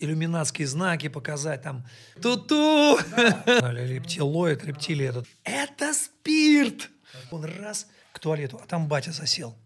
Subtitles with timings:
[0.00, 1.86] иллюминатские знаки показать, там,
[2.20, 5.26] ту-ту, или рептилоид, рептилий этот.
[5.44, 6.90] Это спирт!
[7.30, 9.56] Он раз к туалету, а там батя засел.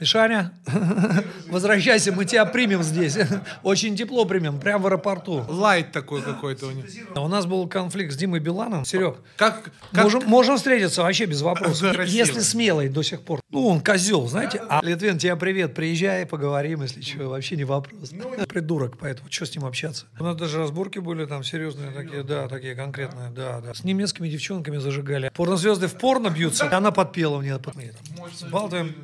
[0.00, 0.52] Мишаня,
[1.48, 3.16] возвращайся, мы тебя примем здесь.
[3.62, 5.44] Очень тепло примем, прямо в аэропорту.
[5.48, 6.86] Лайт такой какой-то у них.
[7.14, 8.86] У нас был конфликт с Димой Биланом.
[8.86, 11.92] Серег, Как, как можем, можем встретиться вообще без вопросов.
[11.94, 12.16] Красиво.
[12.16, 13.40] Если смелый до сих пор.
[13.50, 14.62] Ну, он козел, знаете.
[14.66, 18.12] А Литвин, тебе привет, приезжай, поговорим, если что, вообще не вопрос.
[18.48, 20.06] Придурок, поэтому что с ним общаться?
[20.18, 23.74] У нас даже разборки были там серьезные такие, да, такие конкретные, да, да.
[23.74, 25.30] С немецкими девчонками зажигали.
[25.34, 27.52] Порнозвезды в порно бьются, она подпела мне.
[27.52, 28.94] Мы там Болтаем.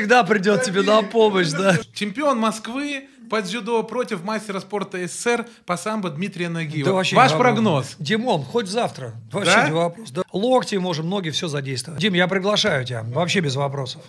[0.00, 1.76] Всегда придет тебе на помощь, да.
[1.92, 6.88] чемпион Москвы под дзюдо против мастера спорта СССР по самбо Дмитрия Нагиева.
[6.88, 7.96] Да вообще Ваш прогноз?
[7.98, 9.12] Димон, хоть завтра.
[9.30, 9.68] Вообще Да?
[9.68, 10.10] не вопрос.
[10.10, 10.22] Да.
[10.32, 12.00] Локти можем, ноги, все задействовать.
[12.00, 13.04] Дим, я приглашаю тебя.
[13.12, 14.00] Вообще без вопросов.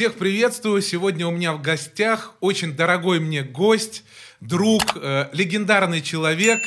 [0.00, 0.80] Всех приветствую.
[0.80, 4.02] Сегодня у меня в гостях очень дорогой мне гость,
[4.40, 6.58] друг, э, легендарный человек,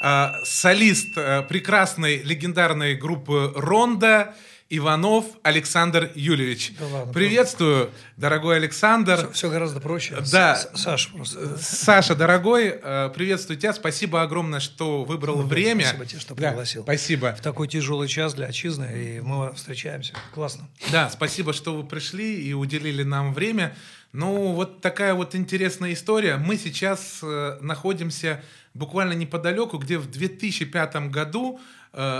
[0.00, 4.36] э, солист э, прекрасной легендарной группы «Ронда»,
[4.68, 6.72] Иванов Александр Юльевич.
[6.78, 9.30] Да ладно, Приветствую, дорогой Александр.
[9.32, 10.16] Все, гораздо проще.
[10.32, 10.56] Да.
[10.56, 11.56] С- Саш, просто.
[11.58, 13.72] Саша, дорогой, э, приветствую тебя.
[13.72, 15.82] Спасибо огромное, что выбрал время.
[15.84, 16.82] Ну, Спасибо тебе, что Да, пригласил.
[16.82, 17.34] спасибо.
[17.36, 20.14] В такой тяжелый час для отчизны, и мы встречаемся.
[20.34, 20.68] Классно.
[20.90, 23.76] Да, спасибо, что вы пришли и уделили нам время.
[24.12, 26.38] Ну, вот такая вот интересная история.
[26.38, 28.42] Мы сейчас э, находимся
[28.74, 31.62] буквально неподалеку, где в 2005 году э,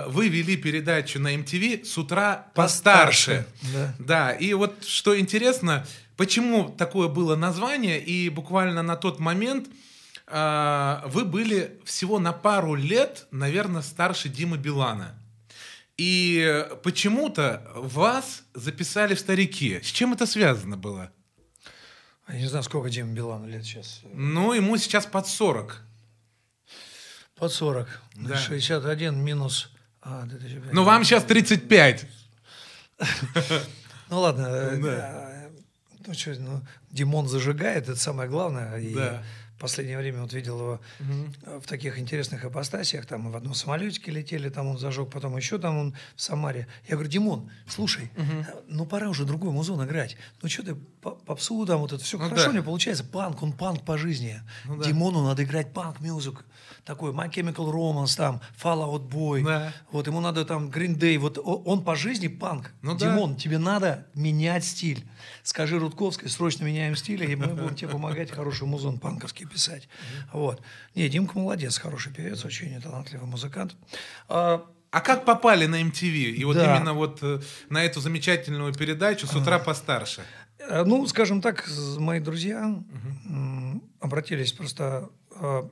[0.08, 3.46] вы вели передачу на MTV «С утра постарше».
[3.74, 3.94] Да.
[3.98, 9.68] Да, и вот что интересно, почему такое было название, и буквально на тот момент
[10.26, 15.14] э, вы были всего на пару лет, наверное, старше Димы Билана.
[15.96, 19.80] И почему-то вас записали в старики.
[19.82, 21.10] С чем это связано было?
[22.28, 24.02] Я не знаю, сколько Дима Билану лет сейчас.
[24.12, 25.80] Ну, ему сейчас под 40.
[27.38, 27.88] Под 40.
[28.16, 28.36] Да.
[28.36, 29.70] 61 минус...
[30.02, 30.72] А, 2005.
[30.72, 32.06] Но вам сейчас 35.
[34.08, 34.46] Ну ладно.
[34.46, 35.48] э,
[36.06, 38.80] Ну, что, ну, Димон зажигает, это самое главное.
[38.94, 39.22] Да.
[39.56, 40.80] В последнее время вот видел его
[41.44, 43.06] э, в таких интересных апостасиях.
[43.06, 46.66] Там в одном самолетике летели, там он зажег, потом еще там он в Самаре.
[46.86, 48.22] Я говорю, Димон, слушай, э,
[48.68, 50.16] ну пора уже другой музон играть.
[50.42, 52.50] Ну что ты, по- попсу там вот это все Ну хорошо да.
[52.50, 53.02] у него получается.
[53.04, 54.40] Панк, он панк по жизни.
[54.66, 54.84] Ну да.
[54.84, 56.44] Димону надо играть панк-мюзик.
[56.84, 59.42] Такой My Chemical Romance, там, Fall Out Boy.
[59.44, 59.72] Да.
[59.90, 61.18] Вот ему надо там Green Day.
[61.18, 62.72] Вот он по жизни панк.
[62.82, 63.10] Ну да.
[63.10, 65.04] Димон, тебе надо менять стиль.
[65.42, 69.88] Скажи Рудковской, срочно меняем стиль, и мы будем тебе помогать хороший музон панковский писать.
[70.32, 70.62] Вот.
[70.94, 73.74] Не, Димка молодец, хороший певец, очень талантливый музыкант.
[74.28, 76.30] А, А как попали на MTV?
[76.40, 76.64] И вот Да.
[76.76, 77.40] именно вот э,
[77.70, 80.22] на эту замечательную передачу «С утра постарше».
[80.58, 81.68] э, ну, скажем так,
[81.98, 82.60] мои друзья
[83.26, 85.08] м, обратились просто
[85.40, 85.68] э,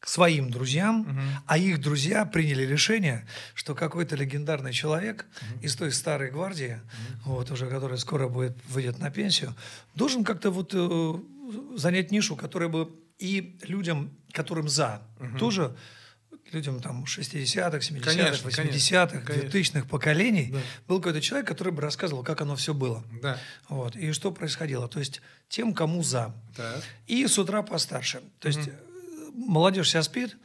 [0.00, 5.26] к своим друзьям, а их друзья приняли решение, что какой-то легендарный человек
[5.60, 6.80] из той старой гвардии,
[7.26, 9.54] вот уже который скоро будет выйдет на пенсию,
[9.96, 10.72] должен как-то вот
[11.76, 15.02] занять нишу, которая бы и людям, которым за,
[15.38, 15.76] тоже
[16.52, 19.48] людям там 60-х, 70-х, Конечно, конечно, 80-х, конечно.
[19.48, 20.54] 2000-х поколений
[20.86, 23.04] был какой-то человек, который бы рассказывал, как оно все было.
[23.22, 23.38] Да.
[23.68, 24.88] Вот, и что происходило.
[24.88, 26.34] То есть тем, кому за.
[26.56, 26.82] Так.
[27.06, 28.22] И с утра постарше.
[28.38, 28.72] То есть э,
[29.34, 30.36] молодежь вся спит,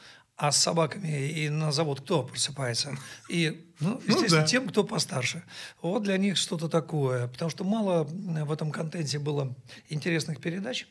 [0.43, 2.97] а с собаками и на завод кто просыпается?
[3.29, 4.45] И, ну, естественно, да.
[4.45, 5.41] тем, кто постарше.
[5.81, 7.27] Вот для них что-то такое.
[7.29, 9.55] Потому что мало э, в этом контенте было
[9.87, 10.85] интересных передач.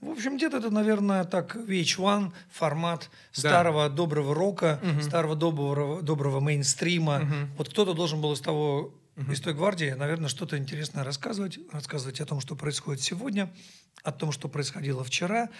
[0.00, 7.28] В общем, где-то это, наверное, так VH1 формат старого доброго рока, старого доброго, доброго мейнстрима.
[7.58, 8.94] Вот кто-то должен был из того
[9.30, 13.52] из той гвардии, наверное, что-то интересное рассказывать, рассказывать о том, что происходит сегодня,
[14.02, 15.50] о том, что происходило вчера.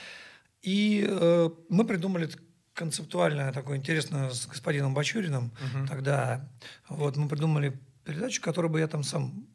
[0.63, 2.31] И э, мы придумали
[2.79, 5.51] концептуальное такое интересное с господином Бачуриным.
[5.89, 6.49] Тогда
[6.89, 9.47] вот мы придумали передачу, которую бы я там сам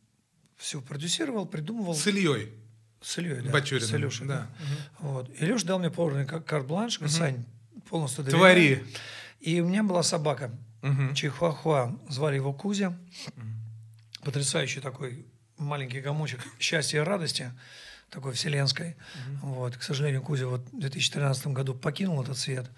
[0.58, 1.96] все продюсировал, придумывал.
[1.96, 2.54] С Ильей.
[3.02, 3.52] С Ильей, да.
[3.52, 4.48] Бачуриным, С Илюшей, да.
[4.60, 4.76] да.
[5.00, 5.30] Вот.
[5.40, 7.46] Илюш дал мне полный кар- карт-бланш, Сань,
[7.90, 8.42] полностью доверяю.
[8.80, 8.84] Твори.
[9.40, 10.52] И у меня была собака,
[11.16, 12.98] Чихуахуа, звали его Кузя.
[14.24, 15.26] Потрясающий такой
[15.58, 17.52] маленький комочек счастья и радости,
[18.10, 18.96] такой вселенской.
[19.42, 19.76] Вот.
[19.76, 22.70] К сожалению, Кузя вот в 2013 году покинул этот свет.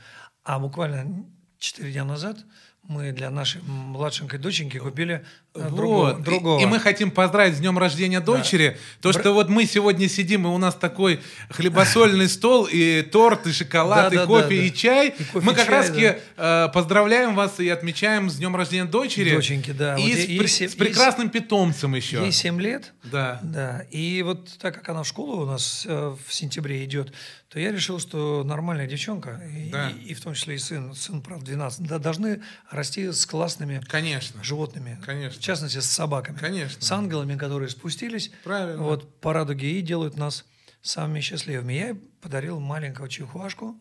[0.45, 1.25] А буквально
[1.57, 2.37] 4 дня назад
[2.83, 5.75] мы для нашей младшенькой доченьки купили э, Вот.
[5.75, 6.19] другого.
[6.19, 6.61] И- другого.
[6.61, 8.77] И, мы хотим поздравить с днем рождения дочери.
[9.01, 11.19] То, Бра- что вот мы сегодня сидим, и у нас такой
[11.49, 14.53] хлебосольный стол, и торт, и шоколад, и кофе, да.
[14.55, 15.09] и чай.
[15.17, 18.85] И кофе, мы как чай, раз таки э, поздравляем вас и отмечаем с днем рождения
[18.85, 19.33] дочери.
[19.35, 19.95] Доченьки, да.
[19.97, 22.17] И, Вот с, прекрасным питомцем еще.
[22.21, 22.93] Ей 7 лет.
[23.03, 23.39] Да.
[23.43, 27.13] Да, и вот так как она в школу у нас э, в сентябре идет,
[27.49, 29.89] то я решил, что нормальная девчонка, и, Да.
[29.89, 33.81] и- и в том числе и сын, сын, правда, 12, да, должны расти с классными
[33.87, 34.43] Конечно.
[34.43, 34.99] животными.
[35.05, 35.41] Конечно.
[35.45, 36.39] В частности, с собаками.
[36.39, 36.81] Конечно.
[36.81, 38.81] С ангелами, которые спустились Правильно.
[38.81, 40.43] вот, по радуге и делают нас
[40.85, 41.73] самыми счастливыми.
[41.73, 43.77] Я ей подарил маленького чихуашку.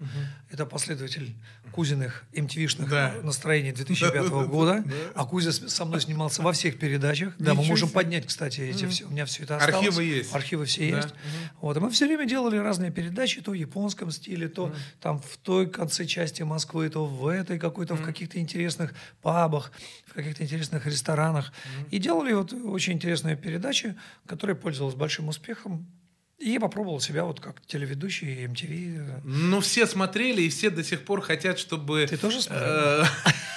[0.51, 1.35] Это последователь
[1.73, 3.15] Кузиных MTV-шных Да.
[3.23, 4.85] настроений 2005 года.
[5.15, 7.35] А Кузя со мной снимался во всех передачах.
[7.39, 7.95] Да, мы можем себе.
[7.95, 9.07] поднять, кстати, эти все.
[9.07, 9.87] У меня все это осталось.
[9.87, 10.35] Архивы есть.
[10.35, 10.97] Архивы все Да.
[10.99, 11.15] есть.
[11.61, 15.37] Вот, и мы все время делали разные передачи, то в японском стиле, то там в
[15.39, 19.73] той конце части Москвы, то в этой какой-то, в каких-то интересных пабах,
[20.07, 21.53] в каких-то интересных ресторанах.
[21.91, 23.95] И делали вот очень интересные передачи,
[24.27, 25.87] которые пользовались большим успехом.
[26.39, 29.21] И попробовал себя вот как телеведущий MTV.
[29.25, 32.07] Ну, все смотрели, и все до сих пор хотят, чтобы...
[32.11, 32.69] Ты тоже смотрел?
[32.69, 33.05] э,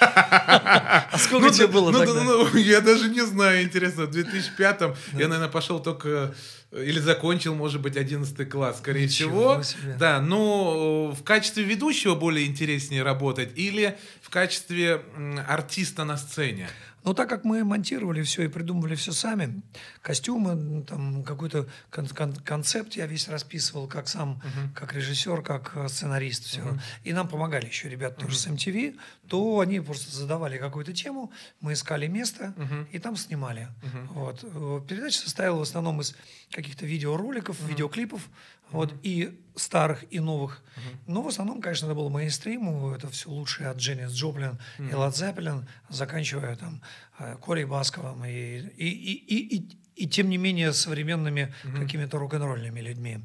[0.00, 2.14] А сколько Ну, тебе было ну, тогда?
[2.14, 6.34] да, ну, я даже не знаю, интересно, в 2005-м я, наверное, пошел только
[6.70, 9.60] э, или закончил, может быть, 11 класс, скорее всего.
[9.98, 15.02] Да, но в качестве ведущего более интереснее работать или в качестве
[15.48, 16.68] артиста на сцене?
[17.08, 19.62] Но так как мы монтировали все и придумывали все сами,
[20.02, 24.42] костюмы, там какой-то кон- кон- концепт я весь расписывал, как сам,
[24.74, 26.60] как режиссер, как э, сценарист, все.
[27.04, 31.32] И нам помогали еще ребята тоже с MTV, то они просто задавали какую-то тему,
[31.62, 32.52] мы искали место
[32.92, 33.68] и там снимали.
[34.10, 34.40] Вот.
[34.44, 36.14] Э, Передача состояла в основном из
[36.50, 38.28] каких-то видеороликов, видеоклипов,
[38.70, 40.62] вот, и старых, и новых.
[41.06, 45.16] Но в основном, конечно, это был мейнстрим, это все лучшее от Дженнис Джоплин и Лад
[45.16, 46.80] Зеппелин, заканчивая там
[47.18, 52.80] э, Колей Басковым и, и, и, и, и, и тем не менее современными какими-то рок-н-ролльными
[52.80, 53.18] людьми.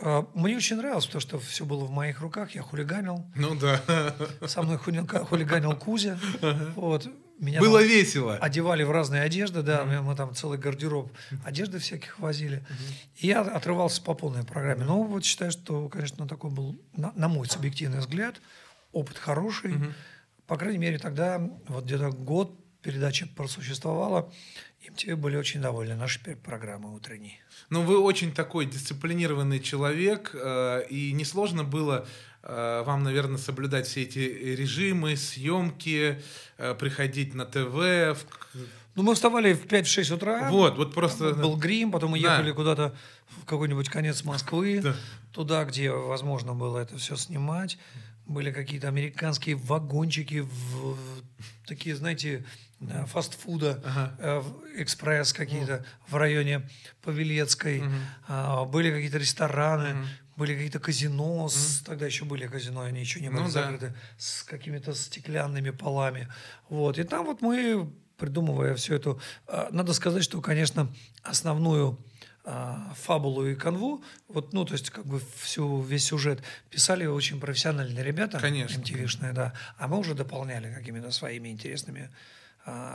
[0.00, 3.82] Э, Мне очень нравилось, потому что все было в моих руках, я хулиганил, Ну да.
[4.46, 6.18] со мной хули- хулиганил Кузя,
[6.74, 7.06] вот.
[7.38, 8.36] Меня Было там весело.
[8.36, 11.10] одевали в разные одежды, да, мы, мы там целый гардероб
[11.44, 12.64] одежды всяких возили.
[13.16, 14.84] И я отрывался по полной программе.
[14.84, 18.40] Но вот считаю, что, конечно, такой был, на, на мой субъективный взгляд,
[18.92, 19.74] опыт хороший.
[20.46, 21.38] По крайней мере, тогда,
[21.68, 24.30] вот где-то год передача просуществовала,
[24.86, 27.40] MTV были очень довольны нашей пер- программой утренней.
[27.70, 32.06] Ну, вы очень такой дисциплинированный человек, э, и несложно было
[32.84, 36.20] вам, наверное, соблюдать все эти режимы, съемки,
[36.58, 38.18] э, приходить на ТВ.
[38.94, 40.50] Ну, мы вставали в 5-6 утра.
[40.50, 41.32] Вот, вот просто...
[41.34, 42.34] Был грим, потом мы Да.
[42.34, 42.94] ехали куда-то
[43.28, 44.94] в какой-нибудь конец Москвы, Да.
[45.32, 47.76] туда, где возможно было это все снимать.
[48.26, 50.96] Были какие-то американские вагончики, в,
[51.66, 52.44] такие, знаете,
[52.80, 56.68] э, фастфуда, э, в- экспресс какие-то в районе
[57.02, 57.82] Павелецкой.
[58.28, 63.28] А, Были какие-то рестораны, были какие-то казино, с- тогда еще были казино, они еще не
[63.30, 63.50] были Ну да.
[63.50, 66.28] закрыты, с какими-то стеклянными полами.
[66.68, 66.98] Вот.
[66.98, 70.92] И там вот мы, придумывая все это, а, надо сказать, что, конечно,
[71.22, 71.98] основную
[72.46, 77.40] а, фабулу и канву, вот, ну, то есть, как бы всю, весь сюжет писали очень
[77.40, 78.82] профессиональные ребята, Конечно.
[78.82, 82.10] MTV-шные, да, а мы уже дополняли какими-то своими интересными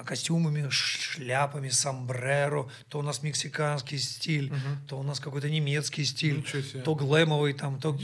[0.05, 4.51] костюмами, ш- шляпами, сомбреро, то у нас мексиканский стиль,
[4.87, 6.43] то у нас какой-то немецкий стиль,
[6.83, 7.97] то глэмовый, там, то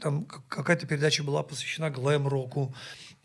[0.00, 2.74] там какая-то передача была посвящена глэм-року.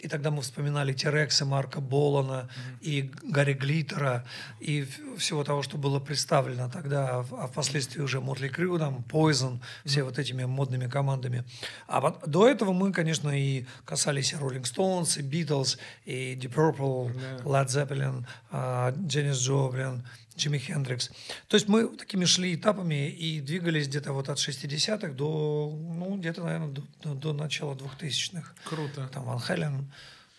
[0.02, 2.50] И тогда мы вспоминали Терекса, Марка Болана
[2.82, 4.26] и Гарри Глиттера,
[4.60, 4.88] и
[5.18, 10.04] всего того, что было представлено тогда, а а впоследствии уже Мотли Крю, там, Poison, все
[10.04, 11.44] вот этими модными командами.
[11.88, 16.54] А вот до этого мы, конечно, и касались и Rolling Stones, и Beatles, и Deep
[16.54, 20.04] Purple, Led Zeppelin, а, Дженнис Джоплин,
[20.38, 21.10] Джимми Хендрикс.
[21.48, 26.44] То есть мы такими шли этапами и двигались где-то вот от 60-х до, ну, где-то,
[26.44, 28.54] наверное, до, до- до начала 2000-х.
[28.64, 29.10] Круто.
[29.14, 29.92] Там Ван Хелен,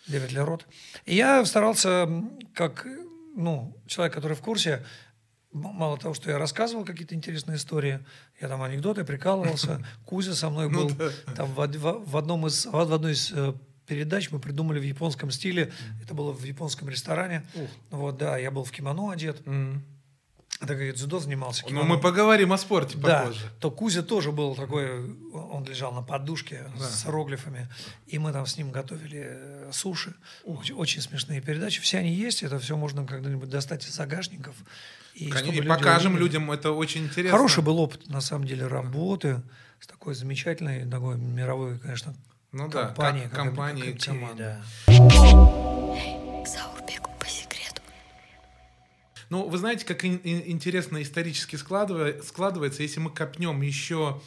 [0.07, 0.67] Дэвид Лерот.
[1.05, 2.09] И я старался,
[2.55, 2.87] как
[3.35, 4.85] ну, человек, который в курсе,
[5.53, 8.01] мало того, что я рассказывал какие-то интересные истории,
[8.41, 10.91] я там анекдоты прикалывался, Кузя со мной был
[11.37, 13.53] там в одном из, в одной из э,
[13.87, 15.73] передач мы придумали в японском стиле,
[16.03, 17.45] это было в японском ресторане,
[17.91, 19.83] вот, да, я был в кимоно одет, Мгм.
[20.61, 21.63] так я дзюдо занимался.
[21.65, 21.89] Ну, кимоно.
[21.89, 23.41] мы поговорим о спорте Да, попозже.
[23.61, 27.69] то Кузя тоже был такой, он лежал на подушке с иероглифами,
[28.07, 30.15] и мы там с ним готовили э, суши.
[30.45, 31.81] Очень, очень смешные передачи.
[31.81, 34.55] Все они есть, это все можно когда-нибудь достать из загашников.
[35.15, 36.29] И, Конечно, и люди покажем увидели.
[36.29, 37.37] людям, это очень интересно.
[37.37, 39.43] Хороший был опыт, на самом деле, работы
[39.81, 42.15] с такой замечательной, такой мировой, конечно,
[42.53, 43.29] Ну да, компанией.
[43.29, 43.55] ко- как- как
[43.97, 44.37] MTV, командой.
[44.39, 44.61] да.
[44.89, 47.81] Эй, к Заурбеку по секрету.
[49.31, 54.21] Ну, вы знаете, как ин- ин- интересно исторически складывается, если мы копнем еще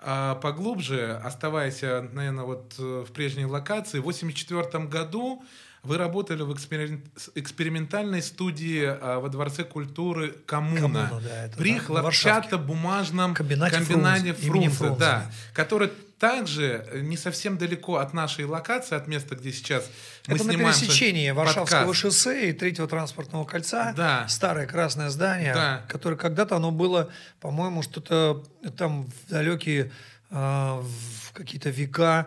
[0.00, 5.44] а, поглубже, оставаясь, наверное, вот э, в прежней локации, в 1984 году
[5.88, 7.02] вы работали в эксперим-
[7.34, 12.48] экспериментальной студии а, во Дворце культуры «Коммуна», «Коммуна», да, это при на- на Варшавке.
[12.50, 15.30] хлопчато-бумажном Комбинате комбинате Фрунзе, Фрунзе, Фрунзе, да, да.
[15.54, 19.88] который также не совсем далеко от нашей локации, от места, где сейчас
[20.26, 22.00] мы Это на снимаем пересечении Варшавского подкаст.
[22.00, 23.92] шоссе и третьего транспортного кольца.
[23.96, 24.26] Да.
[24.28, 25.84] Старое красное здание, Да.
[25.88, 27.08] которое когда-то оно было,
[27.40, 28.44] по-моему, что-то
[28.76, 29.92] там в далекие
[30.30, 32.26] а, в какие-то века,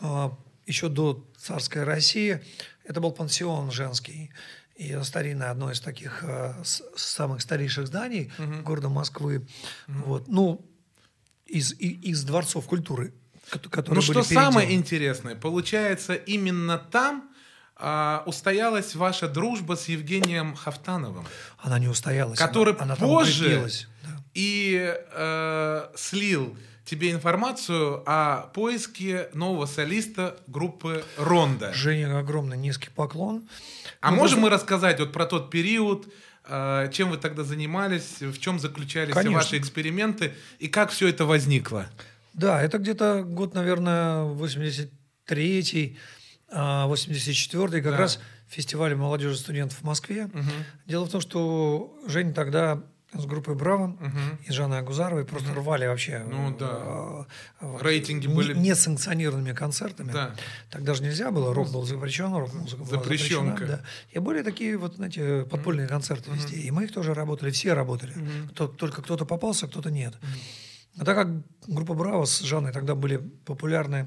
[0.00, 0.36] а,
[0.66, 2.42] еще до царской России.
[2.84, 4.30] Это был пансион женский.
[4.76, 6.24] И старинное одно из таких
[6.64, 8.32] с- самых старейших зданий
[8.64, 9.46] города Москвы.
[9.86, 10.26] Вот.
[10.28, 10.64] Ну,
[11.46, 13.14] из, из дворцов культуры,
[13.50, 14.72] ко- которые Ну были что самое переделаны.
[14.80, 17.30] интересное, получается, именно там
[17.76, 21.24] а, устоялась ваша дружба с Евгением Хафтановым,
[21.58, 22.38] Она не устоялась.
[22.38, 23.68] который она, она позже
[24.34, 31.72] и э, слил тебе информацию о поиске нового солиста группы Ронда.
[31.72, 33.48] Жене огромный низкий поклон.
[34.00, 36.06] А Ну, можем мы рассказать вот про тот период,
[36.46, 39.38] э, чем вы тогда занимались, в чем заключались Конечно.
[39.38, 41.86] ваши эксперименты и как все это возникло?
[42.34, 45.96] Да, это где-то год, наверное, 83-й,
[46.50, 47.98] а, 84-й, как Да.
[47.98, 50.28] раз фестиваль молодежи студентов в Москве.
[50.86, 52.82] Дело в том, что Женя тогда
[53.16, 53.96] с группой «Браво»
[54.46, 57.26] и Жанной Агузаровой просто рвали вообще Ну э, да.
[57.60, 60.12] э, Рейтинги не- были- несанкционированными концертами.
[60.12, 60.34] Да.
[60.70, 63.56] Тогда же нельзя было, рок был запрещен, рок-музыка была запрещена.
[63.60, 63.80] Да.
[64.10, 66.56] И были такие вот, знаете, подпольные концерты везде.
[66.56, 68.12] И мы их тоже работали, все работали.
[68.50, 70.14] Кто- только кто-то попался, кто-то нет.
[70.98, 71.28] А так как
[71.66, 74.06] группа «Браво» с Жанной тогда были популярны,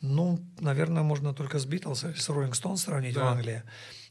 [0.00, 3.24] ну, наверное, можно только с «Битлз» или с «Роллинг Стоун» сравнить Да.
[3.24, 3.62] в Англии.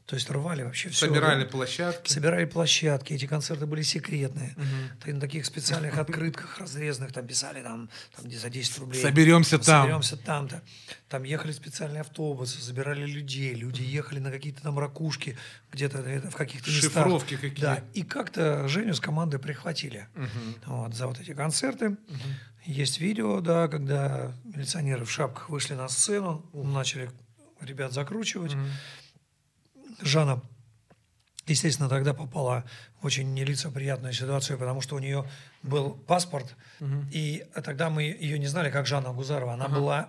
[0.06, 1.06] То есть рвали вообще все.
[1.06, 2.12] Собирали площадки.
[2.12, 4.54] Собирали площадки, эти концерты были секретные.
[5.02, 9.02] Ты на таких специальных открытках разрезанных там писали там, там где за 10 рублей.
[9.02, 9.84] Соберемся там.
[9.84, 10.62] Соберемся там-то.
[11.08, 13.54] Там ехали специальные автобусы, забирали людей.
[13.54, 15.38] Люди ехали на какие-то там ракушки,
[15.72, 15.98] где-то
[16.30, 16.92] в каких-то местах.
[16.92, 17.62] Шифровки какие.
[17.62, 20.08] Да, и как-то Женю с командой прихватили
[20.66, 21.96] вот, за вот эти концерты.
[22.66, 27.10] Есть видео, да, когда милиционеры в шапках вышли на сцену, начали
[27.60, 28.54] ребят закручивать.
[30.00, 30.42] Жанна,
[31.46, 32.64] естественно, тогда попала
[33.00, 35.28] в очень нелицеприятную ситуацию, потому что у нее
[35.62, 36.56] был паспорт,
[37.10, 39.54] и тогда мы ее не знали как Жанна Гузарова.
[39.54, 40.08] Она была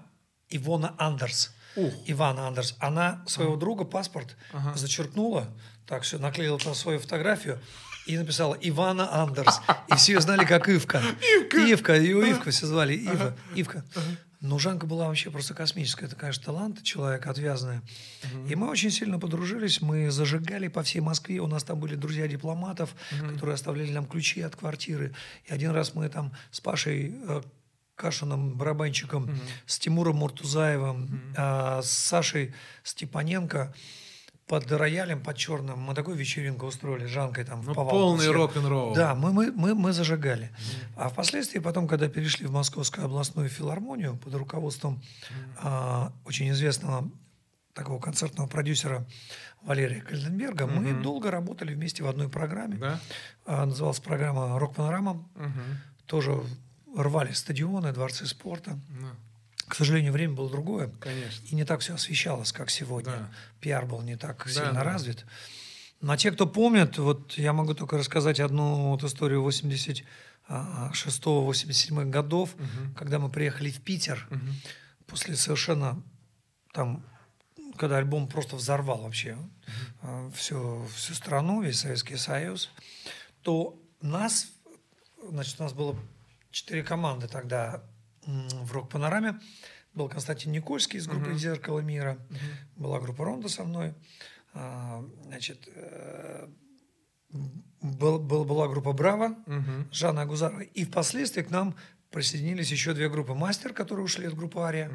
[0.50, 1.52] Ивона Андерс.
[1.76, 1.94] Ух.
[2.06, 2.76] Ивана Андерс.
[2.80, 4.38] Она своего друга паспорт
[4.76, 5.48] зачеркнула,
[5.86, 7.60] так все, наклеила там свою фотографию
[8.06, 9.62] и написала Ивана Андерс.
[9.90, 11.02] И все ее знали как Ивка.
[11.22, 11.58] Ивка.
[11.58, 12.94] Ивка, ее Ивка все звали.
[12.94, 13.84] Ива, Ивка.
[14.46, 16.06] Но Жанка была вообще просто космическая.
[16.06, 17.82] Это, конечно, талант, человек отвязный.
[18.48, 19.82] И мы очень сильно подружились.
[19.82, 21.40] Мы зажигали по всей Москве.
[21.40, 22.96] У нас там были друзья дипломатов,
[23.34, 25.14] которые оставляли нам ключи от квартиры.
[25.46, 27.42] И один раз мы там с Пашей э,
[27.96, 29.30] Кашиным, барабанщиком,
[29.66, 33.74] с Тимуром Муртузаевым, а, с Сашей Степаненко
[34.48, 35.80] под роялем, под черным.
[35.80, 38.94] Мы такую вечеринку устроили с Жанкой там в Ну, повалку полный рок-н-ролл.
[38.94, 40.52] Да, мы, мы, мы, мы зажигали.
[40.96, 45.02] А впоследствии, потом, когда перешли в Московскую областную филармонию под руководством
[45.58, 47.10] а, очень известного
[47.74, 49.06] такого концертного продюсера
[49.64, 52.78] Валерия Кальденберга, мы долго работали вместе в одной программе.
[52.78, 53.00] Да?
[53.46, 55.28] А, называлась программа «Рок-панорама».
[55.36, 55.64] Мгм.
[56.06, 56.40] Тоже
[56.96, 58.80] рвали стадионы, дворцы спорта.
[58.90, 59.08] Да,
[59.68, 60.92] К сожалению, время было другое.
[61.00, 61.46] Конечно.
[61.48, 63.12] И не так все освещалось, как сегодня.
[63.12, 63.32] Да.
[63.60, 64.84] Пиар был не так Да, сильно да.
[64.84, 65.26] развит.
[66.02, 69.42] Но те, кто помнит, вот я могу только рассказать одну вот историю
[70.48, 72.56] 86-87 годов,
[72.96, 74.28] когда мы приехали в Питер,
[75.08, 76.02] после совершенно
[76.74, 77.04] там,
[77.78, 79.38] когда альбом просто взорвал вообще
[80.02, 82.70] э, всю, всю страну, весь Советский Союз,
[83.42, 84.48] то нас,
[85.30, 85.96] значит, у нас было
[86.52, 87.84] четыре команды тогда
[88.26, 89.40] в рок-панораме.
[89.94, 92.18] Был Константин Никольский из группы «Зеркало мира»,
[92.76, 93.94] была группа «Ронда» со мной,
[94.54, 96.50] а, значит, э,
[97.82, 99.88] был, был- была группа «Браво», Мгм.
[99.92, 100.62] Жанна Агузарова.
[100.62, 101.76] И впоследствии к нам
[102.12, 104.92] присоединились еще две группы «Мастер», которые ушли от группы «Ария».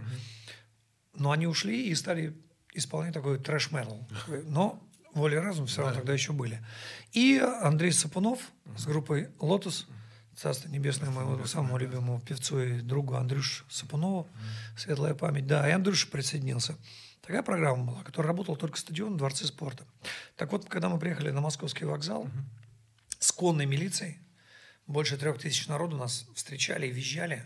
[1.14, 2.36] Но они ушли и стали
[2.74, 4.06] исполнять такой трэш-метал.
[4.44, 4.82] Но
[5.12, 6.64] воля и разум все равно тогда еще были.
[7.12, 8.38] И Андрей Сапунов
[8.76, 9.86] с группой «Лотос»,
[10.40, 14.26] царство небесное моему самому любимому певцу и другу Андрюш Сапунову,
[14.74, 15.46] светлая память.
[15.46, 16.76] Да, и Андрюша присоединился.
[17.20, 19.84] Такая программа была, которая работала только стадион, дворцы спорта.
[20.36, 22.26] Так вот, когда мы приехали на московский вокзал
[23.18, 24.18] с конной милицией,
[24.86, 27.44] больше трех тысяч народу нас встречали и визжали,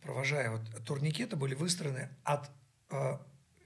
[0.00, 0.50] провожая.
[0.50, 2.50] Вот турникеты были выстроены от
[2.90, 3.18] э,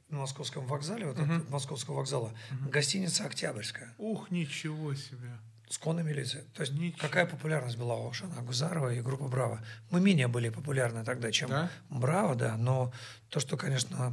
[0.09, 2.35] на московском вокзале, вот от московского вокзала,
[2.69, 5.38] гостиница Октябрьская Ух, ничего себе.
[5.68, 6.44] С конной милицией.
[6.54, 6.99] То есть Ничего.
[7.00, 9.62] какая популярность была у Шана Гузарова и группы Браво.
[9.90, 11.71] Мы менее были популярны тогда, чем Да?
[11.88, 12.92] Браво, да, но
[13.30, 14.12] то, что, конечно,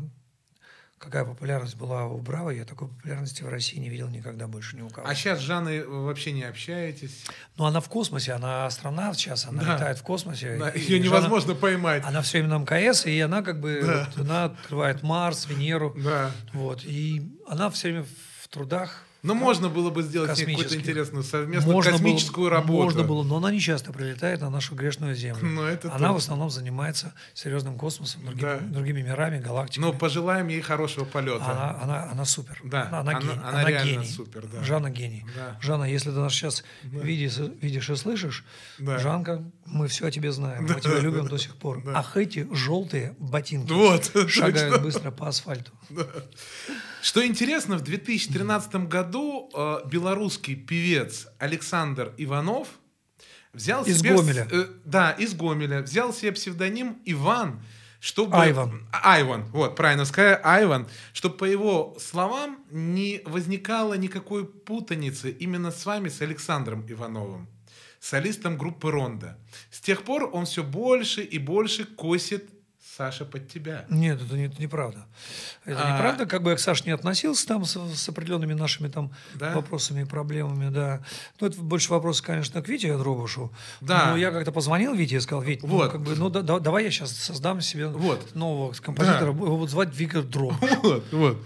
[0.98, 4.82] какая популярность была у Браво, я такой популярности в России не видел никогда больше ни
[4.82, 5.08] у кого.
[5.08, 7.26] А сейчас с Жанной вообще не общаетесь?
[7.58, 9.74] Ну, она в космосе, она астронавт сейчас, она Да.
[9.76, 10.58] летает в космосе.
[10.58, 12.04] Да, ее Жанна- невозможно поймать.
[12.06, 13.82] Она все время на МКС, и она как бы,
[14.16, 16.32] вот, она открывает Марс, Венеру, Да.
[16.54, 18.06] вот, и она все время
[18.42, 19.04] в трудах.
[19.24, 22.84] Ну, можно было бы сделать какую-то интересную совместную Можно космическую было, работу.
[22.86, 25.46] Можно было, но она не часто прилетает на нашу грешную землю.
[25.46, 26.18] Ну, это она в точно.
[26.18, 28.58] основном занимается серьезным космосом, другими, Да.
[28.60, 29.86] другими мирами, галактиками.
[29.86, 31.46] Ну, пожелаем ей хорошего полета.
[31.46, 32.60] Она, она, она супер.
[32.64, 33.40] Да, она, она она- гений.
[33.44, 34.06] она реально гений.
[34.08, 34.64] супер, да.
[34.64, 35.26] Жанна гений.
[35.36, 35.58] Да.
[35.62, 38.44] Жанна, если ты нас сейчас видишь, видишь и слышишь,
[38.80, 38.98] Да.
[38.98, 41.84] Жанка, мы все о тебе знаем, мы тебя любим до сих пор.
[41.94, 44.78] Ах, эти желтые ботинки Вот, шагают точно.
[44.80, 45.72] быстро по асфальту.
[47.02, 52.68] Что интересно, в 2013 году э, белорусский певец Александр Иванов
[53.54, 54.16] взял Из себе...
[54.16, 54.48] Гомеля.
[54.52, 55.82] э, да, из Гомеля.
[55.82, 57.62] Взял себе псевдоним Иван,
[58.00, 58.36] чтобы...
[58.38, 58.88] Айван.
[58.92, 65.72] А- Айван, вот, правильно сказать, Айван, чтобы, по его словам, не возникало никакой путаницы именно
[65.72, 67.48] с вами, с Александром Ивановым,
[68.00, 69.40] солистом группы «Ронда».
[69.72, 72.50] С тех пор он все больше и больше косит
[72.98, 73.86] Саша под тебя.
[73.90, 75.06] Нет, это, не- это неправда.
[75.64, 78.90] Это А- неправда, как бы я к Саше не относился там с, с определенными нашими
[78.90, 79.54] там Да?
[79.56, 81.02] вопросами и проблемами, да.
[81.40, 83.52] Ну, это больше вопрос, конечно, к Вите Дробушу.
[83.80, 84.12] Да.
[84.12, 85.92] Но я как-то позвонил Вите и сказал, Вить, ну, Вот.
[85.92, 88.36] как бы, ну, да- да- давай я сейчас создам себе Вот.
[88.36, 90.58] нового композитора, его будут звать Виктор Дробуш.
[90.84, 91.38] Вот, вот.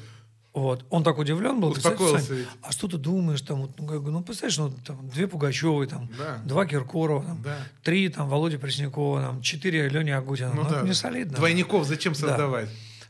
[0.55, 0.85] Вот.
[0.89, 1.71] Он так удивлен был.
[1.71, 2.47] Успокоился «Сань, ведь.
[2.61, 3.41] а что ты думаешь?
[3.41, 6.41] Там, вот, ну, как ну, представляешь, ну, там, две Пугачевой, там, Да.
[6.45, 7.57] два Киркорова, там, Да.
[7.83, 10.53] три там, Володя Преснякова, там, четыре Лени Агутина.
[10.55, 11.35] Ну, это не солидно.
[11.35, 12.69] Двойников зачем создавать?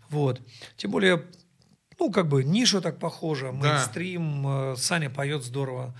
[0.09, 0.41] Вот.
[0.75, 1.23] Тем более,
[1.99, 5.93] ну, как бы, ниша так похожа, мейнстрим, э, Саня поет здорово.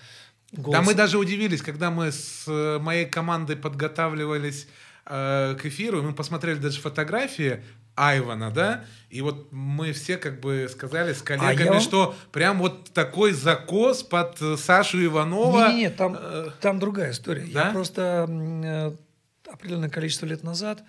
[0.52, 4.68] Да Голос- мы даже удивились, когда мы с э, моей командой подготавливались
[5.06, 7.64] э, к эфиру, мы посмотрели даже фотографии
[7.96, 12.60] Айвана, да, и вот мы все как бы сказали с коллегами, А вам- что прям
[12.60, 15.70] вот такой закос под э, Сашу Иванова.
[15.70, 17.48] Не-не-не, там, э, там другая история.
[17.54, 17.68] да?
[17.68, 18.92] Я просто э,
[19.50, 20.84] определенное количество лет назад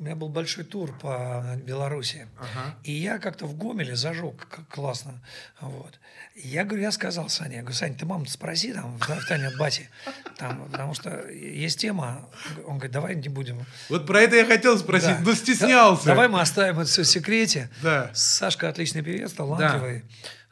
[0.00, 2.26] у меня был большой тур по Беларуси.
[2.38, 2.74] Ага.
[2.84, 5.20] И я как-то в Гомеле зажег классно.
[5.60, 5.98] Вот.
[6.34, 9.50] Я говорю, я сказал Сане, я говорю, Сань, ты маму спроси там, в в тайне
[9.58, 9.90] бати,
[10.38, 12.26] там, потому что есть тема.
[12.66, 13.66] Он говорит, давай не будем.
[13.90, 15.20] Вот про это я хотел спросить, Да.
[15.22, 16.04] но стеснялся.
[16.06, 17.68] Да- Давай мы оставим это все в секрете.
[17.82, 18.10] Да.
[18.14, 20.02] Сашка отличный певец, талантливый.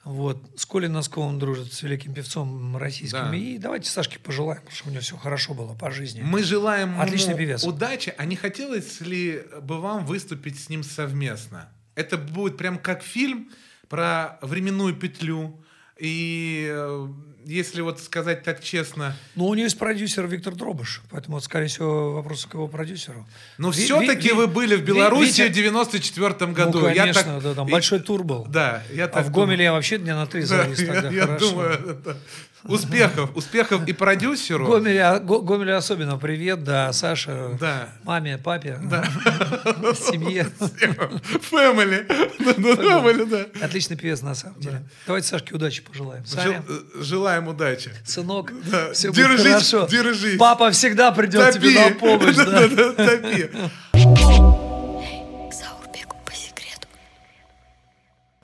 [0.09, 0.39] Вот.
[0.57, 3.31] С Колей Носковым дружит, с великим певцом российским.
[3.31, 3.37] Да.
[3.37, 6.23] И давайте Сашке пожелаем, потому что у него все хорошо было по жизни.
[6.23, 7.63] Мы желаем Отличный ему певец.
[7.65, 8.15] удачи.
[8.17, 11.69] А не хотелось ли бы вам выступить с ним совместно?
[11.95, 13.51] Это будет прям как фильм
[13.91, 15.63] про временную петлю.
[15.99, 17.09] И э,
[17.49, 21.67] если вот сказать так честно, Но у него есть продюсер Виктор Дробыш, поэтому, вот, скорее
[21.69, 23.27] всего, вопрос к его продюсеру.
[23.57, 26.81] но Ви- все-таки Ви- вы были в Ви- Беларуси Витя- в 94 году.
[26.81, 28.45] Ну, Я конечно, так- да, там большой тур был.
[28.49, 29.47] Да, я А так в думаю.
[29.47, 31.09] Гомеле я вообще дня на три Да, завис я, тогда.
[31.11, 31.49] я хорошо.
[31.51, 32.17] думаю, это-
[32.69, 34.67] успехов, успехов и продюсеру.
[34.67, 37.89] Гомеле, а, Го- Гомеле особенно привет, да, Саша, Да.
[38.05, 38.79] маме, папе,
[39.95, 40.45] семье.
[41.51, 42.07] Фэмили.
[42.39, 43.65] Фэмили, да.
[43.65, 44.83] Отличный певец, на самом деле.
[45.07, 46.23] Давайте Сашке удачи пожелаем.
[46.37, 46.61] Э,
[47.03, 47.91] Желаем удачи.
[48.05, 48.93] сынок, Да.
[48.93, 49.87] все Держись, будет хорошо.
[49.91, 50.39] держись.
[50.39, 52.37] Папа всегда придет тебе на помощь.
[52.37, 52.69] да.
[52.93, 54.59] Топи.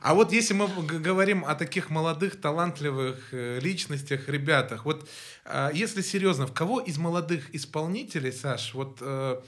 [0.05, 5.09] А вот если мы говорим о таких молодых, талантливых э, личностях, ребятах, вот
[5.47, 9.40] а, если серьезно, в кого из молодых исполнителей, Саш, вот э,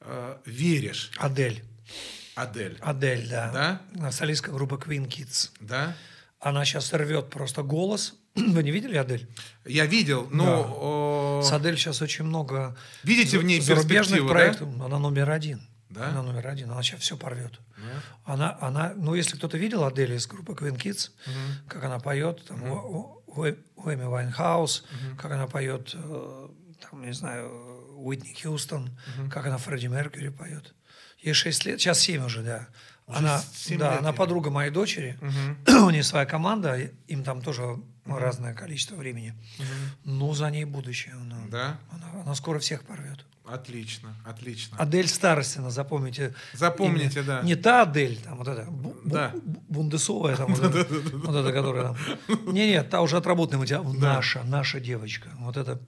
[0.00, 1.10] э, веришь?
[1.16, 1.64] Адель.
[2.34, 3.80] Адель, Адель, да.
[3.94, 4.12] Да?
[4.12, 5.48] Солистка группы Queen Kids.
[5.60, 5.96] да?
[6.38, 8.14] Она сейчас рвет просто голос.
[8.34, 9.26] Вы не видели Адель?
[9.64, 11.40] Я видел, но...
[11.42, 14.34] С о, Адель сейчас очень много Видите в ней зарубежных перспективу, да?
[14.34, 14.68] проектов.
[14.84, 15.66] Она номер один.
[15.94, 16.08] Да?
[16.08, 16.70] Она номер один.
[16.70, 17.52] Она сейчас все порвет.
[18.24, 21.10] Она, она, ну, если кто-то видел Адель из группы Queen Kids,
[21.68, 23.44] как она поет, там, у, у- у
[23.76, 24.84] у Эми Вайнхаус,
[25.18, 26.48] как она поет, э,
[26.80, 27.50] там, не знаю,
[27.96, 28.90] Уитни Хьюстон,
[29.30, 30.74] как она Фредди Меркьюри поет.
[31.18, 32.68] Ей 6 лет, сейчас 7 уже, да.
[33.06, 35.18] она, семь да, лет она подруга моей дочери.
[35.66, 36.76] У нее своя команда,
[37.08, 37.76] им там тоже
[38.06, 39.34] разное количество времени.
[40.04, 41.14] Ну, за ней будущее.
[41.14, 41.78] Она, Да?
[41.90, 43.24] она, она скоро всех порвет.
[43.46, 44.76] Отлично, отлично.
[44.78, 46.34] Адель Старостина, запомните.
[46.54, 47.26] Запомните, имя.
[47.26, 47.42] да.
[47.42, 49.32] Не та Адель, там вот эта, бу- Да.
[49.34, 50.86] бу- бундесовая, там, вот, эта,
[51.18, 51.96] вот эта, которая там.
[52.54, 55.28] Не-не, та уже отработанная, у тебя наша, наша девочка.
[55.38, 55.78] Вот это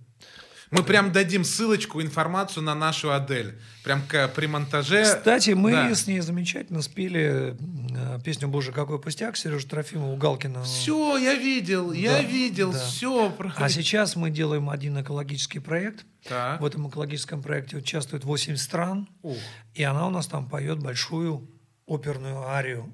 [0.71, 3.59] Мы прям дадим ссылочку, информацию на нашу Адель.
[3.85, 5.05] Прям к, при монтаже.
[5.05, 5.95] Кстати, мы Да.
[5.95, 7.57] с ней замечательно спели
[7.95, 10.65] э, песню «Боже, какой пустяк» Сережа Трофимова, Галкина.
[10.65, 12.79] Все, я видел, я Да, видел, да.
[12.85, 13.33] все.
[13.57, 16.05] А сейчас мы делаем один экологический проект.
[16.29, 16.61] Так.
[16.61, 19.09] В этом экологическом проекте участвует 8 стран.
[19.23, 19.37] Ух.
[19.75, 21.49] И она у нас там поет большую
[21.87, 22.93] оперную арию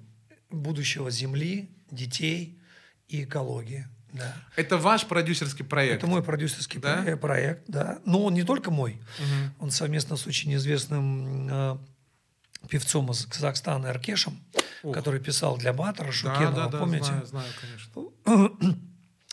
[0.50, 2.58] будущего Земли, детей
[3.08, 3.86] и экологии.
[4.12, 4.34] Да.
[4.56, 5.96] Это ваш продюсерский проект.
[5.96, 7.02] Это мой продюсерский Да?
[7.02, 7.98] про- проект, да.
[8.04, 9.00] Но он не только мой.
[9.58, 11.78] Он совместно с очень известным э,
[12.68, 14.38] певцом из Казахстана Эркешем,
[14.82, 14.94] Ух.
[14.94, 17.04] который писал для Батора, Да, Шукенова, да, да, помните?
[17.06, 18.52] знаю, знаю, конечно.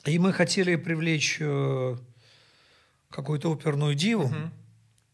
[0.05, 1.97] И мы хотели привлечь э,
[3.09, 4.33] какую-то оперную диву.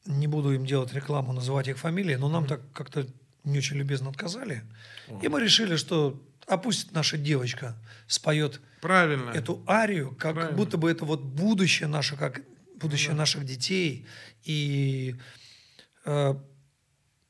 [0.06, 3.08] Не буду им делать рекламу, называть их фамилии, но нам так как-то
[3.43, 4.63] не очень любезно отказали.
[5.23, 7.75] И мы решили, что а пусть наша девочка
[8.08, 9.32] споет Правильно.
[9.32, 10.56] эту арию, как Правильно.
[10.58, 12.41] будто бы это вот будущее наше, как
[12.80, 14.06] будущее наших детей.
[14.43, 15.15] И,
[16.06, 16.36] э,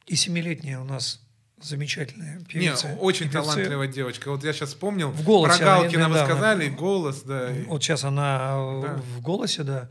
[0.07, 1.21] и семилетняя у нас
[1.61, 2.87] замечательная Не, певица.
[2.99, 3.49] очень и певцы.
[3.49, 4.29] талантливая девочка.
[4.31, 5.09] Вот я сейчас вспомнил.
[5.11, 7.51] В голосе Про Галкина вы сказали, голос, да.
[7.67, 8.49] Вот сейчас она
[8.83, 9.01] Да.
[9.15, 9.89] в голосе, да,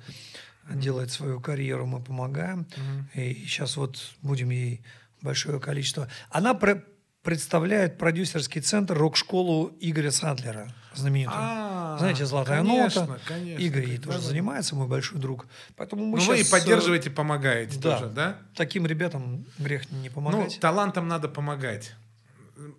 [0.71, 2.67] делает свою карьеру, мы помогаем.
[3.15, 4.83] И сейчас вот будем ей
[5.23, 6.09] большое количество.
[6.31, 6.85] Она пре-
[7.23, 11.37] представляет продюсерский центр рок-школу Игоря Сандлера, знаменитую.
[11.39, 13.21] А, Знаете, «Золотая конечно, нота».
[13.27, 15.47] конечно, Игорь ей тоже занимается, мой большой друг.
[15.77, 17.99] Поэтому мы Ну вы и э, поддерживаете, помогаете да.
[17.99, 18.39] тоже, да?
[18.55, 20.59] Таким ребятам грех не Ну, помогать.
[20.61, 21.93] талантам надо помогать.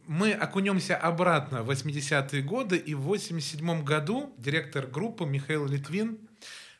[0.07, 6.17] Мы окунемся обратно в 80-е годы, и в 87 году директор группы Михаил Литвин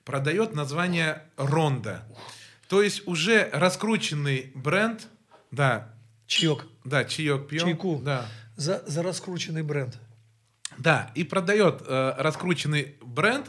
[0.05, 2.03] продает название «Ронда».
[2.69, 5.07] То есть уже раскрученный бренд,
[5.51, 5.89] да,
[6.27, 6.65] Чаек.
[6.83, 7.65] да, чаек пьем.
[7.65, 8.01] Чайку.
[8.03, 8.25] Да.
[8.55, 9.97] За, за раскрученный бренд.
[10.77, 13.47] Да, и продает э, раскрученный бренд.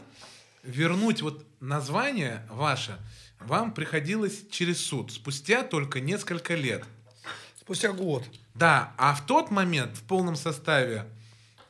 [0.63, 2.97] Вернуть вот название ваше
[3.39, 6.83] вам приходилось через суд, спустя только несколько лет.
[7.59, 8.23] Спустя год.
[8.55, 11.05] Да, а в тот момент в полном составе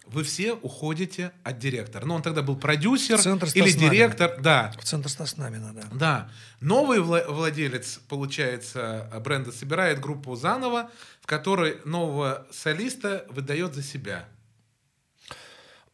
[0.05, 2.05] вы все уходите от директора.
[2.05, 3.91] Ну, он тогда был продюсер Центр или Стаснамина.
[3.91, 4.73] директор, да.
[4.79, 5.83] В центр Стаснамина, да.
[5.91, 6.31] Да.
[6.61, 10.89] Новый вла- владелец, получается, бренда собирает группу заново,
[11.21, 14.29] в которой нового солиста выдает за себя.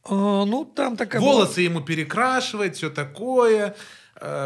[0.05, 3.75] А, ну, там такая была- Волосы ему перекрашивает, все такое,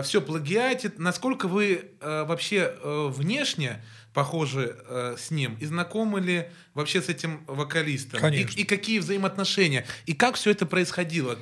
[0.03, 0.97] все плагиатит.
[0.97, 5.57] Насколько вы э, вообще э, внешне похожи э, с ним?
[5.59, 8.19] И знакомы ли вообще с этим вокалистом?
[8.19, 8.57] Конечно.
[8.57, 9.85] И, и какие взаимоотношения?
[10.05, 11.37] И как все это происходило?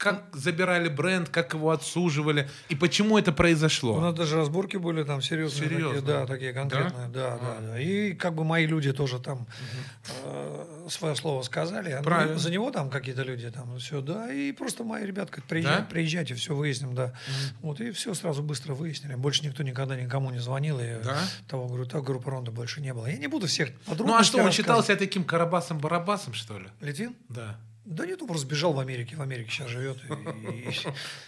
[0.00, 2.48] Как забирали бренд, как его отсуживали?
[2.70, 4.00] И почему это У произошло?
[4.00, 5.68] нас даже разборки были там серьезные.
[5.68, 6.00] Серьезно?
[6.00, 7.08] Такие, да, такие конкретные.
[7.08, 7.36] Да?
[7.38, 9.46] Да, да, И как бы мои люди тоже там
[10.24, 11.90] э, свое слово сказали.
[11.90, 12.38] а Правильно.
[12.38, 14.32] За него там какие-то люди там все, да.
[14.32, 15.84] И просто мои ребята говорят, приезжай, Да?
[15.90, 17.12] приезжайте, все выясним, да.
[17.60, 19.16] Вот и все сразу быстро выяснили.
[19.16, 20.80] Больше никто никогда никому не звонил.
[20.80, 21.18] И Да?
[21.46, 23.06] того, говорю, так группы Ронда больше не было.
[23.06, 24.54] Я не буду всех Ну а что, он рассказывать.
[24.54, 26.68] считал себя таким Карабасом-Барабасом, что ли?
[26.80, 27.14] Литвин?
[27.28, 27.58] Да.
[27.86, 29.16] Да нет, он просто сбежал в Америке.
[29.16, 29.96] В Америке сейчас живет.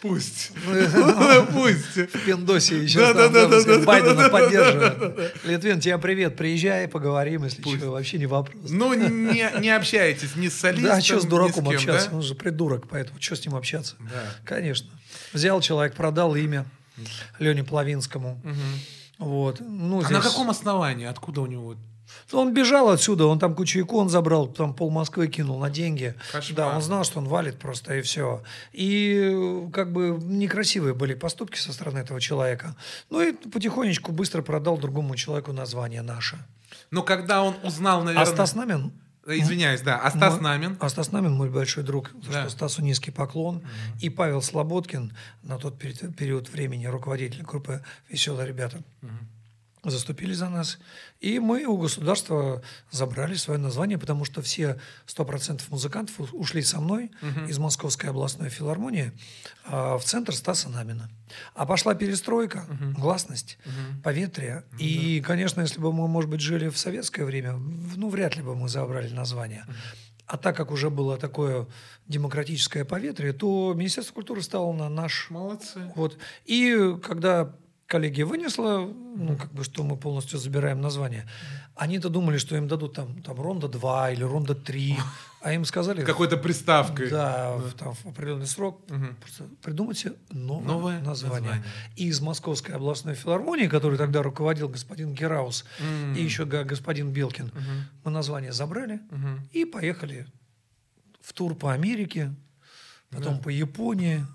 [0.00, 0.52] Пусть.
[0.66, 1.96] Ну, Пусть.
[1.96, 2.98] в Пиндосе еще
[3.84, 5.34] Байдена поддерживает.
[5.44, 8.70] Литвин, тебе привет, приезжай, поговорим, если что, вообще не вопрос.
[8.70, 12.10] Ну, не, не общаетесь ни с солистом, Да, а что с дураком общаться?
[12.12, 13.96] Он же придурок, поэтому что с ним общаться?
[14.44, 14.90] Конечно.
[15.32, 16.66] Взял человек, продал имя
[17.38, 18.40] Лене Плавинскому.
[19.18, 19.60] Вот.
[19.60, 21.06] Ну, А здесь- на каком основании?
[21.06, 21.76] Откуда у него?
[22.32, 26.14] Он бежал отсюда, он там кучу икон забрал, там пол Москвы кинул на деньги.
[26.32, 26.56] Кошмар.
[26.56, 28.42] Да, он знал, что он валит просто, и все.
[28.72, 32.74] И э, как бы некрасивые были поступки со стороны этого человека.
[33.10, 36.38] Ну и потихонечку быстро продал другому человеку название наше.
[36.90, 38.22] Но когда он узнал, наверное...
[38.22, 38.92] А Стас Намин?
[39.26, 39.98] Извиняюсь, да.
[39.98, 40.76] А Стас мой- Намин?
[40.80, 42.40] А Стас Намин мой большой друг, Да.
[42.40, 43.62] что Стасу низкий поклон.
[44.00, 48.82] И Павел Слободкин, на тот период, времени руководитель группы «Веселые ребята»,
[49.90, 50.78] заступили за нас.
[51.20, 57.10] И мы у государства забрали свое название, потому что все 100% музыкантов ушли со мной
[57.48, 59.12] из Московской областной филармонии
[59.64, 61.10] а, в центр Стаса Намина.
[61.54, 62.64] А пошла перестройка,
[62.96, 63.58] гласность,
[64.04, 64.64] поветрие.
[64.78, 67.54] И, конечно, если бы мы, может быть, жили в советское время,
[67.96, 69.64] ну, вряд ли бы мы забрали название.
[70.26, 71.66] А так как уже было такое
[72.06, 75.92] демократическое поветрие, то Министерство культуры стало на наш Молодцы.
[75.94, 76.16] вот.
[76.46, 77.54] И когда
[77.92, 78.78] коллегия вынесла,
[79.16, 81.28] ну, как бы, что мы полностью забираем название,
[81.76, 84.96] они-то думали, что им дадут там, там ронда 2 или ронда 3,
[85.42, 86.02] а им сказали...
[86.02, 87.10] Какой-то приставкой.
[87.10, 88.80] Да, в, там, в определенный срок
[89.20, 91.50] просто придумайте новое, Новое название.
[91.50, 91.64] название.
[91.96, 95.66] И из Московской областной филармонии, который тогда руководил господин Гераус
[96.16, 97.52] и еще господин Белкин,
[98.04, 99.00] мы название забрали
[99.52, 100.26] и поехали
[101.20, 102.34] в тур по Америке.
[103.12, 104.26] Потом по Японии.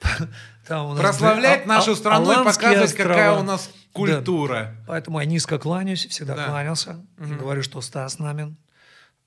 [0.66, 3.08] Там у нас Прославлять нашу а- страну и показывать, острова.
[3.08, 3.78] какая у нас Да.
[3.92, 4.76] культура.
[4.86, 6.46] Поэтому я низко кланяюсь, всегда Да.
[6.48, 7.04] кланялся.
[7.18, 8.56] И говорю, что Стас Намин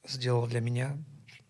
[0.08, 0.98] сделал для меня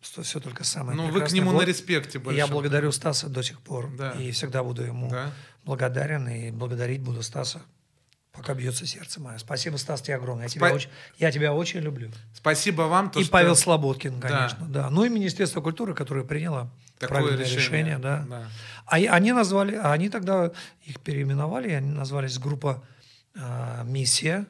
[0.02, 2.38] все только самое Ну, вы к нему Бл- на респекте и большом.
[2.38, 3.90] Я благодарю Стаса до сих пор.
[3.98, 4.12] Да.
[4.12, 5.32] И всегда буду ему Да.
[5.66, 6.28] благодарен.
[6.30, 7.62] И благодарить буду Стаса,
[8.32, 9.38] пока бьется сердце мое.
[9.38, 10.46] Спасибо, Стас, тебе огромное.
[10.46, 12.10] Я тебя, Спа- очень, я тебя очень люблю.
[12.34, 13.10] Спасибо вам.
[13.12, 14.28] то, и что Павел Слободкин, Да.
[14.30, 14.66] конечно.
[14.68, 14.90] Да.
[14.90, 17.98] Ну и Министерство культуры, которое приняло Такое правильное решение, решение.
[18.00, 18.26] да.
[18.30, 18.48] да.
[18.86, 20.52] А они назвали, а они тогда
[20.84, 22.84] их переименовали, они назвались группа
[23.36, 24.46] а, «Миссия».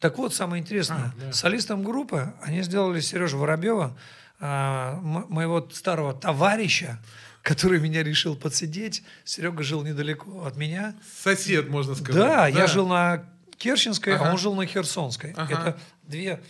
[0.00, 1.32] Так вот, самое интересное, А, да.
[1.32, 3.96] солистом группы они сделали Сережу Воробьева,
[4.40, 6.98] м- моего старого товарища,
[7.42, 9.02] который меня решил подсидеть.
[9.24, 10.94] Серега жил недалеко от меня.
[11.22, 12.14] Сосед, можно сказать.
[12.14, 13.24] Да, я жил на
[13.56, 14.28] Керченской, Ага.
[14.28, 15.32] а он жил на Херсонской.
[15.36, 15.52] Ага.
[15.52, 16.40] Это две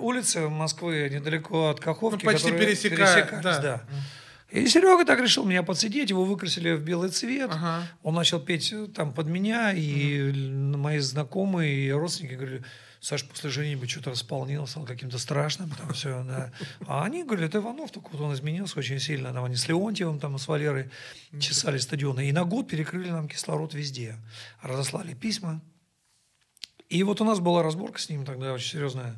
[0.00, 3.58] улицы Москвы недалеко от Каховки, Ну, почти которые пересекались, да.
[3.60, 3.82] да.
[4.50, 7.50] И Серега так решил меня подсидеть, его выкрасили в белый цвет.
[7.52, 7.82] Ага.
[8.02, 12.64] Он начал петь э, там под меня, и л- мои знакомые и родственники говорили,
[13.00, 15.70] Саш, после женитьбы что-то располнил, стал каким-то страшным.
[15.70, 16.52] Там все, да.
[16.86, 19.32] А они говорят, это Иванов, только вот он изменился очень сильно.
[19.32, 20.90] Там они с Леонтьевым, там, с Валерой
[21.38, 22.28] чесали стадионы.
[22.28, 24.16] И на год перекрыли нам кислород везде.
[24.62, 25.60] Разослали письма.
[26.88, 29.16] И вот у нас была разборка с ним тогда очень серьезная.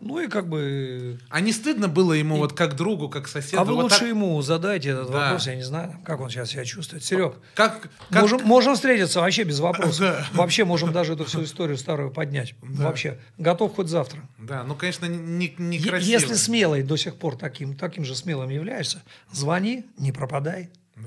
[0.00, 1.18] Ну и как бы...
[1.28, 3.60] А не стыдно было ему вот как другу, как соседу?
[3.60, 5.24] а вы вот лучше так- ему задайте этот Да.
[5.24, 7.04] вопрос, я не знаю, как он сейчас себя чувствует.
[7.04, 9.98] Серег, Как, как- можем, можем встретиться вообще без вопросов.
[10.00, 10.26] Да.
[10.32, 12.54] Вообще можем даже эту всю историю старую поднять.
[12.62, 13.18] Вообще.
[13.36, 14.22] Готов хоть завтра.
[14.38, 16.10] Да, ну, конечно, не, Е- некрасиво.
[16.10, 20.70] Если смелый до сих пор таким, таким же смелым являешься, звони, не пропадай.
[20.96, 21.02] Да.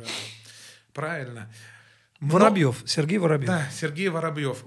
[0.94, 1.52] Правильно.
[2.20, 3.48] Воробьев, Сергей Воробьев.
[3.50, 4.64] Да, Сергей Воробьев.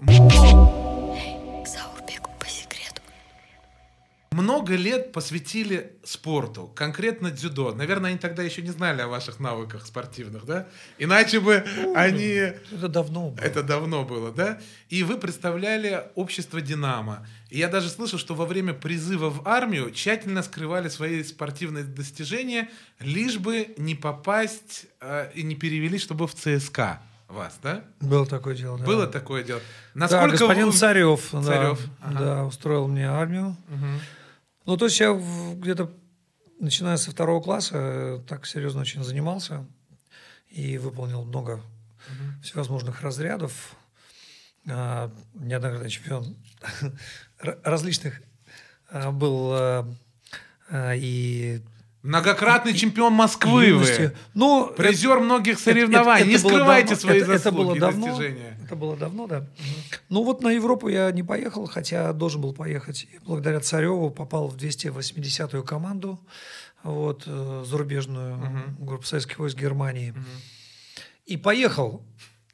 [4.36, 7.72] Много лет посвятили спорту, конкретно дзюдо.
[7.72, 10.68] Наверное, они тогда еще не знали о ваших навыках спортивных, да?
[10.98, 12.52] Иначе бы они...
[12.70, 13.42] Это давно было.
[13.42, 14.60] Это давно было, да?
[14.90, 17.26] И вы представляли общество «Динамо».
[17.48, 22.68] И я даже слышал, что во время призыва в армию тщательно скрывали свои спортивные достижения,
[23.00, 27.84] лишь бы не попасть э, и не перевели, чтобы в ЦСКА вас, да?
[28.00, 28.84] Было такое дело, да.
[28.84, 29.60] Было такое дело.
[29.94, 32.18] Да, Насколько господин вы- Царев, да, Царев, ага.
[32.18, 33.56] да, устроил мне армию.
[33.68, 34.00] Мгм.
[34.66, 35.92] Ну, то есть я где-то,
[36.58, 39.64] начиная со второго класса, э, так серьезно очень занимался
[40.48, 41.62] и выполнил много
[42.42, 43.76] всевозможных разрядов.
[44.68, 46.36] А, Неоднократный чемпион
[47.38, 48.20] различных
[48.90, 49.86] а, был а,
[50.94, 51.62] и
[52.06, 54.00] Многократный чемпион Москвы юности.
[54.00, 54.12] вы.
[54.34, 56.20] Ну, Призер многих это- соревнований.
[56.22, 58.58] это- не это было скрывайте давно- свои это, это заслуги было и давно, достижения.
[58.64, 59.46] Это было давно, да.
[60.08, 63.06] Ну вот на Европу я не поехал, хотя должен был поехать.
[63.12, 66.20] И благодаря Цареву попал в 280-ю команду,
[66.82, 68.38] вот, э, зарубежную
[68.78, 70.14] группу советских войск Германии.
[71.26, 72.02] И поехал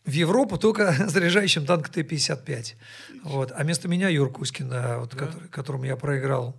[0.06, 2.74] в Европу только заряжающим танк Т-55.
[3.24, 3.52] Вот.
[3.54, 6.56] А вместо меня Юр Кузькин, да, вот, который- которому я проиграл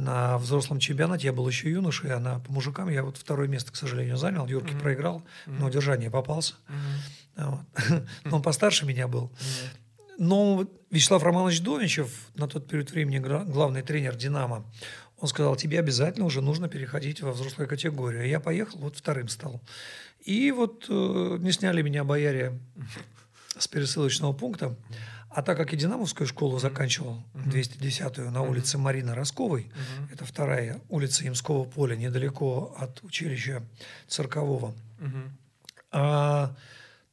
[0.00, 1.26] на взрослом чемпионате.
[1.26, 4.46] Я был еще юношей, а на, по мужикам я вот второе место, к сожалению, занял.
[4.46, 6.54] Юрке проиграл, на удержание попался.
[7.36, 7.60] Вот.
[8.24, 9.30] Но Он постарше меня был.
[10.18, 14.66] Но Вячеслав Романович Доничев, на тот период времени главный тренер «Динамо»,
[15.18, 18.26] он сказал, тебе обязательно уже нужно переходить во взрослую категорию.
[18.26, 19.60] Я поехал, вот вторым стал.
[20.24, 22.58] И вот э, не сняли меня бояре
[23.58, 24.76] с пересылочного пункта.
[25.32, 29.70] А так как я Динамовскую школу заканчивал, 210-ю, на улице Марины Росковой,
[30.12, 33.62] это вторая улица Имского поля, недалеко от училища
[34.08, 34.74] Циркового,
[35.92, 36.54] а,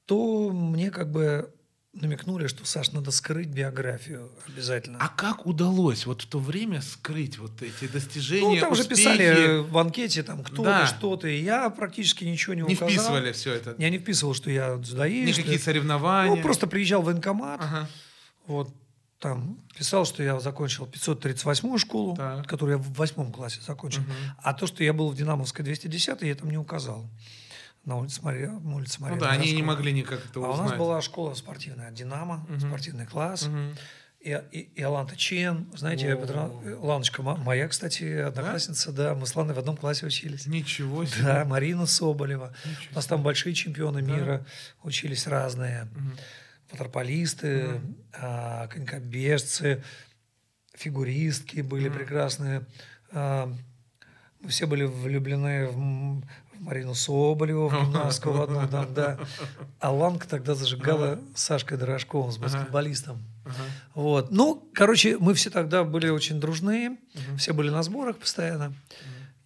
[0.05, 1.51] то мне как бы
[1.93, 4.99] намекнули, что, Саш, надо скрыть биографию обязательно.
[5.01, 9.01] А как удалось вот в то время скрыть вот эти ну, достижения, там же успехи?
[9.01, 10.81] писали в анкете, там, кто Да.
[10.81, 11.39] ты, что ты.
[11.39, 12.87] Я практически ничего не Не указал.
[12.89, 13.75] вписывали все это?
[13.79, 15.37] Я не вписывал, что я дзюдоист.
[15.39, 16.35] Никакие что- соревнования?
[16.35, 17.89] Ну, просто приезжал в военкомат, Ага.
[18.47, 18.73] Вот
[19.19, 22.47] там писал, что я закончил 538-ю школу, Так.
[22.47, 24.03] которую я в восьмом классе закончил.
[24.43, 27.09] А то, что я был в Динамовской 210 я там не указал.
[27.85, 30.51] На улице Мария, на улице Марии Ну да, они не могли никак это А у
[30.51, 30.69] узнать.
[30.71, 33.49] нас была школа спортивная «Динамо», спортивный класс.
[34.19, 36.17] И, и, и Аланта Чен, знаете, О.
[36.17, 39.13] Петра- Ланочка мо- моя, кстати, одноклассница, да?
[39.15, 40.47] мы с Ланой в одном классе учились.
[40.47, 41.23] Ничего себе.
[41.23, 42.53] Да, Марина Соболева.
[42.91, 44.45] У нас там большие чемпионы мира
[44.83, 45.87] учились разные.
[46.71, 47.81] Ватерполисты,
[48.13, 49.83] а, конькобежцы,
[50.73, 52.65] фигуристки были прекрасные.
[53.11, 53.51] А,
[54.41, 59.17] мы все были влюблены в, в Марину Соболеву, в гимнастку в одну, там, да.
[59.79, 63.21] А Ланка тогда зажигала с Сашкой Дорожковым, с баскетболистом.
[63.95, 64.29] Вот.
[64.29, 66.97] Ну, короче, мы все тогда были очень дружные,
[67.37, 68.73] все были на сборах постоянно.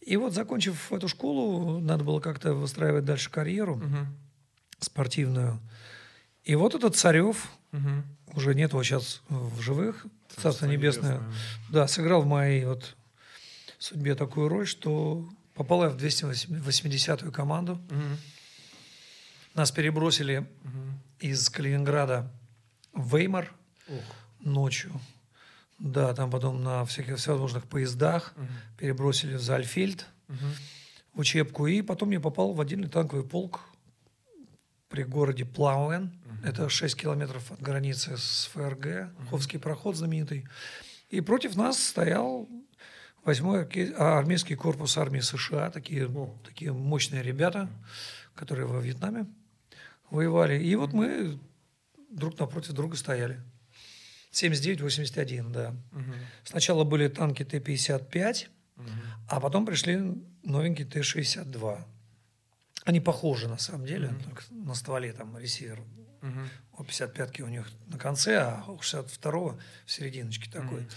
[0.02, 4.08] И вот, закончив эту школу, надо было как-то выстраивать дальше карьеру Мгм.
[4.80, 5.60] спортивную.
[6.44, 8.04] И вот этот Царев, Мгм.
[8.34, 11.34] уже нет его сейчас в живых, Царство Царство Небесное, Небесное.
[11.70, 12.96] да, сыграл в моей вот
[13.78, 17.80] судьбе такую роль, что попал я в 280-ю команду.
[17.90, 18.18] Мгм.
[19.54, 21.00] Нас перебросили Мгм.
[21.20, 22.32] из Калининграда
[22.94, 23.54] в Веймар
[23.88, 24.02] Ох.
[24.40, 25.00] ночью.
[25.80, 28.48] Да, там потом на всяких всевозможных поездах Мгм.
[28.78, 30.54] перебросили в Зальфельд, Мгм.
[31.14, 31.68] в учебку.
[31.68, 33.62] И потом я попал в отдельный танковый полк
[34.92, 36.12] при городе Плауэн.
[36.44, 40.46] Это 6 километров от границы с ФРГ, Ховский проход знаменитый.
[41.10, 42.50] И против нас стоял
[43.26, 46.36] 8 армейский корпус армии США, такие, О.
[46.44, 47.70] такие мощные ребята,
[48.36, 49.26] которые во Вьетнаме
[50.10, 50.62] воевали.
[50.62, 51.40] И вот мы
[52.10, 53.40] друг напротив друга стояли.
[54.32, 55.76] 79-81, да.
[55.92, 56.14] Мгм.
[56.44, 58.90] Сначала были танки Т-55, Мгм.
[59.30, 61.84] а потом пришли новенькие Т-62.
[62.86, 65.82] Они похожи на самом деле, только на стволе там ресивер.
[66.22, 66.50] Мгм.
[66.78, 70.88] У 55-ки у них на конце, а у 62-го в серединочке такой.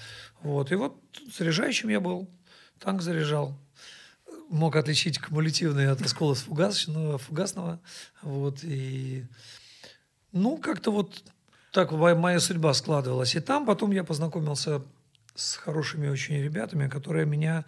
[0.42, 0.70] Вот.
[0.72, 1.02] И вот
[1.36, 2.30] заряжающим я был.
[2.78, 3.58] Танк заряжал.
[4.50, 7.80] Мог отличить кумулятивный от оскола фугасного, фугасного.
[8.22, 8.62] Вот.
[8.62, 9.26] И,
[10.32, 11.22] ну, как-то вот
[11.72, 13.34] так моя судьба складывалась.
[13.34, 14.82] И там потом я познакомился
[15.34, 17.64] с хорошими очень ребятами, которые меня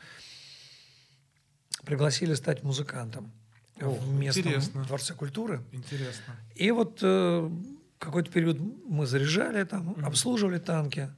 [1.84, 3.32] пригласили стать музыкантом
[3.80, 4.84] Ох, в местном интересно.
[4.84, 5.60] дворце культуры.
[5.72, 6.34] Интересно.
[6.54, 7.50] И вот э,
[7.98, 8.58] какой-то период
[8.88, 11.10] мы заряжали там, обслуживали танки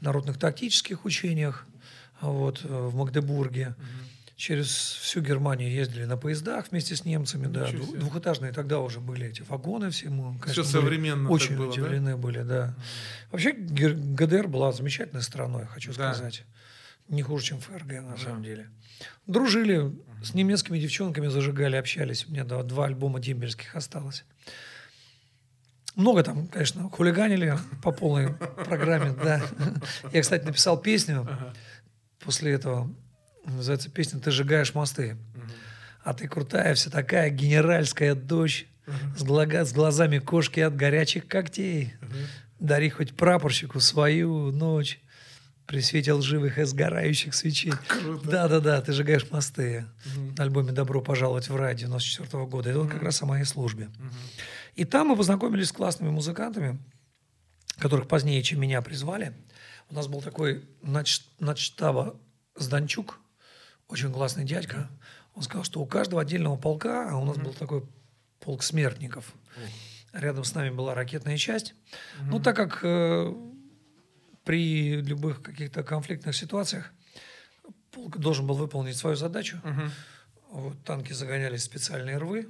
[0.00, 1.66] на ротных тактических учениях
[2.20, 3.74] вот, э, в Магдебурге.
[4.36, 7.66] Через всю Германию ездили на поездах вместе с немцами, да.
[7.68, 7.98] Ничего Дву- себе.
[8.00, 10.08] Двухэтажные тогда уже были эти вагоны все.
[10.08, 11.72] Мы, конечно, были современно Очень было, да?
[11.72, 12.74] удивлены были, да.
[13.30, 16.14] Вообще Гер- ГДР была замечательной страной, хочу Да.
[16.14, 16.44] сказать.
[17.10, 18.70] Не хуже, чем ФРГ, на самом деле.
[19.26, 19.92] Дружили,
[20.22, 22.26] с немецкими девчонками зажигали, общались.
[22.26, 24.24] У меня два, два альбома дембельских осталось.
[25.96, 29.42] Много там, конечно, хулиганили по полной программе, да.
[30.12, 31.28] Я, кстати, написал песню
[32.20, 32.88] после этого.
[33.44, 35.16] Называется песня «Ты сжигаешь мосты».
[36.04, 38.66] А ты крутая, вся такая генеральская дочь,
[39.16, 41.94] с, глага- с глазами кошки от горячих когтей.
[42.58, 45.00] Дари хоть прапорщику свою ночь
[45.70, 47.72] при свете лживых и сгорающих свечей.
[48.24, 49.86] Да-да-да, ты сжигаешь мосты.
[50.36, 52.70] На альбоме «Добро пожаловать в рай» 94 года.
[52.70, 53.88] Это вот как раз о моей службе.
[54.74, 56.80] И там мы познакомились с классными музыкантами,
[57.78, 59.32] которых позднее, чем меня, призвали.
[59.90, 62.16] У нас был такой нач- начштаба
[62.56, 63.20] Зданчук,
[63.86, 64.90] очень классный дядька.
[65.34, 67.84] Он сказал, что у каждого отдельного полка, а у нас был такой
[68.40, 69.34] полк смертников,
[70.12, 71.74] рядом с нами была ракетная часть.
[72.22, 73.32] Ну, так как э,
[74.50, 76.90] при любых каких-то конфликтных ситуациях
[77.92, 79.60] полк должен был выполнить свою задачу,
[80.50, 82.48] вот, танки загонялись в специальные рвы,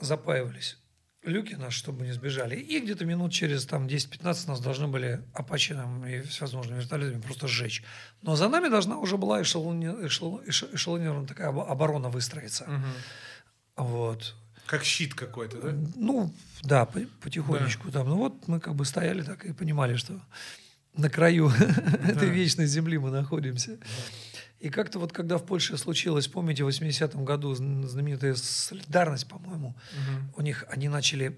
[0.00, 0.78] запаивались
[1.24, 2.54] люки наши, чтобы не сбежали.
[2.56, 7.48] И где-то минут через там, 10-15 нас должны были Апачи нам и всевозможными вертолетами просто
[7.48, 7.82] сжечь.
[8.22, 12.64] Но за нами должна уже была эшелони- эшело- эш- эшелонированная такая обо- оборона выстроиться.
[13.76, 14.34] Вот.
[14.66, 15.72] Как щит какой-то, да?
[15.96, 18.08] Ну, да, по- потихонечку там.
[18.08, 20.20] Ну вот мы как бы стояли так и понимали, что
[20.94, 21.48] на краю
[22.08, 23.78] этой вечной земли мы находимся.
[24.60, 29.74] И как-то вот когда в Польше случилось, помните, в 80-м году зн- знаменитая солидарность, по-моему,
[30.36, 31.36] у них они начали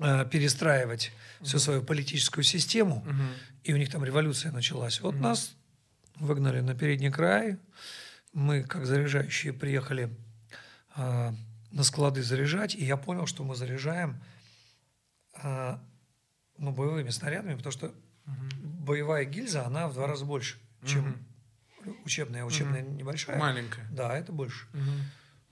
[0.00, 3.06] э, перестраивать всю свою политическую систему,
[3.62, 5.00] и у них там революция началась.
[5.00, 5.54] Вот нас
[6.16, 7.58] выгнали на передний край,
[8.32, 10.10] мы, как заряжающие, приехали
[10.96, 11.34] а,
[11.70, 14.20] на склады заряжать, и я понял, что мы заряжаем
[15.34, 15.82] а,
[16.58, 17.92] ну, боевыми снарядами, потому что
[18.62, 21.16] боевая гильза, она в два раза больше, чем
[22.04, 22.44] учебная.
[22.44, 23.38] Учебная небольшая.
[23.38, 23.86] Маленькая.
[23.90, 24.66] Да, это больше.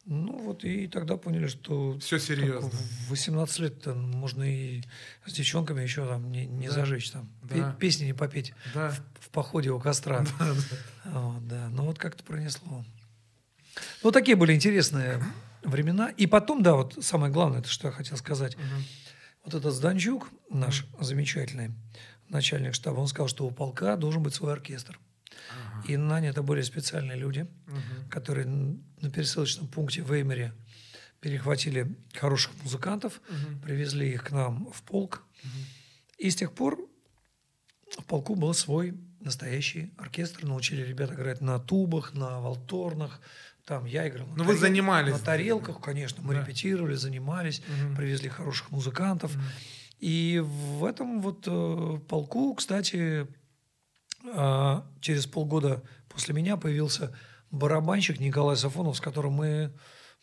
[0.05, 2.69] Ну вот и тогда поняли, что как серьезно.
[2.71, 4.83] в 18 лет можно и
[5.25, 7.73] с девчонками еще там не, не зажечь там, Да.
[7.79, 8.91] песни не попеть Да.
[8.91, 10.27] в, в походе у костра.
[11.05, 11.69] Вот, да.
[11.71, 12.85] Ну вот как-то пронесло.
[14.03, 15.23] Ну такие были интересные
[15.62, 16.09] времена.
[16.11, 18.57] И потом, да, вот самое главное, это что я хотел сказать.
[19.44, 21.72] Вот этот Зданчук, наш замечательный
[22.28, 24.98] начальник штаба, он сказал, что у полка должен быть свой оркестр.
[25.88, 27.46] И наняты были специальные люди,
[28.11, 30.52] которые н- на пересылочном пункте в Эймере
[31.20, 33.20] перехватили хороших музыкантов,
[33.62, 35.22] привезли их к нам в полк.
[36.19, 36.79] И с тех пор
[37.98, 40.44] в полку был свой настоящий оркестр.
[40.46, 43.21] Научили ребят играть на тубах, на волторнах.
[43.67, 44.27] Там я играл.
[44.29, 45.13] на Ну, вы занимались.
[45.13, 46.23] На тарелках, конечно.
[46.23, 46.40] Мы Да.
[46.42, 47.63] репетировали, занимались,
[47.96, 49.37] привезли хороших музыкантов.
[49.98, 53.29] И в этом вот э, полку, кстати,
[54.35, 57.15] а, через полгода после меня появился
[57.52, 59.73] барабанщик Николай Сафонов, с которым мы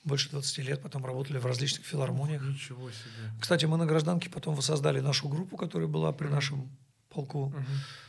[0.04, 2.42] больше 20 лет потом работали в различных филармониях.
[2.44, 3.32] Ничего себе.
[3.40, 6.70] Кстати, мы на гражданке потом воссоздали нашу группу, которая была при нашем
[7.10, 7.54] полку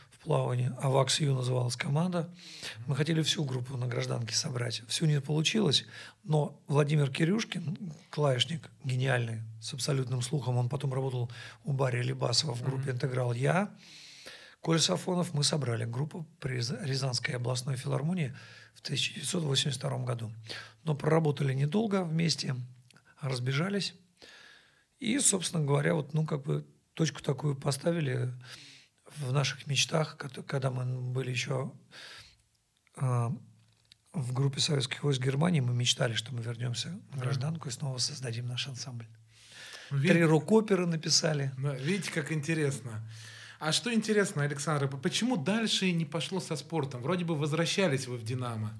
[0.23, 0.71] плавании.
[0.81, 2.29] АВАКС Ю называлась команда.
[2.87, 4.83] Мы хотели всю группу на гражданке собрать.
[4.87, 5.85] Всю не получилось,
[6.23, 11.31] но Владимир Кирюшкин, клавишник гениальный, с абсолютным слухом, он потом работал
[11.63, 13.33] у Барри Либасова в группе «Интеграл».
[13.33, 13.71] Я,
[14.61, 18.35] Коля Сафонов, мы собрали группу при Ряза- Рязанской областной филармонии
[18.75, 20.31] в 1982 году.
[20.83, 22.55] Но проработали недолго вместе,
[23.21, 23.95] разбежались.
[24.99, 26.63] И, собственно говоря, вот, ну, как бы
[26.93, 28.31] точку такую поставили
[29.17, 31.71] в наших мечтах, когда мы были еще
[32.95, 33.31] а,
[34.13, 38.47] в группе советских войск Германии, мы мечтали, что мы вернемся на гражданку и снова создадим
[38.47, 39.07] наш ансамбль.
[39.89, 41.51] Ви- Три рок-оперы написали.
[41.57, 43.01] Да, видите, как интересно.
[43.59, 47.01] А что интересно, Александр, почему дальше не пошло со спортом?
[47.01, 48.73] Вроде бы возвращались вы в «Динамо».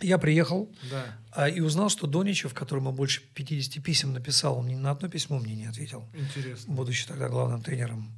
[0.00, 1.04] Я приехал Да.
[1.30, 5.38] а, и узнал, что Доничев, которому больше 50 писем написал, он ни на одно письмо
[5.38, 6.74] мне не ответил, Интересно.
[6.74, 8.10] будучи тогда главным тренером.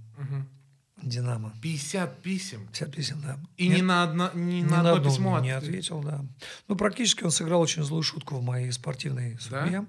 [1.03, 1.53] «Динамо».
[1.63, 2.67] 50 писем.
[2.69, 3.39] 50 писем, да.
[3.57, 6.25] И Нет, ни на, одно, ни ни на одно одно письмо не от- ответил, да.
[6.69, 9.41] Ну, практически он сыграл очень злую шутку в моей спортивной Да?
[9.65, 9.85] судьбе.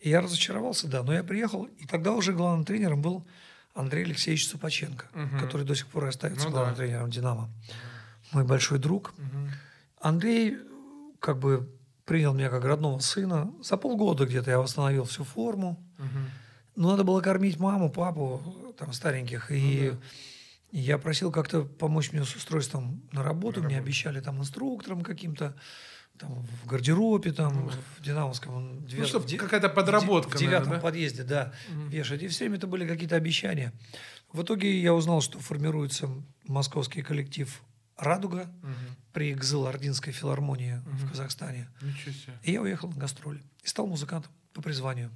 [0.00, 1.02] И я разочаровался, да.
[1.02, 3.26] Но я приехал, и тогда уже главным тренером был
[3.74, 5.38] Андрей Алексеевич Цупаченко, Мгм.
[5.40, 6.82] который до сих пор остается Ну главным да.
[6.82, 7.50] тренером «Динамо».
[8.32, 9.12] Мой большой друг.
[9.18, 9.50] Мгм.
[10.00, 10.56] Андрей
[11.20, 11.68] как бы
[12.04, 13.52] принял меня как родного сына.
[13.62, 15.82] За полгода где-то я восстановил всю форму.
[15.98, 16.30] Мгм.
[16.74, 19.50] Ну, надо было кормить маму, папу, там, стареньких.
[19.50, 19.94] Ну И
[20.70, 23.62] я просил как-то помочь мне с устройством на работу.
[23.62, 25.54] Мне обещали там инструктором каким-то,
[26.18, 27.68] там, в гардеробе, там,
[27.98, 28.86] в Динамовском.
[28.90, 30.82] Ну, чтоб какая-то подработка, В девятом наверное, да?
[30.82, 31.52] подъезде, да,
[31.88, 32.22] вешать.
[32.22, 33.72] И все время это были какие-то обещания.
[34.32, 36.08] В итоге я узнал, что формируется
[36.48, 37.62] московский коллектив
[37.98, 38.74] «Радуга» Мгм.
[39.12, 41.68] при Гзыл-Ординской филармонии в Казахстане.
[41.82, 42.32] Ничего себе.
[42.44, 43.42] И я уехал на гастроли.
[43.62, 45.10] И стал музыкантом по призванию.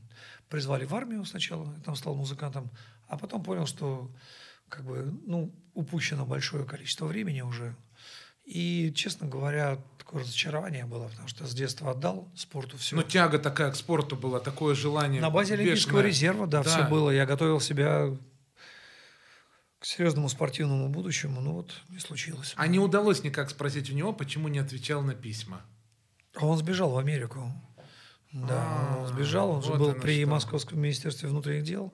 [0.49, 2.71] Призвали в армию сначала, там стал музыкантом,
[3.09, 4.11] а потом понял, что
[4.69, 7.75] как бы, ну, упущено большое количество времени уже.
[8.45, 12.95] И, честно говоря, такое разочарование было, потому что с детства отдал спорту все.
[12.95, 15.21] Ну, тяга такая к спорту была, такое желание.
[15.21, 16.89] На базе Олимпийского резерва, да, все Да.
[16.89, 17.11] было.
[17.11, 18.17] Я готовил себя
[19.81, 22.55] к серьезному спортивному будущему, ну вот не случилось.
[22.57, 25.61] А не удалось никак спросить у него, почему не отвечал на письма.
[26.37, 27.53] Он сбежал в Америку.
[28.33, 30.25] Да, А, он сбежал, он же был при.
[30.27, 31.93] Московском министерстве внутренних дел.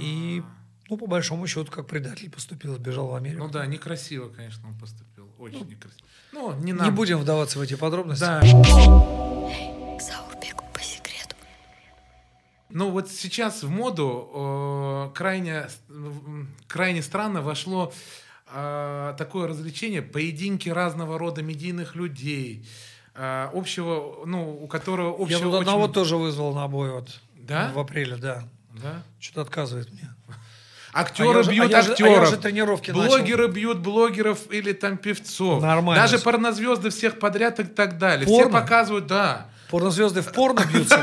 [0.00, 0.42] И,
[0.90, 3.44] ну, по большому счету, как предатель поступил, сбежал в Америку.
[3.44, 5.28] Ну да, некрасиво, конечно, он поступил.
[5.38, 6.06] Очень некрасиво.
[6.32, 6.94] Ну, не Не нам.
[6.94, 8.20] будем вдаваться в эти подробности.
[8.20, 8.40] Да.
[8.40, 11.36] К Заурбеку по секрету.
[12.70, 17.92] Ну вот сейчас в моду э, крайне, м, крайне странно вошло
[18.52, 22.66] э, такое развлечение, поединки разного рода медийных людей, э,
[23.52, 27.72] общего, ну, у которого Я общего тут очень- одного тоже вызвал на бой вот Да?
[27.74, 28.44] в апреле, да.
[28.82, 29.02] Да?
[29.18, 30.08] Что-то отказывает мне.
[30.94, 32.18] Актеры А я бьют а я же- а актеров.
[32.20, 33.08] я же тренировки начал.
[33.08, 35.62] Блогеры бьют блогеров или там певцов.
[35.62, 36.02] Нормально.
[36.02, 38.26] Даже порнозвезды всех подряд и так далее.
[38.26, 38.60] Все Порно?
[38.60, 39.48] показывают, да.
[39.70, 40.96] Порнозвезды в порно бьются.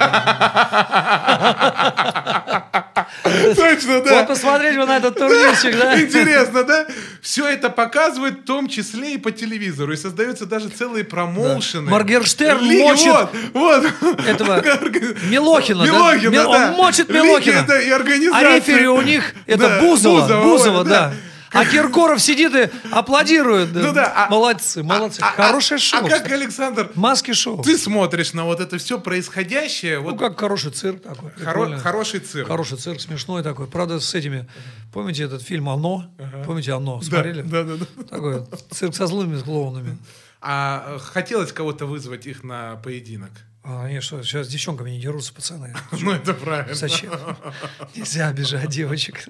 [3.55, 6.01] Точно, Вот посмотреть вот на этот турнирчик, да?
[6.01, 6.85] Интересно, да?
[7.21, 9.93] Все это показывают в том числе и по телевизору.
[9.93, 11.89] И создаются даже целые промоушены.
[11.91, 13.29] Моргенштерн мочит
[14.27, 14.61] этого
[15.29, 15.91] Милохина, да?
[15.91, 16.69] Милохина, Мил- да.
[16.71, 17.65] Он мочит Милохина.
[17.73, 18.55] и А организации.
[18.55, 21.13] рефери у них это Да, Бузова, Бузова, да.
[21.55, 23.73] А Киркоров сидит и аплодирует.
[23.73, 25.19] Ну да, а- молодцы, молодцы.
[25.21, 26.05] А- а- Хорошее а- шоу.
[26.05, 26.31] А как.
[26.31, 27.63] Александр, Маски шоу.
[27.63, 29.99] ты смотришь на вот это все происходящее?
[30.01, 31.31] Ну, как хороший цирк такой.
[31.77, 32.47] хороший цирк.
[32.47, 33.67] Хороший цирк, смешной такой.
[33.67, 34.47] Правда, с этими...
[34.93, 36.05] Помните этот фильм «Оно»?
[36.45, 37.01] Помните «Оно»?
[37.01, 37.41] Смотрели?
[37.41, 38.03] да, да, да.
[38.03, 39.97] Такой цирк со злыми клоунами.
[40.41, 43.31] А э, хотелось кого-то вызвать их на поединок?
[43.63, 45.73] А, они что, сейчас с девчонками не дерутся, пацаны.
[45.91, 46.75] Ну, это правильно.
[46.75, 47.11] Зачем?
[47.95, 49.25] Нельзя обижать девочек.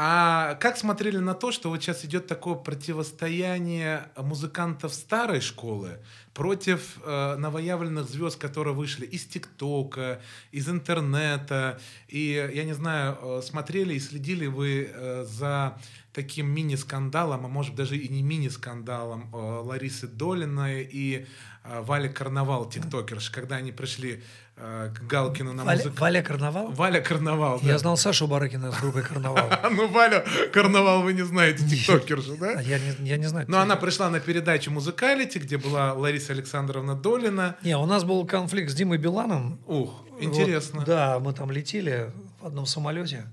[0.00, 5.98] А как смотрели на то, что вот сейчас идет такое противостояние музыкантов старой школы
[6.38, 10.20] против э, новоявленных звезд, которые вышли из ТикТока,
[10.52, 11.80] из интернета.
[12.06, 15.76] И я не знаю, э, смотрели и следили вы э, за
[16.12, 21.26] таким мини-скандалом, а может даже и не мини-скандалом э, Ларисы Долиной и
[21.64, 24.22] э, Вали Карнавал, тиктокерш, когда они пришли
[24.56, 25.96] э, к Галкину на Валя, музыку.
[26.00, 26.70] Валя Карнавал?
[26.72, 27.68] Валя Карнавал, да.
[27.68, 29.48] Я знал Сашу Барыкина с группой Карнавал.
[29.70, 32.62] Ну, Валю Карнавал вы не знаете, тиктокершу, А да?
[32.62, 33.46] Не, я не знаю.
[33.48, 37.56] Но она пришла на передачу «Музыкалити», где была Лариса Александровна Долина.
[37.62, 39.60] Не, у нас был конфликт с Димой Биланом.
[39.66, 40.80] Ух, интересно.
[40.80, 43.26] Вот, да, мы там летели в одном самолете.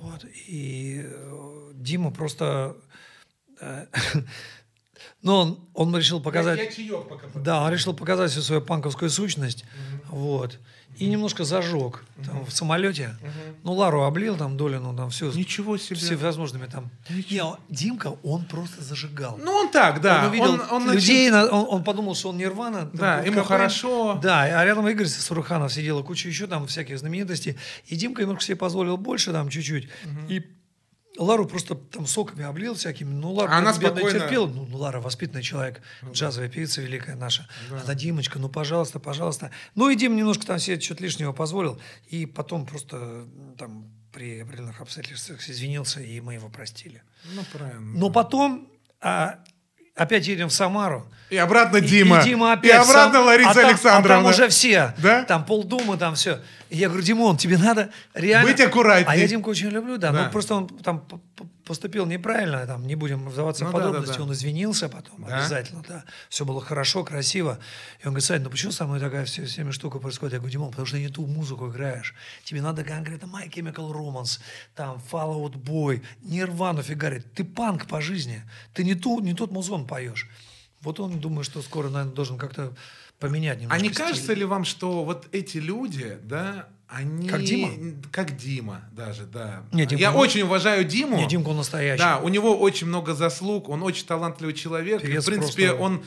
[0.00, 2.76] Вот, и э, Дима просто...
[3.60, 3.86] э,
[5.22, 6.58] Но он, он решил показать...
[6.58, 9.64] Я, я чаек пока Да, он решил показать всю свою панковскую сущность.
[10.08, 10.58] Вот.
[10.98, 13.16] И немножко зажег там, в самолете.
[13.64, 15.32] Ну, Лару облил, там, Долину, там, все.
[15.32, 15.96] Ничего себе.
[15.98, 16.90] Всевозможными там.
[17.30, 19.38] Не, он- Димка, он просто зажигал.
[19.42, 20.30] Ну, он так, да.
[20.30, 22.80] он он, он людей, на- он, он подумал, что он Нирвана.
[22.86, 23.48] там, Да, Курт ему Кобейн.
[23.48, 24.18] хорошо.
[24.22, 27.56] Да, а рядом Игорь Суруханов сидел, и куча еще там всяких знаменитостей.
[27.86, 29.88] И Димка немножко себе позволил больше там чуть-чуть.
[30.28, 30.42] И
[31.18, 33.12] Лару просто там соками облил всякими.
[33.12, 34.46] Ну, Лара она спокойно- терпела.
[34.46, 35.82] Ну, ну, Лара воспитанный человек,
[36.12, 37.46] джазовая певица великая наша.
[37.70, 39.50] Она, Димочка, ну, пожалуйста, пожалуйста.
[39.74, 41.80] Ну, и Дим немножко там себе что-то лишнего позволил.
[42.08, 43.26] И потом просто
[43.58, 47.02] там при определенных обстоятельствах извинился, и мы его простили.
[47.34, 47.80] Ну, правильно.
[47.80, 48.68] Но потом
[49.00, 49.38] а,
[49.94, 51.06] опять едем в Самару.
[51.30, 52.20] И обратно И- Дима.
[52.20, 54.14] И, Дима И опять обратно сам- Лариса а там- Александровна.
[54.14, 54.94] А там уже все.
[54.98, 55.24] Да?
[55.24, 56.40] Там полдума, там все.
[56.68, 58.50] И я говорю, Димон, тебе надо реально...
[58.50, 59.06] Быть аккуратней.
[59.08, 60.12] А я Димку очень люблю, да.
[60.12, 60.24] Да.
[60.24, 61.06] Ну, просто он там
[61.72, 64.18] поступил неправильно, там, не будем вдаваться Ну в да, да, подробности.
[64.18, 64.22] да.
[64.24, 65.38] Он извинился потом, Да?
[65.38, 66.04] обязательно, да.
[66.28, 67.58] Все было хорошо, красиво.
[68.00, 70.34] И он говорит, Сань, ну почему со мной такая все, всеми штука происходит?
[70.34, 72.14] Я говорю, Димон, потому что не ту музыку играешь.
[72.44, 74.38] Тебе надо конкретно My Chemical Romance,
[74.74, 77.32] там, Fall Out Boy, Нирвану фигарить.
[77.32, 78.42] Ты панк по жизни.
[78.74, 80.28] Ты не, ту, не тот музон поешь.
[80.82, 82.74] Вот он думает, что скоро, наверное, должен как-то
[83.18, 84.04] поменять немножко А не стиль.
[84.04, 87.28] кажется ли вам, что вот эти люди, да, они...
[87.28, 87.70] Как Дима?
[88.10, 89.64] Как Дима даже, да.
[89.72, 91.16] Не, Димка, Я ну- очень уважаю Диму.
[91.16, 92.02] Не, Димка он настоящий.
[92.02, 95.02] Да, у него очень много заслуг, он очень талантливый человек.
[95.02, 96.04] И, Певец в принципе, просто- он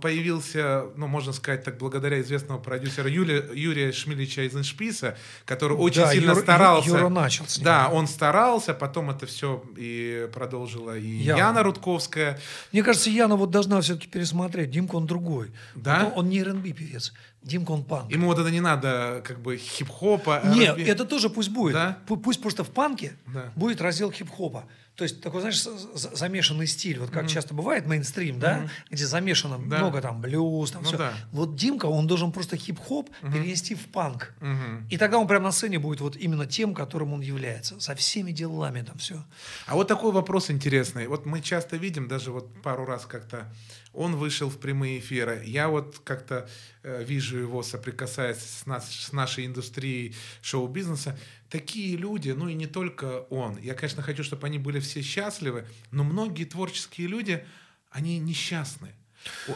[0.00, 6.02] появился, ну, можно сказать так, благодаря известного продюсера Юлия, Юрия Шмилича из Иншписа, который очень
[6.02, 6.88] Да, сильно Юра- старался.
[6.88, 7.64] Юра начал с ним.
[7.64, 11.38] Да, он старался, потом это все и продолжила и Яна.
[11.38, 12.38] Яна Рудковская.
[12.72, 14.70] Мне кажется, Яна вот должна все-таки пересмотреть.
[14.70, 15.50] Димка он другой.
[15.74, 16.12] Да?
[16.14, 17.12] Он, он не R&B певец.
[17.42, 18.10] Димка он панк.
[18.10, 20.40] Ему вот это не надо, как бы, хип-хопа.
[20.44, 20.84] Не, R&B.
[20.84, 21.74] это тоже пусть будет.
[21.74, 21.98] Да?
[22.06, 23.52] Пу- Пусть просто в панке Да.
[23.54, 24.64] будет раздел хип-хопа.
[24.96, 25.60] То есть такой, знаешь,
[25.94, 27.00] замешанный стиль.
[27.00, 28.68] Вот как часто бывает мейнстрим, да?
[28.90, 29.78] Где замешано Да.
[29.78, 30.98] много там блюз, там Ну все.
[30.98, 31.14] да.
[31.32, 34.32] Вот Димка, он должен просто хип-хоп перенести в панк.
[34.40, 34.86] Мгм.
[34.90, 37.80] И тогда он прямо на сцене будет вот именно тем, которым он является.
[37.80, 39.24] Со всеми делами там все.
[39.66, 41.08] А вот такой вопрос интересный.
[41.08, 43.52] Вот мы часто видим, даже вот пару раз как-то
[43.92, 45.42] он вышел в прямые эфиры.
[45.46, 46.48] Я вот как-то
[46.82, 51.16] э, вижу его, соприкасаясь с, нас, с нашей индустрией шоу-бизнеса.
[51.54, 53.56] Такие люди, ну и не только он.
[53.58, 57.44] Я, конечно, хочу, чтобы они были все счастливы, но многие творческие люди,
[57.92, 58.88] они несчастны.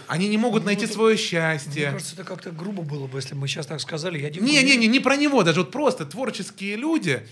[0.07, 1.91] Они не могут найти это- свое Мне счастье.
[1.91, 4.21] кажется, это как-то грубо было бы, если бы мы сейчас так сказали.
[4.21, 7.27] Я Не, не, не, не про него, даже вот просто творческие люди.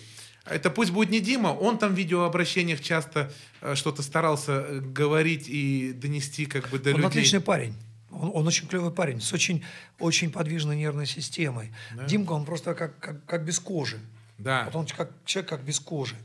[0.44, 5.44] Это пусть будет не Дима, он там в видеообращениях часто э, что-то старался э, говорить
[5.46, 7.08] и донести как бы до Он людей.
[7.08, 7.74] отличный парень.
[8.10, 9.62] Он, он очень клевый парень, с очень,
[10.00, 11.72] очень подвижной нервной системой.
[12.08, 14.00] Димка, он просто как, как, как без кожи.
[14.38, 14.64] Да.
[14.64, 16.16] Вот он как человек как без кожи.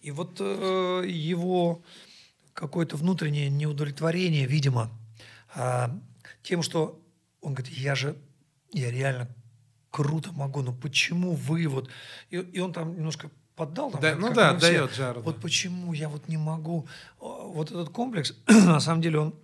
[0.00, 1.82] И вот э, его
[2.54, 4.90] какое-то внутреннее неудовлетворение, видимо,
[5.54, 5.90] а,
[6.42, 7.00] тем, что
[7.40, 8.16] он говорит, я же,
[8.72, 9.28] я реально
[9.90, 11.90] круто могу, но почему вы вот...
[12.30, 13.90] И, и он там немножко поддал.
[13.90, 16.86] Там, Да, ну да, дает жару, Вот почему я вот не могу...
[17.18, 19.34] Вот этот комплекс, на самом деле, он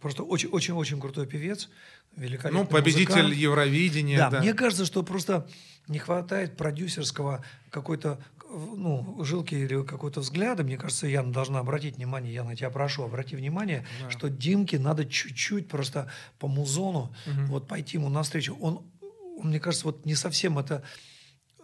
[0.00, 1.68] просто очень-очень-очень крутой певец,
[2.16, 3.34] великолепный Ну, победитель музыкант.
[3.34, 4.18] Евровидения.
[4.18, 5.48] Да, Да, мне кажется, что просто
[5.88, 10.62] не хватает продюсерского какой-то ну, жилки или какой-то взгляда.
[10.62, 15.06] Мне кажется, Яна должна обратить внимание, я на тебя прошу, обрати внимание, что Димке надо
[15.06, 17.14] чуть-чуть просто по музону
[17.46, 18.56] вот пойти ему навстречу.
[18.60, 18.84] Он,
[19.38, 20.84] он, мне кажется, вот не совсем это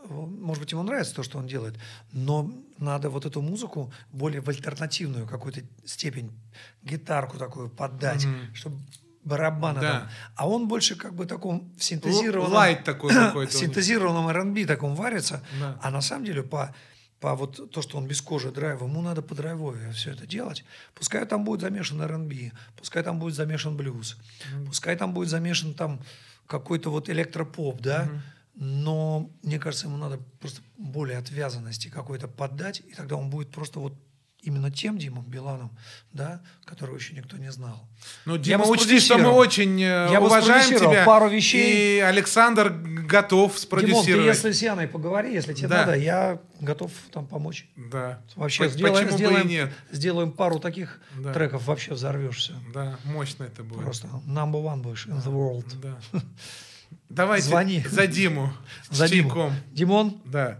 [0.09, 1.75] может быть, ему нравится то, что он делает,
[2.13, 6.33] но надо вот эту музыку более в альтернативную какую-то степень,
[6.83, 8.79] гитарку такую поддать, чтобы
[9.29, 9.93] барабаны Да.
[9.93, 10.09] там.
[10.37, 12.53] А он больше как бы таком в синтезированном...
[12.53, 15.43] лайт такой какой-то В синтезированном R&B таком варится.
[15.61, 15.79] Да.
[15.83, 16.75] А на самом деле по,
[17.21, 20.65] по вот то, что он без кожи драйва, ему надо по драйвове все это делать.
[20.95, 24.17] Пускай там будет замешан R&B, пускай там будет замешан блюз,
[24.67, 26.01] пускай там будет замешан там
[26.47, 28.09] какой-то вот электропоп, да,
[28.55, 33.79] но мне кажется, ему надо просто более отвязанности какой-то поддать, и тогда он будет просто
[33.79, 33.95] вот
[34.49, 35.71] именно тем Димом Биланом,
[36.13, 37.87] да, которого еще никто не знал.
[38.25, 41.05] Ну, Я Дима, бы учти, что мы очень э, Я уважаем тебя.
[41.05, 41.99] пару вещей.
[41.99, 44.27] И Александр готов Димон, ты спродюсировать.
[44.27, 45.79] если с Яной поговори, если тебе Да.
[45.87, 47.69] надо, я готов там помочь.
[47.77, 48.21] Да.
[48.37, 49.73] Вообще По- сделаем, Почему сделаем, бы и нет?
[49.93, 51.33] сделаем пару таких Да.
[51.35, 52.55] треков, вообще взорвешься.
[52.73, 53.83] Да, мощно это будет.
[53.83, 55.67] Просто number one будешь in the world.
[55.81, 56.21] Да.
[57.11, 57.85] Давайте Звони.
[57.89, 58.53] за Диму.
[58.91, 59.29] За Диму.
[59.31, 59.55] чайком.
[59.73, 60.59] Димон, Да.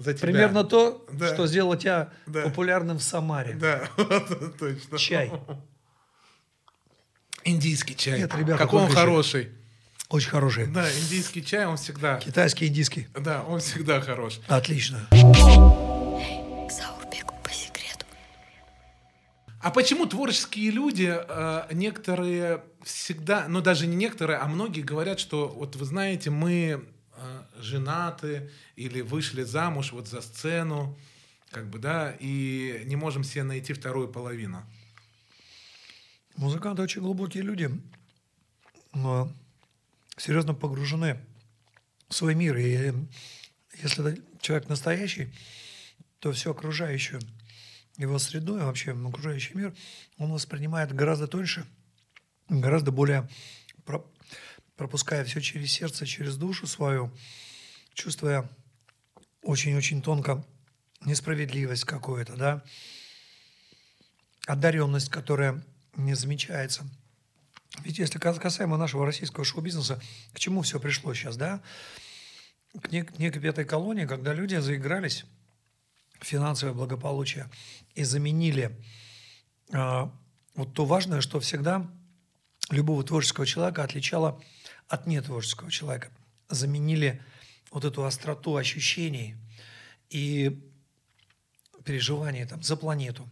[0.00, 0.28] За тебя.
[0.28, 1.32] примерно то, Да.
[1.32, 2.42] что сделало тебя Да.
[2.42, 3.52] популярным в Самаре.
[3.54, 4.98] Да, вот точно.
[4.98, 5.30] Чай.
[7.44, 8.18] Индийский чай.
[8.18, 8.96] Нет, ребята, Какой он чай.
[8.96, 9.48] хороший.
[10.08, 10.66] Очень хороший.
[10.66, 12.16] Да, индийский чай, он всегда...
[12.18, 13.06] Китайский, индийский.
[13.18, 14.40] Да, он всегда хорош.
[14.48, 15.06] Отлично.
[19.62, 25.48] А почему творческие люди, э, некоторые всегда, ну даже не некоторые, а многие говорят, что
[25.48, 26.88] вот вы знаете, мы
[27.62, 30.98] женаты или вышли замуж вот за сцену,
[31.50, 34.64] как бы, да, и не можем себе найти вторую половину.
[36.36, 37.70] Музыканты очень глубокие люди,
[38.94, 39.32] но
[40.16, 41.18] серьезно погружены
[42.08, 42.56] в свой мир.
[42.56, 42.92] И
[43.82, 45.32] если человек настоящий,
[46.18, 47.20] то все окружающее,
[47.96, 49.74] его среду и вообще окружающий мир,
[50.18, 51.66] он воспринимает гораздо тоньше,
[52.48, 53.28] гораздо более
[53.84, 54.06] про-
[54.76, 57.12] пропуская все через сердце, через душу свою,
[58.00, 58.48] чувствуя
[59.42, 60.42] очень-очень тонко
[61.04, 62.62] несправедливость какую-то, да,
[64.46, 65.62] одаренность, которая
[65.96, 66.86] не замечается.
[67.84, 70.00] Ведь если кас- касаемо нашего российского шоу-бизнеса,
[70.32, 71.60] к чему все пришло сейчас, да?
[72.80, 75.24] К нек- некой пятой колонии, когда люди заигрались
[76.18, 77.50] в финансовое благополучие
[77.94, 78.76] и заменили
[79.72, 80.10] а,
[80.54, 81.86] вот то важное, что всегда
[82.70, 84.42] любого творческого человека отличало
[84.88, 86.10] от нетворческого человека.
[86.48, 87.22] Заменили
[87.70, 89.36] вот эту остроту ощущений
[90.08, 90.60] и
[91.84, 93.28] переживаний там, за планету,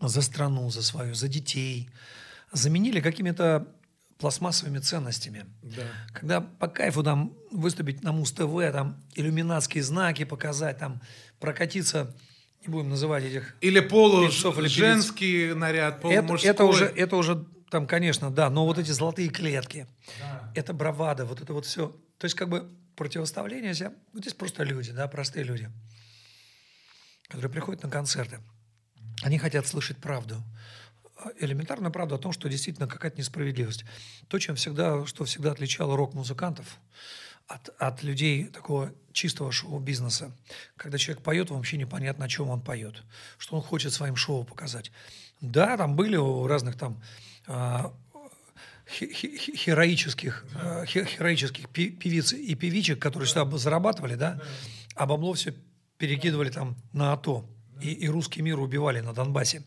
[0.00, 1.88] за страну, за свою, за детей.
[2.52, 3.66] Заменили какими-то
[4.18, 5.46] пластмассовыми ценностями.
[5.62, 5.82] Да.
[6.12, 11.00] Когда по кайфу там выступить на Муз-ТВ, там иллюминатские знаки показать, там
[11.40, 12.14] прокатиться,
[12.66, 14.78] не будем называть этих Или полу Певцов или певиц.
[14.78, 16.50] женский наряд, это, полумужской.
[16.50, 19.86] это уже, это уже там, конечно, да, но вот эти золотые клетки,
[20.20, 20.52] Да.
[20.54, 21.88] это бравада, вот это вот все.
[22.18, 25.70] То есть как бы противоставление себя, вот здесь просто люди, да, простые люди,
[27.28, 28.40] которые приходят на концерты.
[29.22, 30.42] Они хотят слышать правду.
[31.16, 33.84] А, Элементарную правду о том, что действительно какая-то несправедливость.
[34.28, 36.78] То, чем всегда, что всегда отличало рок-музыкантов
[37.46, 40.32] от, от людей такого чистого шоу-бизнеса.
[40.76, 43.02] Когда человек поет, вообще непонятно, о чем он поет.
[43.38, 44.90] Что он хочет своим шоу показать.
[45.40, 47.02] Да, там были у разных там
[48.86, 54.40] хе- хе- хе- героических, э, хе- героических пи- певиц и певичек, которые сюда зарабатывали, да,
[54.94, 55.54] а бабло все
[55.98, 57.48] перекидывали там на АТО.
[57.80, 59.62] И, и русский мир убивали на Донбассе.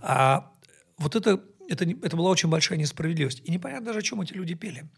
[0.00, 0.52] А
[0.96, 3.40] вот это, это, это была очень большая несправедливость.
[3.44, 4.88] И непонятно даже, о чем эти люди пели.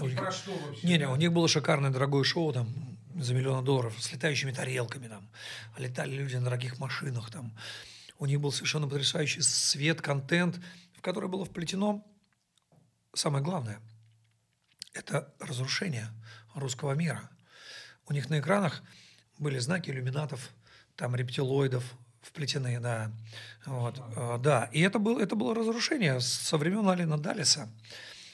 [0.00, 0.86] У них- про что вообще?
[0.86, 2.68] не, не, у них было шикарное дорогое шоу там
[3.16, 5.28] за миллион долларов с летающими тарелками там.
[5.76, 7.56] Летали люди на дорогих машинах там.
[8.18, 10.60] У них был совершенно потрясающий свет, контент,
[10.96, 12.04] в который было вплетено
[13.18, 13.80] самое главное.
[14.94, 16.08] Это разрушение
[16.54, 17.28] русского мира.
[18.06, 18.82] У них на экранах
[19.38, 20.50] были знаки иллюминатов,
[20.96, 21.84] там рептилоидов
[22.22, 23.12] вплетены, да.
[23.66, 24.70] Вот, э, да.
[24.72, 27.68] И это было, это было разрушение со времен Алина Далиса.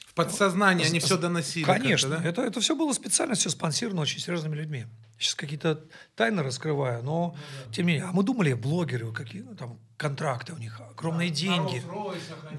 [0.07, 1.65] В подсознании они все доносили.
[1.65, 2.23] Конечно, да?
[2.23, 4.85] это, это все было специально, все спонсировано очень серьезными людьми.
[5.17, 5.83] Сейчас какие-то
[6.15, 7.35] тайны раскрываю, но
[7.67, 8.09] Ну тем не менее.
[8.09, 11.81] А мы думали, блогеры, какие ну, там контракты у них, огромные деньги.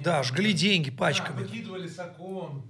[0.02, 1.42] Да, жгли деньги пачками.
[1.42, 2.62] выкидывали с окон.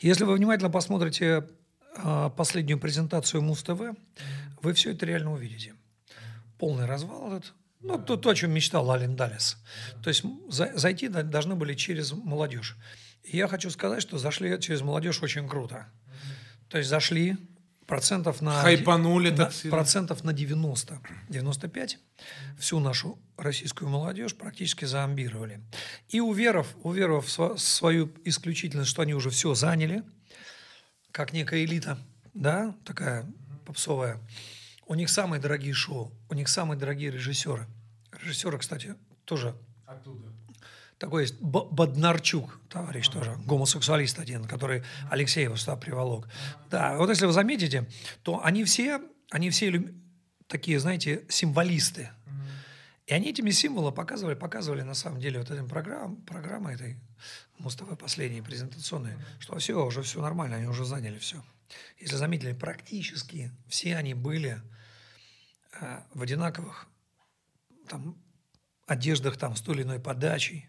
[0.00, 1.48] Если вы внимательно посмотрите
[1.96, 3.80] а, последнюю презентацию Муз-ТВ,
[4.62, 5.74] вы все это реально увидите.
[6.58, 7.54] Полный развал этот.
[7.80, 9.56] Ну, то, то, о чем мечтал Ален Далес.
[10.02, 12.76] То есть за- зайти да- должны были через молодежь.
[13.24, 15.86] И я хочу сказать, что зашли через молодежь очень круто.
[16.68, 17.38] То есть зашли
[17.90, 18.62] процентов на...
[18.62, 19.76] Хайпанули на- так сильно.
[19.76, 21.98] Процентов на 90, 95
[22.58, 25.60] всю нашу российскую молодежь практически зомбировали.
[26.08, 30.02] И уверов, уверовав в сва- свою исключительность, что они уже все заняли,
[31.12, 31.98] как некая элита,
[32.32, 33.26] да, такая
[33.66, 34.18] попсовая,
[34.86, 37.66] у них самые дорогие шоу, у них самые дорогие режиссеры.
[38.22, 39.54] Режиссеры, кстати, тоже
[39.86, 40.29] Оттуда.
[41.00, 46.28] Такой есть Боднарчук, товарищ тоже, гомосексуалист один, который Алексеева сюда приволок.
[46.70, 47.88] Да, вот если вы заметите,
[48.22, 49.98] то они все, они все иллюми-
[50.46, 52.10] такие, знаете, символисты.
[53.06, 57.00] И они этими символами показывали, показывали на самом деле вот этим программ, программой этой
[57.58, 61.42] Муз-ТВ последней презентационной, что все, уже все нормально, они уже заняли все.
[61.98, 64.60] Если заметили, практически все они были
[65.80, 66.86] а, в одинаковых
[67.88, 68.16] там,
[68.90, 70.68] одеждах там, с той или иной подачей.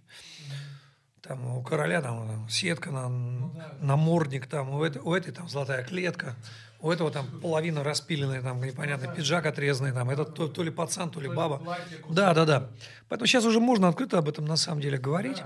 [1.21, 3.09] Там у короля там, там сетка, на,
[3.79, 6.35] намордник, там, у, этой, у этой там золотая клетка,
[6.79, 11.09] у этого там половина распиленная, там непонятный пиджак отрезанный, там, этот то, то ли пацан,
[11.09, 11.61] то ли баба.
[12.09, 12.69] Да, да, да.
[13.07, 15.43] Поэтому сейчас уже можно открыто об этом на самом деле говорить.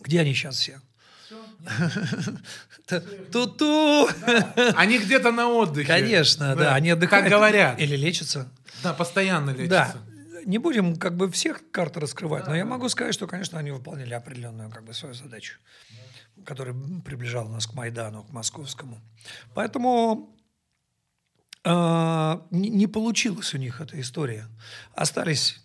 [0.00, 0.80] Где они сейчас все?
[3.32, 4.08] Ту-ту!
[4.74, 5.86] Они где-то на отдыхе.
[5.86, 7.24] Конечно, да, они отдыхают.
[7.24, 7.78] Как говорят.
[7.78, 8.48] Или лечатся.
[8.82, 9.68] Да, постоянно лечится.
[9.68, 10.11] Да.
[10.44, 14.14] Не будем как бы всех карт раскрывать, но я могу сказать, что, конечно, они выполнили
[14.14, 15.58] определенную как бы свою задачу,
[16.44, 16.74] которая
[17.04, 19.00] приближала нас к Майдану, к московскому.
[19.54, 20.36] Поэтому
[21.64, 24.48] э, не, получилась у них эта история.
[24.94, 25.62] Остались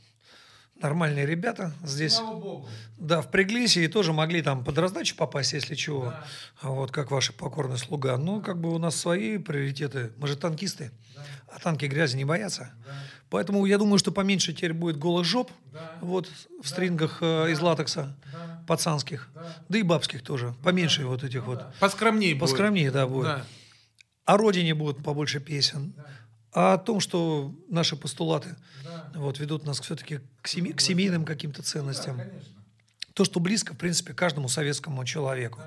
[0.82, 2.16] нормальные ребята здесь.
[2.16, 2.70] Слава богу.
[2.98, 6.14] Да, впряглись и тоже могли там под раздачу попасть, если чего.
[6.62, 8.18] А Вот как ваши покорный слуга.
[8.18, 10.12] Но как бы у нас свои приоритеты.
[10.18, 10.92] Мы же танкисты.
[11.58, 12.72] А танки грязи не боятся.
[13.30, 15.52] Поэтому я думаю, что поменьше теперь будет голых жоп.
[16.02, 16.30] Вот
[16.62, 18.16] в стрингах э, из латекса.
[18.68, 19.30] Пацанских.
[19.70, 19.78] Да.
[19.78, 20.54] и бабских тоже.
[20.64, 21.66] Поменьше вот этих вот.
[21.80, 22.42] Поскромнее будет.
[22.42, 23.26] Поскромнее, да, будет.
[23.26, 23.46] Да.
[24.26, 25.94] О родине будет побольше песен.
[26.54, 28.56] А о том, что наши постулаты
[29.16, 32.22] вот, ведут нас все-таки к, семи- к семейным каким-то ценностям.
[33.18, 35.60] То, что близко, в принципе, каждому советскому человеку.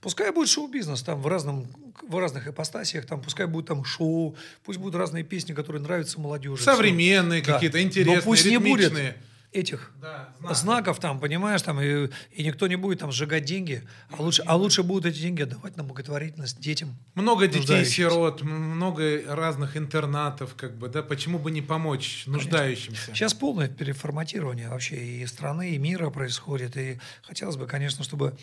[0.00, 1.68] Пускай будет шоу-бизнес там в, разном,
[2.02, 4.34] в разных ипостасиях, там, пускай будет там шоу,
[4.64, 6.64] пусть будут разные песни, которые нравятся молодежи.
[6.64, 9.16] Современные какие-то, Но интересные, пусть не будет ритмичные.
[9.56, 10.56] Этих Да, знаков.
[10.58, 14.56] знаков там, понимаешь, там, и, и никто не будет там сжигать деньги, а лучше, а
[14.56, 16.96] лучше будут эти деньги отдавать на благотворительность детям.
[17.14, 17.72] Много нуждающимся.
[17.78, 23.14] детей-сирот, много разных интернатов, как бы, да, почему бы не помочь нуждающимся?
[23.14, 26.76] Сейчас полное переформатирование вообще и страны, и мира происходит.
[26.76, 28.36] И хотелось бы, конечно, чтобы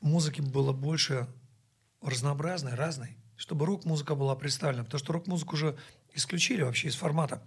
[0.00, 1.26] музыки было больше
[2.02, 5.76] разнообразной, разной, чтобы рок-музыка была представлена, потому что рок-музыку уже
[6.14, 7.42] исключили вообще из формата.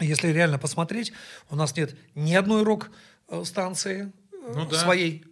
[0.00, 1.12] Если реально посмотреть,
[1.50, 4.76] у нас нет ни одной рок-станции э, Ну да.
[4.76, 5.24] своей.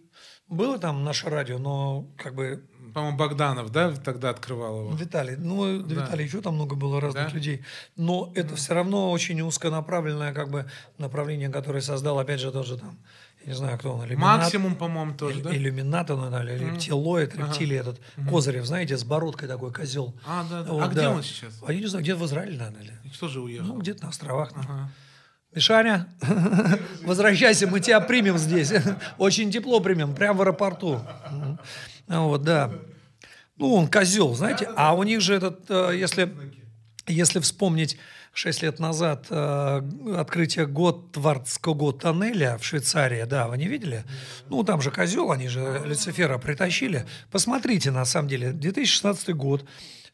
[0.47, 4.95] Было там наше радио, но как бы По-моему, Богданов, да, тогда открывал его.
[4.95, 5.95] Виталий, ну, да.
[5.95, 6.05] Да.
[6.05, 7.33] Виталий, еще там много было разных Да?
[7.33, 7.63] людей.
[7.95, 12.99] Но это все равно очень узконаправленное как бы направление, которое создал, опять же, тоже там,
[13.45, 15.55] не знаю, кто он, иллюминат, Максимум, по-моему, тоже, да?
[15.55, 20.15] иллюминат он, или рептилоид, рептилий этот, Козырев, знаете, с бородкой такой козел.
[20.25, 20.71] А, да, да.
[20.71, 21.11] Вот, а где да.
[21.11, 21.53] он сейчас?
[21.65, 23.13] А я не знаю, где в Израиле, наверное, или?
[23.13, 23.67] Что же уехал?
[23.67, 24.51] Ну, где-то на островах.
[24.55, 24.89] Ага.
[25.53, 26.07] Мишаня,
[27.03, 28.73] возвращайся, мы тебя примем здесь.
[29.17, 30.99] Очень тепло примем, прямо в аэропорту.
[32.07, 32.71] Вот, да.
[33.57, 34.67] Ну, он козел, знаете.
[34.75, 36.33] А у них же этот, э, если,
[37.07, 37.97] если вспомнить
[38.33, 39.81] 6 лет назад э,
[40.17, 44.03] открытие Готвардского тоннеля в Швейцарии, да, вы не видели?
[44.49, 47.05] Ну, там же козел, они же Люцифера притащили.
[47.31, 49.63] Посмотрите, на самом деле, 2016 год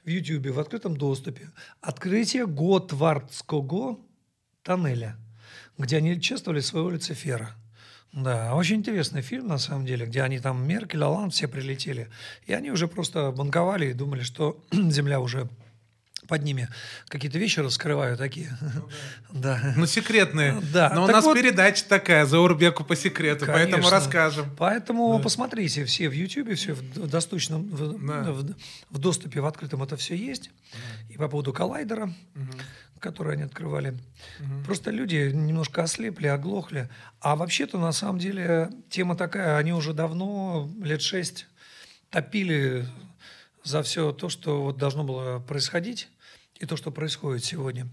[0.03, 1.49] в Ютьюбе в открытом доступе.
[1.79, 3.99] Открытие Готвардского
[4.63, 5.15] тоннеля,
[5.77, 7.55] где они чествовали своего Люцифера.
[8.11, 12.09] Да, очень интересный фильм, на самом деле, где они там, Меркель, Алан, все прилетели.
[12.47, 15.47] И они уже просто банковали и думали, что Земля уже
[16.29, 16.69] под ними
[17.09, 18.49] какие-то вещи раскрывают такие.
[19.33, 19.73] Да.
[19.75, 20.61] Ну, секретные.
[20.73, 23.91] Да, Но у так нас вот- передача такая, за Урбеку по секрету, поэтому Конечно.
[23.91, 24.55] расскажем.
[24.57, 28.31] Поэтому посмотрите все в Ютьюбе, все в доступном, в, Да.
[28.31, 28.55] в-
[28.91, 30.51] в доступе в открытом это все есть.
[31.09, 32.13] И по поводу коллайдера,
[32.99, 33.97] который они открывали.
[34.65, 36.89] Просто люди немножко ослепли, оглохли.
[37.21, 41.47] А вообще-то, на самом деле, тема такая, они уже давно, лет шесть,
[42.09, 42.85] топили
[43.63, 46.09] за все то, что вот должно было происходить,
[46.59, 47.87] и то, что происходит сегодня.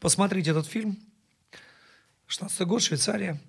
[0.00, 0.98] Посмотрите этот фильм.
[2.26, 3.40] 16 год, Швейцария.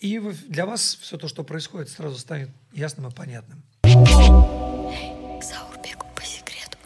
[0.00, 3.62] И для вас все то, что происходит, сразу станет ясным и понятным.
[3.82, 6.76] К Заурбеку по секрету.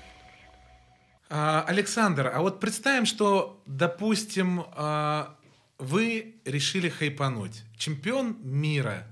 [1.28, 5.36] А, Александр, а вот представим, что, допустим, а,
[5.78, 7.64] вы решили хайпануть.
[7.76, 9.06] Чемпион мира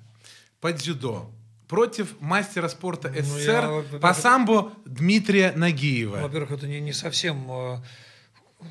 [0.61, 1.33] по дзюдо
[1.67, 6.19] против мастера спорта Ну, СССР я, по самбо Дмитрия Нагиева.
[6.19, 7.79] Во-первых, это не, не совсем э,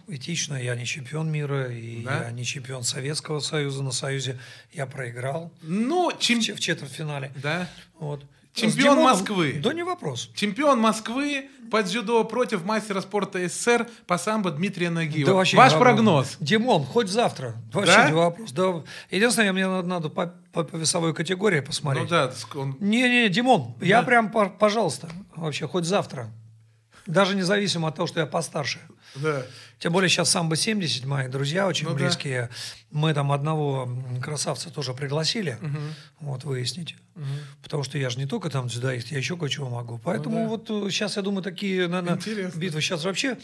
[0.07, 0.55] этично.
[0.55, 2.25] Я не чемпион мира, и Да?
[2.25, 3.83] я не чемпион Советского Союза.
[3.83, 4.37] На Союзе
[4.73, 7.31] я проиграл Ну, в, чем- че- в четвертьфинале.
[7.41, 7.67] да.
[7.99, 8.23] Вот.
[8.53, 9.59] Чемпион Димоном- Москвы.
[9.63, 10.31] Да не вопрос.
[10.33, 15.27] Чемпион Москвы по дзюдо против мастера спорта СССР по самбо Дмитрия Нагиева.
[15.29, 15.79] Да Ваш не вопрос.
[15.79, 16.37] прогноз?
[16.39, 17.53] Димон, хоть завтра.
[17.71, 18.07] Вообще Да?
[18.07, 18.51] не вопрос.
[18.53, 18.81] Да.
[19.11, 22.05] Единственное, мне надо, надо по, по- по весовой категории посмотреть.
[22.05, 26.31] Ну да, он- Не-не, Димон, я прям, по- пожалуйста, вообще, хоть завтра.
[27.07, 28.79] Даже независимо от того, что я постарше.
[29.15, 29.43] да.
[29.79, 31.99] Тем более сейчас самбо 70, мои друзья очень Ну да.
[31.99, 32.49] близкие.
[32.91, 33.87] Мы там одного
[34.23, 35.57] красавца тоже пригласили,
[36.19, 36.95] вот, выяснить.
[37.63, 39.97] Потому что я же не только там дзюдоист, я еще кое-чего могу.
[40.03, 42.59] Поэтому вот сейчас, я думаю, такие, наверное, Ну Интересно.
[42.59, 43.37] битвы сейчас вообще...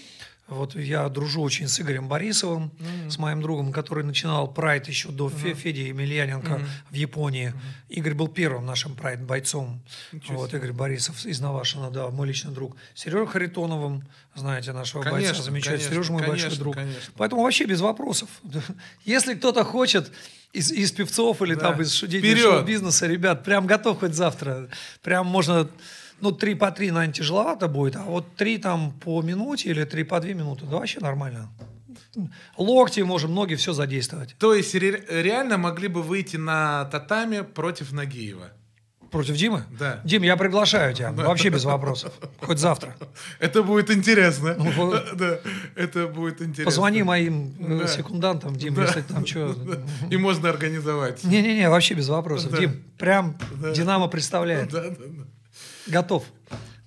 [0.50, 2.74] Вот я дружу очень с Игорем Борисовым,
[3.10, 6.60] с моим другом, который начинал прайд еще до Фе- Феди Емельяненко
[6.92, 7.54] в Японии.
[7.88, 9.82] Игорь был первым нашим прайд-бойцом.
[10.28, 12.76] Вот Игорь Борисов из Навашина, да, мой личный друг.
[12.94, 14.04] Сережа Харитоновым,
[14.36, 15.78] знаете, нашего бойца, Конечно, замечательный.
[15.78, 16.76] конечно, Сережа мой большой конечно, друг.
[16.76, 17.14] конечно.
[17.16, 18.28] Поэтому вообще без вопросов.
[19.06, 20.12] Если кто-то хочет
[20.54, 21.72] из, из певцов или Да.
[21.72, 22.40] там из Вперед!
[22.40, 24.70] шоу-бизнеса, ребят, прям готов хоть завтра.
[25.02, 25.68] Прям можно,
[26.22, 30.04] ну, три по три, наверное, тяжеловато будет, а вот три там по минуте или три
[30.04, 31.50] по две минуты, да вообще нормально.
[32.58, 34.36] Локти можем, ноги, все задействовать.
[34.38, 38.52] То есть ре- реально могли бы выйти на татами против Нагиева?
[39.14, 39.64] Против Димы?
[39.80, 40.02] Да.
[40.04, 41.12] Дим, я приглашаю тебя.
[41.12, 42.12] Вообще без вопросов.
[42.42, 42.96] Хоть завтра.
[43.38, 44.56] Это будет интересно.
[44.58, 45.04] Ну, вот.
[45.14, 45.38] Да,
[45.76, 46.66] это будет интересно.
[46.66, 47.88] Позвони моим э, Да.
[47.88, 48.82] секундантам, Дим, Да.
[48.86, 49.56] если там что.
[50.10, 51.24] И можно организовать.
[51.24, 52.54] Не-не-не, вообще без вопросов.
[52.54, 52.58] Да.
[52.58, 53.38] Дим, прям
[53.76, 54.72] Динамо представляет.
[54.72, 55.24] Да, да, да.
[55.86, 56.24] Готов.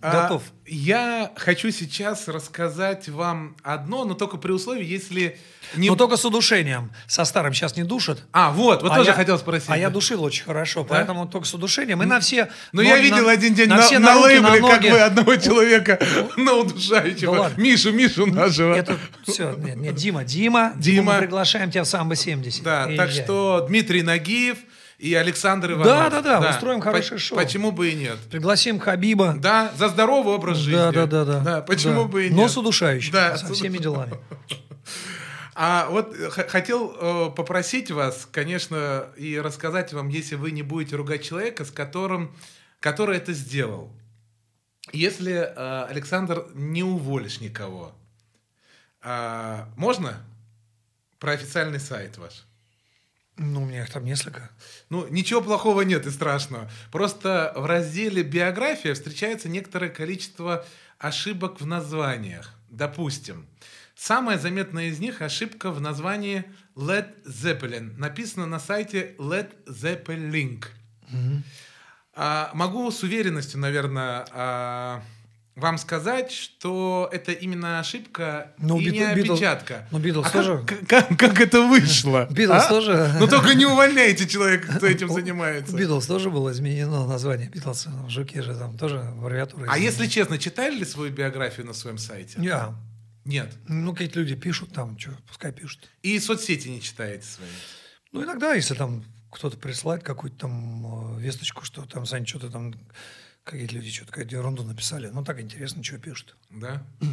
[0.06, 0.42] А, Готов.
[0.66, 5.36] Я хочу сейчас рассказать вам одно, но только при условии, если
[5.74, 5.88] не...
[5.90, 6.92] Но только с удушением.
[7.08, 8.22] Со старым сейчас не душат.
[8.32, 9.68] А, вот, вот А тоже я- хотел спросить.
[9.68, 12.02] А я душил очень хорошо, поэтому только с удушением.
[12.02, 12.48] И на все...
[12.70, 15.00] Ну, я видел на- один день на на, все на руки, на лейбле, как вы
[15.00, 15.98] одного человека
[16.36, 17.50] на удушающего.
[17.56, 17.60] Да.
[17.60, 18.74] Мишу, Мишу нашего.
[18.74, 18.96] Это
[19.26, 21.14] все, нет, нет, Дима, Дима, Дима.
[21.14, 22.62] мы приглашаем тебя в самбо 70.
[22.62, 24.58] Да, так что Дмитрий Нагиев
[24.98, 25.86] и Александр Иванов.
[25.86, 27.38] Да-да-да, устроим хорошее шоу.
[27.38, 28.18] Почему бы и нет?
[28.30, 29.34] Пригласим Хабиба.
[29.38, 30.78] Да, за здоровый образ жизни.
[30.78, 31.40] Да, да, да, да.
[31.40, 32.08] Да, почему Да.
[32.08, 32.36] бы и нет?
[32.36, 34.14] Но с удушающим, Да, со всеми делами.
[35.58, 40.96] А вот э, хотел э, попросить вас, конечно, и рассказать вам, если вы не будете
[40.96, 42.36] ругать человека, с которым,
[42.78, 43.90] который это сделал.
[44.92, 47.94] Если, э, Александр, не уволишь никого,
[49.00, 50.22] а, можно
[51.18, 52.45] про официальный сайт ваш?
[53.38, 54.50] Ну, у меня их там несколько.
[54.88, 56.70] Ну, ничего плохого нет и страшного.
[56.90, 60.64] Просто в разделе «Биография» встречается некоторое количество
[60.98, 62.54] ошибок в названиях.
[62.70, 63.46] Допустим,
[63.94, 67.94] самая заметная из них ошибка в названии Led Zeppelin.
[67.98, 70.64] Написано на сайте Led Zeppelin.
[72.18, 75.02] А, могу с уверенностью, наверное, а,
[75.56, 79.88] вам сказать, что это именно ошибка Ну, и Битл- не опечатка.
[79.90, 82.26] ну, Битлз А тоже- Как, как- как это вышло?
[82.30, 82.68] Битлз а?
[82.68, 85.74] тоже- Ну только не увольняйте человека, кто этим занимается.
[85.74, 87.48] Битлз тоже было изменено название.
[87.48, 89.66] Битлз, ну, жуки же там тоже аббревиатура.
[89.70, 92.38] А если честно, читали ли свою биографию на своем сайте?
[92.38, 92.54] Не,
[93.24, 93.50] Нет.
[93.66, 95.88] ну, какие-то люди пишут там, что, пускай пишут.
[96.02, 97.48] И соцсети не читаете свои?
[98.12, 99.02] Ну, иногда, если там
[99.32, 102.74] кто-то присылает какую-то там э, весточку, что там, Сань, что-то там,
[103.46, 105.08] какие-то люди что-то какую-то ерунду написали.
[105.08, 106.36] Ну, так интересно, что пишут.
[106.50, 106.82] Да.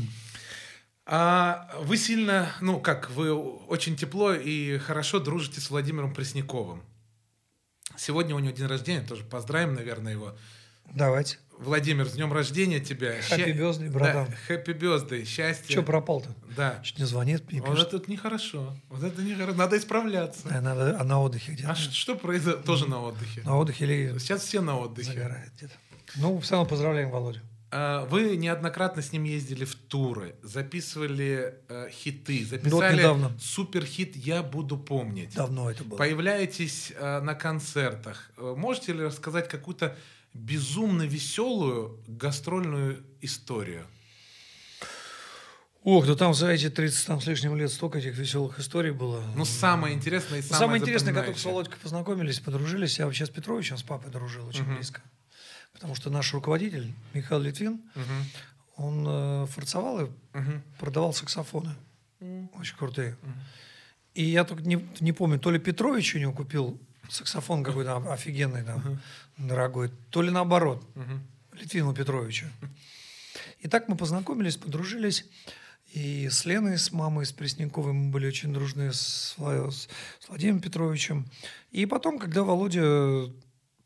[1.06, 6.82] А вы сильно, ну как, вы очень тепло и хорошо дружите с Владимиром Пресняковым.
[7.98, 10.34] Сегодня у него день рождения, тоже поздравим, наверное, его.
[10.94, 11.40] Давайте.
[11.60, 13.20] Владимир, с днем рождения тебя.
[13.20, 14.34] Happy birthday, братан.
[14.48, 15.70] хэппи birthday, счастья.
[15.74, 16.34] Что пропал-то?
[16.56, 16.80] Да.
[16.84, 17.94] Чуть не звонит, не Вот пишет.
[17.94, 18.74] это нехорошо.
[18.90, 19.58] Вот это нехорошо.
[19.58, 20.48] Надо исправляться.
[20.48, 21.72] Да, надо, а на отдыхе где-то?
[21.72, 22.62] А ш- что произошло?
[22.64, 23.42] Тоже на отдыхе.
[23.44, 25.12] На отдыхе или Сейчас все на отдыхе.
[25.12, 25.74] загорает где-то.
[26.18, 27.42] Ну, все равно поздравляем Володю.
[27.76, 33.32] А, Вы неоднократно с ним ездили в туры, записывали э, хиты, записали недавно.
[33.40, 35.34] суперхит «Я буду помнить».
[35.34, 35.98] Давно это было.
[35.98, 38.30] Появляетесь э, на концертах.
[38.38, 39.96] Э, Можете ли рассказать какую-то
[40.36, 43.88] безумно веселую гастрольную историю?
[45.84, 49.22] Ох, да там за эти 30 там, с лишним лет столько этих веселых историй было.
[49.36, 51.46] Ну, самое интересное и Ну, самое, Самое интересное, как только с.
[51.46, 55.02] Володькой познакомились, подружились, я вообще с Петровичем, с папой дружил очень близко.
[55.74, 58.26] Потому что наш руководитель, Михаил Литвин, Мгм,
[58.76, 60.64] он э, форцевал и мгм.
[60.80, 61.76] продавал саксофоны.
[62.60, 63.18] Очень крутые.
[64.14, 68.64] И я только не, не помню, то ли Петрович у него купил саксофон какой-то офигенный,
[68.64, 69.00] там,
[69.38, 70.88] дорогой, то ли наоборот,
[71.54, 72.46] Литвину Петровичу.
[73.60, 75.26] И так мы познакомились, подружились.
[75.94, 79.88] И с Леной, с мамой, с Пресняковой мы были очень дружны, с, Вла- с
[80.28, 81.26] Владимиром Петровичем.
[81.72, 83.32] И потом, когда Володя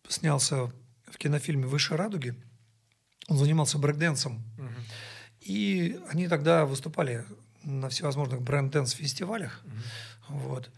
[0.08, 0.72] снялся
[1.08, 2.36] в кинофильме «Выше радуги»,
[3.28, 4.44] он занимался брейкденсом.
[5.42, 7.26] И они тогда выступали
[7.64, 9.62] на всевозможных бренд-дэнс-фестивалях.
[10.30, 10.70] Вот.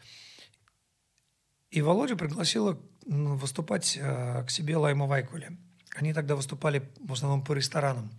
[1.72, 5.58] И Володю пригласила выступать э, к себе Лайма Вайкуле.
[5.96, 8.12] Они тогда выступали в основном по ресторанам.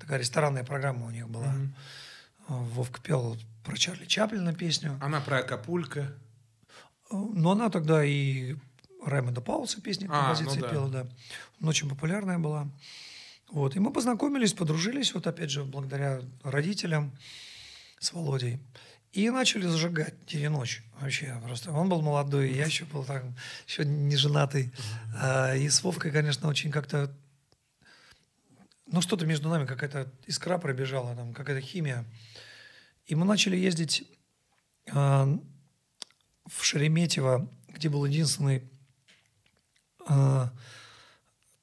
[0.00, 1.54] Такая ресторанная программа у них была.
[1.54, 1.66] Э,
[2.48, 4.98] Вовка пел про Чарли Чаплина песню.
[5.00, 6.12] Она про Акапулько.
[7.10, 8.56] Э, Но она тогда и
[9.08, 10.70] Раймонда Пауса песни, А, композиции ну да.
[10.70, 11.06] пела, да.
[11.60, 12.68] Она очень популярная была.
[13.50, 13.76] Вот.
[13.76, 17.16] И мы познакомились, подружились, вот опять же, благодаря родителям
[17.98, 18.60] с Володей.
[19.12, 20.82] И начали зажигать день и ночь.
[21.00, 21.72] Вообще просто.
[21.72, 23.24] Он был молодой, я еще был так,
[23.66, 24.72] еще не женатый.
[25.18, 27.14] А, и с Вовкой, конечно, очень как-то...
[28.86, 32.04] Ну, что-то между нами, какая-то искра пробежала, там, какая-то химия.
[33.06, 34.06] И мы начали ездить
[34.92, 35.28] а,
[36.46, 38.68] в Шереметьево, где был единственный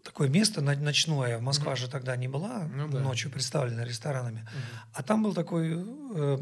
[0.03, 1.39] такое место ночное.
[1.39, 2.99] Москва же тогда не была Ну да.
[2.99, 4.47] ночью представлена ресторанами.
[4.93, 6.37] А там был такой э,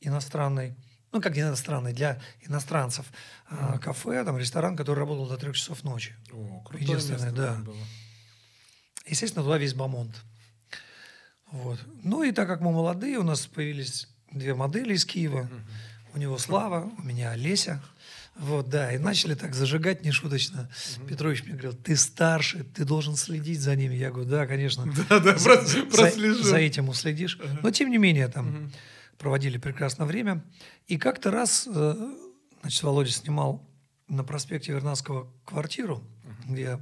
[0.00, 0.74] иностранный,
[1.12, 3.06] ну как иностранный, для иностранцев
[3.48, 6.14] а, кафе, там ресторан, который работал до трех часов ночи.
[6.32, 7.54] О, крутое Единственное, место да.
[7.62, 7.86] было.
[9.06, 10.14] Естественно, туда весь Бамонт.
[11.52, 11.78] Вот.
[12.02, 15.48] Ну и так как мы молодые, у нас появились две модели из Киева.
[16.12, 17.82] У него Слава, у меня Олеся.
[18.38, 20.68] Вот, да, и начали так зажигать нешуточно.
[21.08, 23.94] Петрович мне говорил, ты старше, ты должен следить за ними.
[23.94, 24.84] Я говорю, да, конечно.
[25.08, 26.42] Да, да, За- прос- за- прослежу.
[26.42, 27.38] За этим уследишь.
[27.62, 28.70] Но, тем не менее, там
[29.16, 30.44] проводили прекрасное время.
[30.86, 31.94] И как-то раз, э,
[32.60, 33.66] значит, Володя снимал
[34.08, 36.04] на проспекте Вернадского квартиру,
[36.46, 36.78] где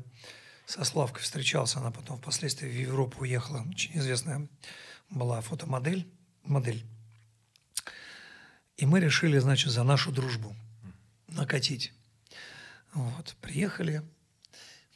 [0.67, 1.79] со Славкой встречался.
[1.79, 3.65] Она потом впоследствии в Европу уехала.
[3.71, 4.49] Очень известная
[5.09, 6.09] была фотомодель.
[6.43, 6.85] Модель.
[8.77, 10.55] И мы решили, значит, за нашу дружбу
[11.29, 11.93] накатить.
[12.93, 14.03] Вот, приехали,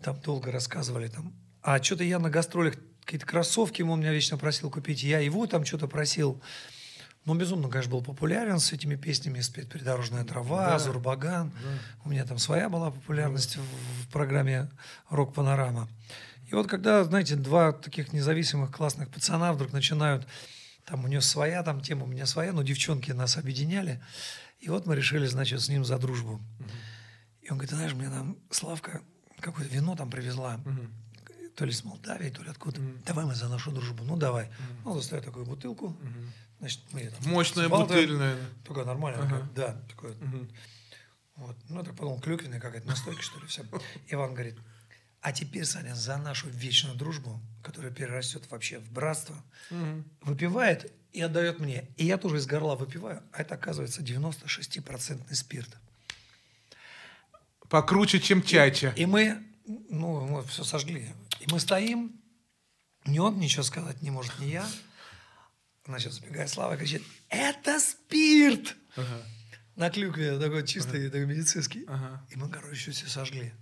[0.01, 1.35] там долго рассказывали там.
[1.63, 2.75] А что-то я на гастролях
[3.05, 6.41] какие-то кроссовки ему меня вечно просил купить, я его там что-то просил.
[7.25, 10.79] Ну, безумно, конечно, был популярен с этими песнями «Спеть придорожная трава», Да.
[10.79, 11.53] «Зурбаган».
[12.05, 14.71] У меня там своя была популярность в, в программе
[15.11, 15.89] «Рок-панорама».
[16.47, 20.27] И вот когда, знаете, два таких независимых классных пацана вдруг начинают,
[20.87, 24.01] там у нее своя там тема, у меня своя, но девчонки нас объединяли.
[24.59, 26.41] И вот мы решили, значит, с ним за дружбу.
[27.43, 29.03] И он говорит, «Ты знаешь, мне там Славка
[29.41, 30.61] какое-то вино там привезла.
[31.55, 32.81] То ли с Молдавии, то ли откуда.
[33.05, 34.05] Давай мы за нашу дружбу.
[34.05, 34.51] Ну, давай.
[34.85, 35.97] Он достает такую бутылку.
[36.61, 38.07] Значит, мы там Мощная взбалтываем.
[38.07, 38.47] бутыль, наверное.
[38.65, 39.23] Такая нормальная.
[39.23, 40.15] такая, да, такое.
[41.37, 41.57] Вот.
[41.69, 43.65] Ну, так потом клюквенная какая-то настойка, что ли, все.
[44.09, 44.57] Иван говорит,
[45.21, 49.37] а теперь, Саня, за нашу вечную дружбу, которая перерастет вообще в братство,
[50.21, 51.89] выпивает и отдает мне.
[51.97, 55.77] И я тоже из горла выпиваю, а это, оказывается, 96% спирт.
[57.69, 58.95] Покруче, чем чача.
[58.97, 61.13] И мы, ну, мы все сожгли.
[61.41, 62.19] И мы стоим,
[63.05, 64.67] ни он ничего сказать не может, ни я.
[65.85, 68.77] Значит, забегает Слава и кричит, это спирт!
[69.75, 71.85] На клюкве такой чистый, такой медицинский.
[71.87, 72.27] Ага.
[72.31, 73.53] И мы, короче, все сожгли.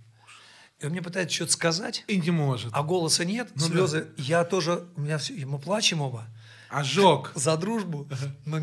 [0.79, 2.69] И он мне пытается что-то сказать, И не может.
[2.73, 4.07] а голоса нет, Ну слезы.
[4.17, 6.27] Я тоже, у меня все, мы плачем оба.
[6.69, 7.31] Ожог.
[7.35, 8.07] За дружбу.
[8.45, 8.59] Мы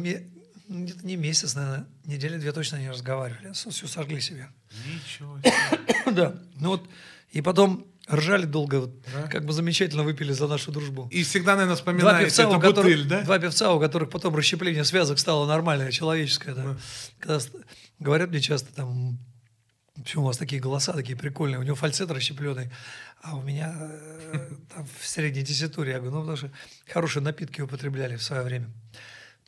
[0.69, 3.53] где-то не месяц, наверное, недели две точно не разговаривали.
[3.53, 4.49] Все сожгли себе.
[4.87, 6.13] Ничего себе.
[6.13, 6.35] Да.
[6.61, 6.89] Ну вот,
[7.33, 9.27] и потом ржали долго, вот, Да?
[9.29, 11.09] как бы замечательно выпили за нашу дружбу.
[11.11, 13.23] И всегда, наверное, Два вспоминаете певца, эту которых, бутыль, да?
[13.23, 16.55] два певца, у которых потом расщепление связок стало нормальное, человеческое.
[16.55, 16.77] да.
[17.19, 17.41] Когда
[17.99, 19.19] говорят мне часто там,
[19.95, 22.71] почему у вас такие голоса такие прикольные, у него фальцет расщепленный,
[23.23, 25.93] а у меня э, там в средней тесситуре.
[25.93, 26.51] Я говорю, ну потому что
[26.93, 28.71] хорошие напитки употребляли в свое время.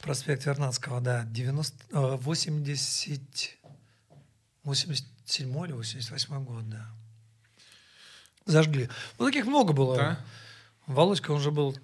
[0.00, 3.58] Проспект Вернадского, да, 90, э, 80,
[4.64, 6.86] 87 или 88 год, да.
[8.46, 8.88] Зажгли.
[9.18, 9.96] Ну, таких много было.
[9.96, 10.20] Да?
[10.86, 11.76] Володька, он же был...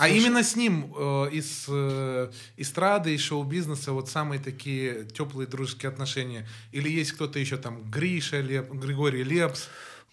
[0.00, 5.90] А именно с ним э, из э, эстрады и шоу-бизнеса вот самые такие теплые дружеские
[5.90, 6.48] отношения?
[6.72, 9.68] Или есть кто-то еще там, Гриша, Леп, Григорий Лепс?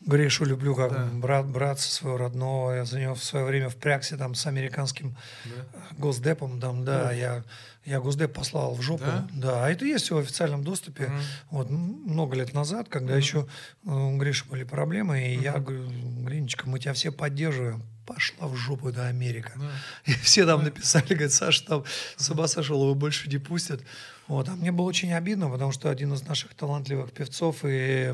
[0.06, 1.10] Гришу люблю как Да.
[1.12, 2.72] брат, братца своего родного.
[2.76, 5.50] Я за него в свое время впрягся там с американским э,
[5.98, 6.60] госдепом.
[6.62, 7.43] Там, да, я,
[7.84, 9.04] я госдеп послал в жопу.
[9.06, 9.28] Да?
[9.34, 11.12] Да, а это есть в официальном доступе.
[11.50, 13.48] Вот, м, много лет назад, когда еще
[13.86, 15.89] э, у Гриши были проблемы, и я говорю,
[16.24, 17.82] Гринечка, мы тебя все поддерживаем.
[18.06, 19.52] Пошла в жопу, да, Америка.
[20.06, 21.84] И все там написали, говорят, Саша там
[22.16, 23.82] с ума сошел, его больше не пустят.
[24.28, 24.48] Вот.
[24.48, 28.14] А мне было очень обидно, потому что один из наших талантливых певцов и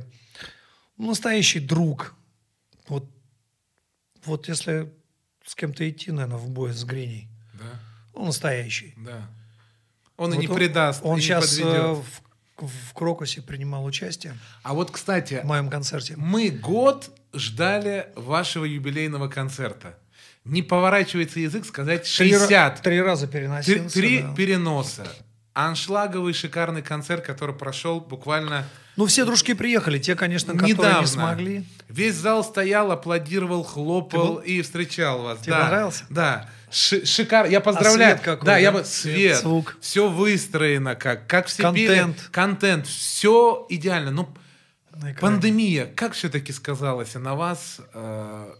[1.03, 2.15] ну, настоящий друг.
[2.87, 3.09] Вот,
[4.25, 4.91] вот если
[5.45, 7.65] с кем-то идти, наверное, в бой с Гриней, Да,
[8.13, 8.93] он настоящий.
[8.97, 9.29] да.
[10.15, 11.97] Он и Вот не предаст, Он и не сейчас подведет.
[12.57, 16.13] в, в Крокусе принимал участие А вот, кстати, в моем концерте.
[16.17, 19.97] мы год ждали вашего юбилейного концерта.
[20.45, 22.81] Не поворачивается язык сказать Три ра- 60.
[22.81, 23.93] Три, раза Три, переносился.
[23.93, 24.35] три да.
[24.35, 25.07] переноса.
[25.53, 31.01] Аншлаговый шикарный концерт, который прошел буквально Ну, все дружки приехали, те, конечно, которые недавно.
[31.01, 31.65] не смогли.
[31.89, 35.39] Весь зал стоял, аплодировал, хлопал и встречал вас.
[35.41, 36.05] Тебе да, понравился?
[36.09, 36.49] Да.
[36.71, 37.47] Ши- шикар.
[37.47, 38.15] Я поздравляю.
[38.17, 38.57] свет какой, да, да?
[38.57, 39.77] я бы Свет, звук.
[39.81, 41.87] Все выстроено как, как все пели.
[41.87, 42.29] Контент.
[42.31, 42.87] Контент.
[42.87, 44.11] Все идеально.
[44.11, 44.29] Ну,
[45.19, 47.79] пандемия, как все-таки сказалась на вас?
[47.93, 48.53] э,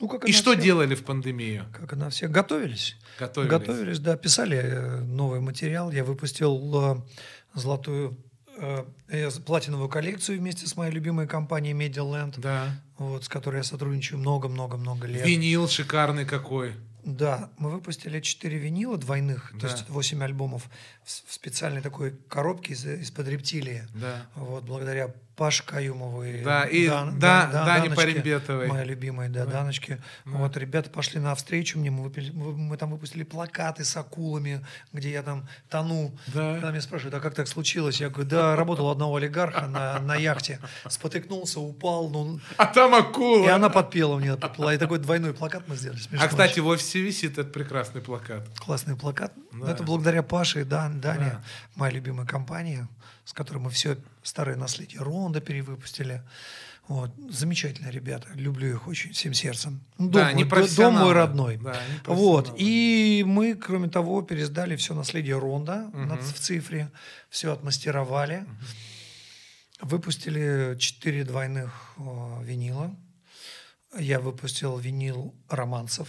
[0.00, 1.66] Ну, как и что всех- делали в пандемию?
[1.72, 2.96] Как она все готовились.
[3.18, 3.50] Готовились.
[3.50, 5.90] Готовились, да, писали э, новый материал.
[5.90, 8.16] Я выпустил э, золотую
[8.60, 12.80] э, платиновую коллекцию вместе с моей любимой компанией Medialand, Да.
[12.98, 15.26] вот, с которой я сотрудничаю много-много-много лет.
[15.26, 16.74] Винил шикарный какой.
[17.02, 19.60] Да, мы выпустили 4 винила двойных, Да.
[19.60, 20.68] то есть 8 альбомов
[21.02, 23.84] в специальной такой коробке из- из-под рептилии.
[23.94, 24.26] Да.
[24.34, 26.42] Вот, благодаря Паш Каюмовой.
[26.44, 28.66] Да, и Дан- Да- Дан- Дан- Дани Даночки, Паримбетовой.
[28.66, 29.98] Моя любимая, да, Даночки.
[30.26, 34.62] Вот, ребята пошли навстречу мне, мы, выпили- мы- мы там выпустили плакаты с акулами,
[34.92, 36.14] где я там тону.
[36.26, 36.52] Да.
[36.52, 38.02] Когда меня спрашивают, а как так случилось?
[38.02, 42.94] Я говорю, да, работал у одного олигарха на, на яхте, спотыкнулся, упал, ну, А там
[42.94, 43.46] акула.
[43.46, 44.74] и она подпела мне, подпела.
[44.74, 46.00] И такой двойной плакат мы сделали.
[46.00, 46.62] смешно А, кстати, очень.
[46.64, 48.46] в офисе висит этот прекрасный плакат.
[48.58, 49.32] Классный плакат.
[49.52, 49.72] Ну, Да.
[49.72, 51.42] Это благодаря Паше и Дан, Дане, Да.
[51.76, 52.88] моя любимая компания,
[53.30, 56.20] с которой мы все старое наследие Ронда перевыпустили.
[56.88, 57.12] Вот.
[57.28, 58.26] Замечательные ребята.
[58.34, 59.80] Люблю их очень всем сердцем.
[59.98, 61.56] Ну, Да, Дом, они мой, дом мой родной.
[61.58, 62.52] Да, они вот.
[62.58, 66.90] И мы, кроме того, пересдали все наследие Ронда на- в цифре.
[67.28, 68.46] Все отмастеровали.
[69.80, 72.96] Выпустили четыре двойных э, винила.
[73.96, 76.08] Я выпустил винил романсов.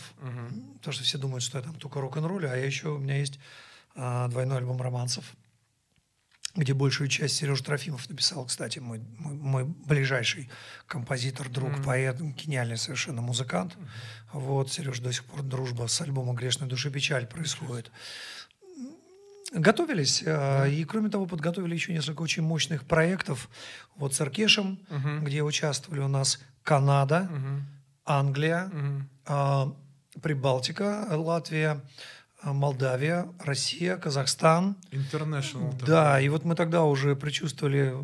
[0.79, 3.37] Потому что все думают, что я там только рок-н-ролл, а я еще, у меня есть
[3.95, 5.35] а, двойной альбом романсов,
[6.55, 10.49] где большую часть Сережа Трофимов написал, кстати, мой, мой, мой ближайший
[10.85, 13.77] композитор, друг, поэт, гениальный совершенно музыкант.
[14.33, 17.91] Вот, Сереж, до сих пор дружба с альбомом «Грешной души печаль» происходит.
[19.53, 23.49] Готовились, а, и кроме того, подготовили еще несколько очень мощных проектов.
[23.95, 24.79] Вот с Аркешем,
[25.21, 27.29] где участвовали у нас Канада,
[28.05, 28.71] Англия,
[29.25, 29.73] а,
[30.21, 31.81] Прибалтика, Латвия,
[32.43, 34.75] Молдавия, Россия, Казахстан.
[34.91, 35.85] International.
[35.85, 37.95] Да, и вот мы тогда уже предчувствовали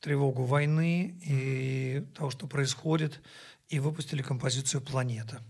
[0.00, 3.20] тревогу войны и того, что происходит,
[3.68, 5.42] и выпустили композицию «Планета».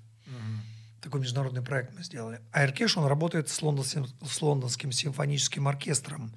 [1.01, 2.41] Такой международный проект мы сделали.
[2.51, 6.35] А Эркеш, он работает с лондонским, с лондонским симфоническим оркестром,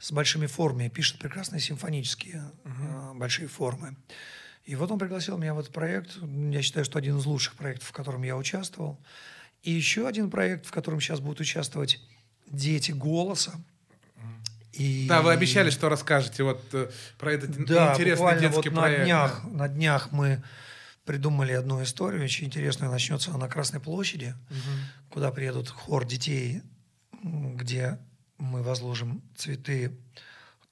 [0.00, 3.96] с большими формами, пишет прекрасные симфонические э, большие формы.
[4.64, 6.18] И вот он пригласил меня в этот проект.
[6.22, 8.98] Я считаю, что один из лучших проектов, в котором я участвовал.
[9.64, 11.98] И еще один проект, в котором сейчас будут участвовать
[12.46, 13.52] дети голоса.
[14.72, 15.06] И...
[15.08, 18.98] Да, вы обещали, что расскажете вот э, про этот Да, интересный детский вот проект.
[19.00, 19.50] На днях, да.
[19.50, 20.42] на днях мы
[21.06, 22.90] придумали одну историю, очень интересную.
[22.92, 24.34] Начнется она на Красной площади,
[25.10, 26.62] куда приедут хор детей,
[27.22, 27.98] где
[28.36, 29.96] мы возложим цветы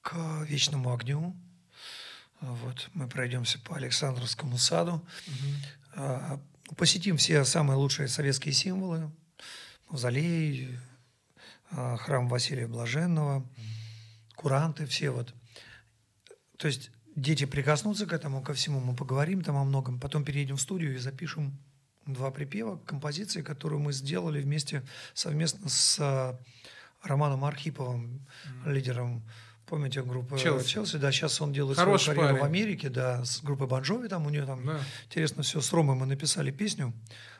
[0.01, 0.15] к
[0.47, 1.35] вечному огню.
[2.41, 5.03] Вот, мы пройдемся по Александровскому саду,
[5.95, 6.39] а,
[6.77, 9.11] посетим все самые лучшие советские символы,
[9.89, 10.77] мавзолей,
[11.71, 13.45] а, храм Василия Блаженного,
[14.35, 15.33] куранты, все вот.
[16.57, 20.57] То есть дети прикоснутся к этому, ко всему, мы поговорим там о многом, потом переедем
[20.57, 21.57] в студию и запишем
[22.05, 24.83] два припева к композиции, которую мы сделали вместе
[25.13, 26.39] совместно с а,
[27.01, 28.25] Романом Архиповым,
[28.65, 29.23] лидером,
[29.65, 30.67] помните, группы Челси.
[30.69, 30.97] Челси.
[30.97, 32.51] да, сейчас он делает Хороший свою карьеру парень.
[32.53, 34.79] в Америке, да, с группой Бонжови, там у нее там Да.
[35.05, 35.61] интересно все.
[35.61, 36.93] С Ромой мы написали песню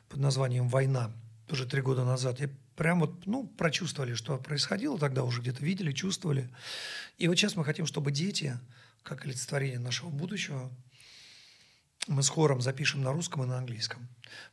[0.10, 1.12] под названием «Война»,
[1.48, 2.42] тоже три года назад.
[2.42, 6.50] И прям вот, ну, прочувствовали, что происходило тогда, уже где-то видели, чувствовали.
[7.18, 8.58] И вот сейчас мы хотим, чтобы дети,
[9.04, 10.72] как олицетворение нашего будущего,
[12.08, 14.08] мы с хором запишем на русском и на английском.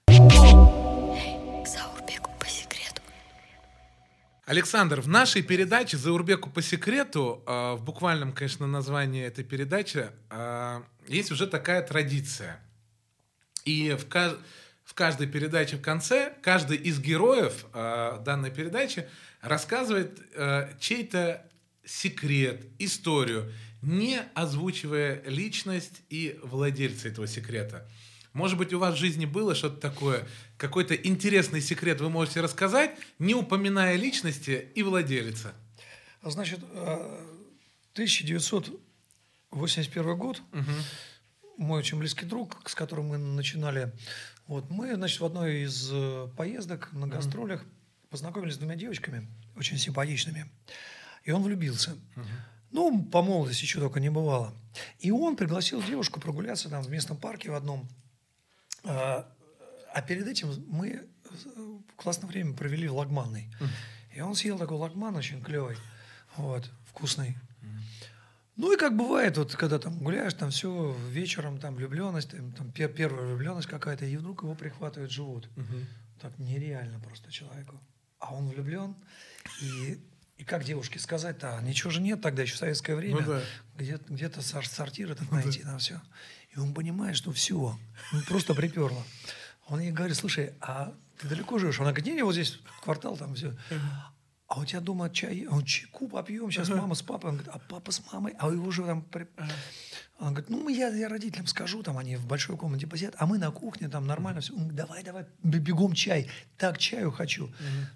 [0.06, 2.29] К Заурбеку по секрету.
[4.50, 10.82] Александр, в нашей передаче «Заурбеку по секрету», э, в буквальном, конечно, названии этой передачи, э,
[11.06, 12.60] есть уже такая традиция.
[13.64, 14.36] И в, ка-
[14.84, 19.08] в каждой передаче в конце каждый из героев э, данной передачи
[19.40, 21.46] рассказывает э, чей-то
[21.84, 27.88] секрет, историю, не озвучивая личность и владельца этого секрета.
[28.32, 30.26] Может быть, у вас в жизни было что-то такое,
[30.56, 35.52] какой-то интересный секрет вы можете рассказать, не упоминая личности и владельца.
[36.22, 37.26] Значит, э,
[37.94, 40.40] 1981 год,
[41.56, 43.92] мой очень близкий друг, с которым мы начинали,
[44.46, 47.64] вот, мы, значит, в одной из э, поездок на гастролях
[48.10, 49.26] познакомились с двумя девочками,
[49.56, 50.46] очень симпатичными,
[51.24, 51.96] и он влюбился.
[52.70, 54.54] Ну, по молодости еще только не бывало.
[55.00, 57.88] И он пригласил девушку прогуляться там в местном парке в одном.
[58.84, 59.26] А,
[59.94, 63.48] а перед этим мы э, классное время провели в Лагманной.
[64.14, 65.76] И он съел такой лагман очень клевый,
[66.36, 67.36] вот, вкусный.
[68.56, 72.70] Ну и как бывает, вот когда там гуляешь, там все, вечером там влюбленность, там, там
[72.70, 75.48] пер- первая влюбленность какая-то, и вдруг его прихватывает живот.
[76.20, 77.80] Так нереально просто человеку.
[78.18, 78.96] А он влюблен,
[79.62, 79.98] и,
[80.40, 83.40] и как девушке сказать-то, а ничего же нет тогда еще в советское время, Ну да.
[83.76, 86.00] где, где-то сор- сортир этот найти на все.
[86.56, 87.78] И он понимает, что все,
[88.12, 89.04] ну, просто приперло.
[89.68, 91.78] Он ей говорит, слушай, а ты далеко живешь?
[91.78, 93.54] Она говорит, не, не, вот здесь квартал, там все.
[94.48, 95.46] А у тебя дома чай?
[95.46, 97.30] Он чайку попьем, сейчас мама с папой.
[97.30, 98.34] Он говорит, а папа с мамой?
[98.38, 99.02] А его же там...
[99.02, 99.28] при-
[100.18, 103.38] Он говорит, ну, я, я родителям скажу, там они в большой комнате посидят, а мы
[103.38, 104.52] на кухне, там нормально все.
[104.54, 106.28] Он говорит, давай, давай, бегом чай.
[106.56, 107.52] Так, чаю хочу.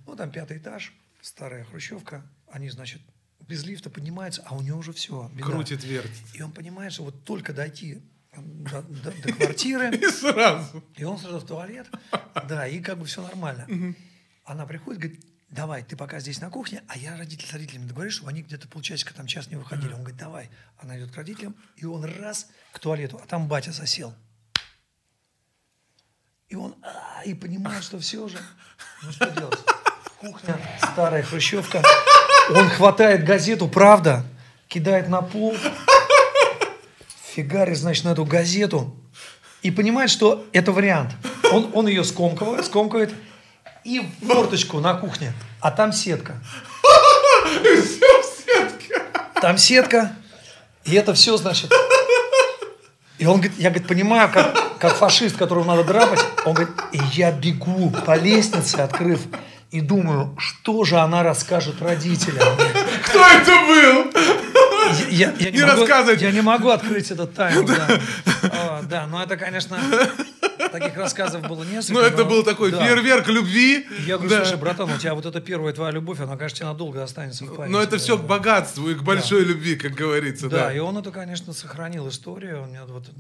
[0.07, 0.93] Ну, там пятый этаж,
[1.23, 2.23] старая хрущевка.
[2.55, 3.03] Они, значит,
[3.41, 5.29] без лифта поднимается, а у него уже все.
[5.43, 6.23] Крутит, вертит.
[6.35, 8.01] И он понимает, что вот только дойти
[8.33, 10.85] до, до- до квартиры, И сразу.
[10.95, 11.89] и он сразу в туалет,
[12.49, 13.67] да, и как бы все нормально.
[14.45, 18.15] Она приходит, говорит, давай, ты пока здесь на кухне, а я родитель с родителями договорюсь,
[18.15, 19.93] чтобы они где-то полчасика, там час не выходили.
[19.95, 20.49] Он говорит, давай.
[20.79, 24.15] Она идет к родителям, и он раз к туалету, а там батя засел.
[26.49, 28.39] И он а, и понимает, что все же.
[29.03, 29.59] Ну что делать?
[30.21, 30.57] Кухня,
[30.93, 31.83] старая хрущевка.
[32.51, 34.25] Он хватает газету «Правда»,
[34.69, 35.57] кидает на пол,
[37.35, 38.95] фигарит, значит, на эту газету
[39.63, 41.13] и понимает, что это вариант.
[41.53, 43.15] Он, он ее скомкивает, скомкивает
[43.83, 46.35] и в форточку на кухне, а там сетка.
[49.41, 50.13] Там сетка,
[50.85, 51.73] и это все, значит.
[53.19, 56.21] И он говорит, я, говорит, понимаю, как, как фашист, которого надо драпать.
[56.45, 59.21] Он говорит, и я бегу по лестнице, открыв,
[59.75, 62.47] и думаю, что же она расскажет родителям.
[63.05, 64.13] Кто это был?
[65.11, 66.23] Я, я Не могу, рассказывать.
[66.23, 67.67] Я не могу открыть этот тайм.
[67.67, 67.89] Да.
[68.53, 69.77] А, да, но это, конечно,
[70.71, 71.95] таких рассказов было несколько.
[71.95, 72.85] Ну, это но- был такой да.
[72.85, 73.87] фейерверк любви.
[74.07, 74.45] Я говорю, Да.
[74.45, 77.55] слушай, братан, у тебя вот эта первая твоя любовь, она, кажется, тебе надолго останется в
[77.57, 77.73] памяти.
[77.73, 78.27] Но это Да, все к да.
[78.29, 80.49] богатству и к большой любви, как говорится.
[80.49, 82.63] Да, Да, и он это, конечно, сохранил историю.
[82.63, 83.11] Он, мне вот,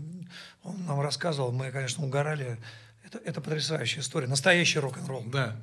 [0.62, 2.58] он нам рассказывал, мы, конечно, угорали.
[3.04, 4.28] Это, это потрясающая история.
[4.28, 5.24] Настоящий рок-н-ролл.
[5.26, 5.56] да.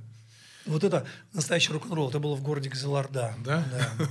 [0.65, 2.09] Вот это настоящий рок-н-ролл.
[2.09, 3.35] Это было в городе Гзеларда.
[3.43, 3.63] Да?
[3.71, 3.89] Да.
[3.97, 4.07] да.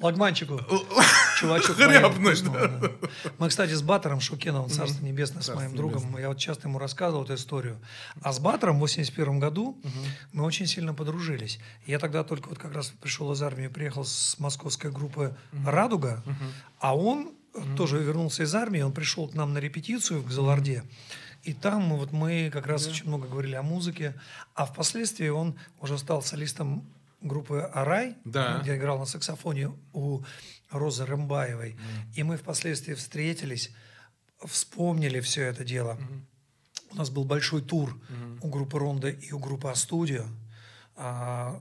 [0.00, 0.60] Лагманчику.
[1.40, 2.90] Чувачок да.
[3.38, 6.78] Мы, кстати, с Баттером Шукеновым, царство небесное, с Царство моим другом, я вот часто ему
[6.78, 7.80] рассказывал эту историю.
[8.22, 9.76] А с Баттером в 81 году
[10.32, 11.58] мы очень сильно подружились.
[11.86, 16.22] Я тогда только вот как раз пришел из армии, приехал с московской группы «Радуга»,
[16.78, 17.32] а он
[17.76, 20.84] тоже вернулся из армии, он пришел к нам на репетицию в Гзеларде.
[21.42, 24.14] И там мы, вот мы как раз очень много говорили о музыке.
[24.54, 26.84] А впоследствии он уже стал солистом
[27.20, 28.58] группы «Арай», Да.
[28.62, 30.22] где играл на саксофоне у
[30.70, 31.76] Розы Рымбаевой.
[32.14, 33.70] И мы впоследствии встретились,
[34.44, 35.98] вспомнили все это дело.
[36.90, 38.00] У нас был большой тур
[38.42, 40.24] у группы «Ронда» и у группы «Астудио».
[40.96, 41.60] А,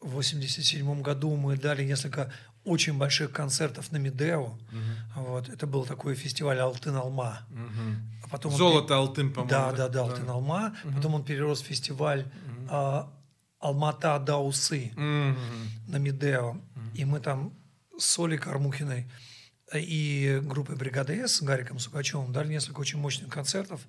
[0.00, 2.30] В 87 году мы дали несколько
[2.64, 4.56] очень больших концертов на Медео.
[5.16, 5.48] Вот.
[5.48, 7.46] Это был такой фестиваль «Алтын-Алма».
[8.22, 9.50] А потом он Золото Алтын, по-моему.
[9.50, 10.74] да, да, да, Алтын Алма.
[10.96, 12.24] Потом он перерос в фестиваль
[12.68, 13.12] а,
[13.60, 15.36] Алмата Даусы Мгм.
[15.88, 16.56] на Медео.
[16.94, 17.52] И мы там
[17.98, 19.10] с Олей Кармухиной
[19.74, 23.80] и группой «Бригада С» с Гариком Сукачевым дали несколько очень мощных концертов.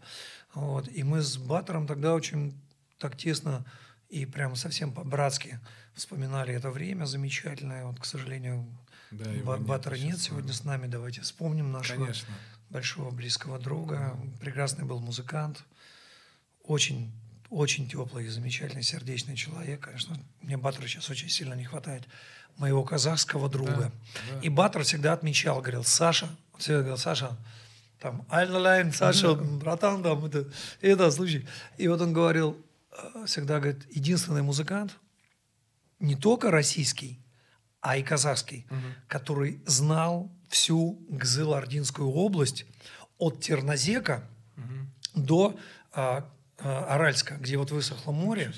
[0.53, 0.87] Вот.
[0.89, 2.53] И мы с Баттером тогда очень
[2.97, 3.65] так тесно
[4.09, 5.59] и прям совсем по-братски
[5.93, 7.85] вспоминали это время замечательное.
[7.85, 8.65] Вот, к сожалению,
[9.11, 10.87] Да, нет Баттера нет с сегодня с нами.
[10.87, 12.33] Давайте вспомним нашего Конечно.
[12.69, 14.17] большого близкого друга.
[14.39, 15.63] Прекрасный был музыкант.
[16.63, 17.11] Очень,
[17.49, 19.81] очень теплый и замечательный, сердечный человек.
[19.81, 22.03] Конечно, мне Баттера сейчас очень сильно не хватает
[22.57, 23.91] моего казахского друга.
[24.41, 27.37] И Баттер всегда отмечал, говорил, Саша, он всегда говорил, Саша,
[27.99, 30.47] там, Альналайн, Саша, братан, там, это,
[30.81, 31.47] это случай.
[31.77, 32.57] И вот он говорил,
[33.25, 34.97] всегда говорит, единственный музыкант,
[35.99, 37.19] не только российский,
[37.81, 38.65] а и казахский,
[39.07, 42.65] который знал всю Гзыл-Ординскую область
[43.17, 44.27] от Тернозека
[45.13, 45.57] до
[45.91, 48.53] а, а, Аральска, где вот высохло море,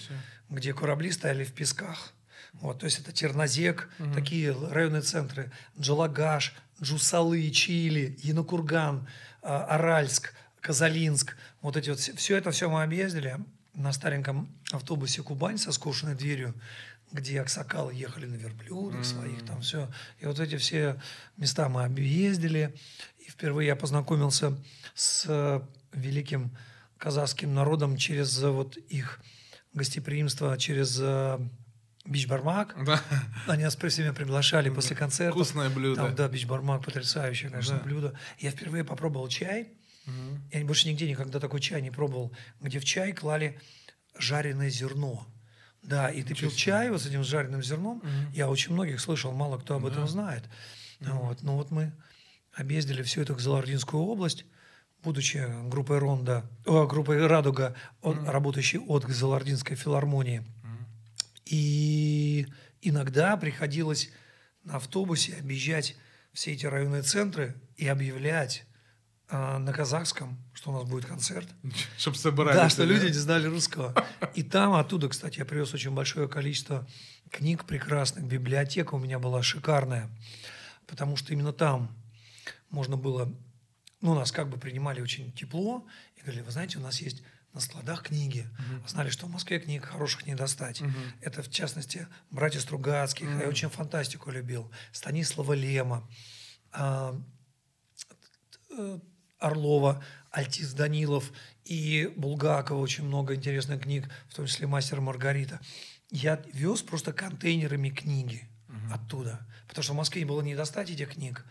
[0.49, 2.13] где корабли стояли в песках.
[2.53, 9.07] Вот, то есть это Тернозек, такие районные центры, Джалагаш, Джусалы, Чили, Янокурган,
[9.41, 11.35] а, Аральск, Казалинск.
[11.61, 13.37] Вот эти вот, все это все мы объездили
[13.77, 16.55] на стареньком автобусе «Кубань» со скошенной дверью,
[17.11, 19.89] где аксакалы ехали на верблюдах своих, там все.
[20.19, 20.99] И вот эти все
[21.37, 22.75] места мы объездили.
[23.19, 24.57] И впервые я познакомился
[24.95, 25.61] с э,
[25.93, 26.57] великим
[26.97, 29.21] казахским народом через э, вот их
[29.73, 31.39] гостеприимство, через э,
[32.03, 32.75] Бич-Бармак.
[32.83, 33.01] Да.
[33.47, 35.33] Они нас при всеми приглашали после концерта.
[35.33, 36.01] Вкусное блюдо.
[36.01, 37.83] Там, да, бич-бармак потрясающее, конечно, Да.
[37.83, 38.13] блюдо.
[38.39, 39.76] Я впервые попробовал чай.
[40.51, 42.31] Я больше нигде никогда такой чай не пробовал,
[42.61, 43.59] где в чай клали
[44.17, 45.27] жареное зерно.
[45.83, 48.01] Да, и ты пил чай вот с этим жареным зерном.
[48.33, 50.43] Я очень многих слышал, мало кто об этом знает.
[50.99, 51.43] Вот.
[51.43, 51.93] Но вот мы
[52.53, 54.45] объездили всю эту Гзалардинскую область,
[55.03, 60.43] будучи группой Ронда, о, группой Радуга, от- работающей от Гзалардинской филармонии.
[61.45, 62.47] И
[62.81, 64.09] иногда приходилось
[64.63, 65.95] на автобусе объезжать
[66.33, 68.65] все эти районные центры и объявлять
[69.29, 71.47] на казахском, что у нас будет концерт.
[71.97, 72.55] Чтоб собрались.
[72.55, 72.93] Да, что да?
[72.93, 73.93] люди не знали русского.
[74.35, 76.87] И там, оттуда, кстати, я привез очень большое количество
[77.29, 78.25] книг прекрасных.
[78.25, 80.09] Библиотека у меня была шикарная.
[80.85, 81.93] Потому что именно там
[82.69, 83.33] можно было...
[83.99, 85.85] Ну, нас как бы принимали очень тепло.
[86.15, 87.21] И говорили, вы знаете, у нас есть
[87.53, 88.47] на складах книги.
[88.87, 90.81] Знали, что в Москве книг хороших не достать.
[91.21, 93.27] Это, в частности, братья Стругацких.
[93.41, 94.71] Я очень фантастику любил.
[94.93, 96.07] Станислава Лема.
[96.71, 97.19] а,
[98.69, 98.99] э,
[99.39, 101.31] Орлова, Альтис Данилов
[101.65, 105.59] и Булгакова очень много интересных книг, в том числе «Мастер Маргарита».
[106.09, 108.47] Я вез просто контейнерами книги
[108.91, 111.45] оттуда, потому что в Москве было не достать этих книг,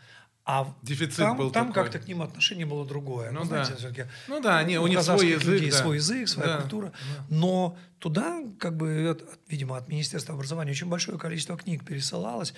[0.44, 3.30] а Дефицит там, был там как-то к ним отношение было другое.
[3.32, 3.76] Ну Ну, знаете, да.
[3.78, 5.76] все-таки Ну да, они- у них свой язык, людей да.
[5.78, 6.92] свой язык, своя Да, культура.
[7.28, 12.54] Но туда, как бы, от- видимо, от Министерства образования очень большое количество книг пересылалось,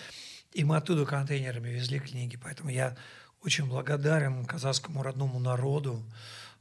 [0.52, 2.36] и мы оттуда контейнерами везли книги.
[2.36, 2.94] Поэтому я
[3.42, 6.02] очень благодарен казахскому родному народу,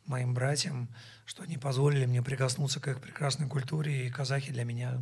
[0.06, 0.88] моим братьям,
[1.26, 5.02] что они позволили мне прикоснуться к их прекрасной культуре, и казахи для меня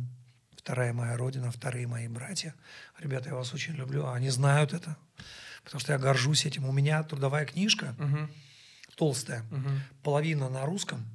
[0.56, 2.54] вторая моя родина, вторые мои братья.
[2.98, 4.96] Ребята, я вас очень люблю, а они знают это,
[5.64, 6.64] потому что я горжусь этим.
[6.64, 7.94] У меня трудовая книжка,
[8.96, 9.44] толстая,
[10.02, 11.06] половина на русском,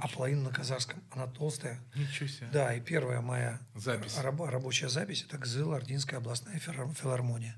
[0.00, 1.02] а половина на казахском.
[1.10, 1.80] Она толстая.
[1.94, 2.48] Ничего себе.
[2.52, 4.16] Да, и первая моя Запись.
[4.18, 7.56] раб- рабочая запись это ГЗЛ Ординская областная филар- филармония.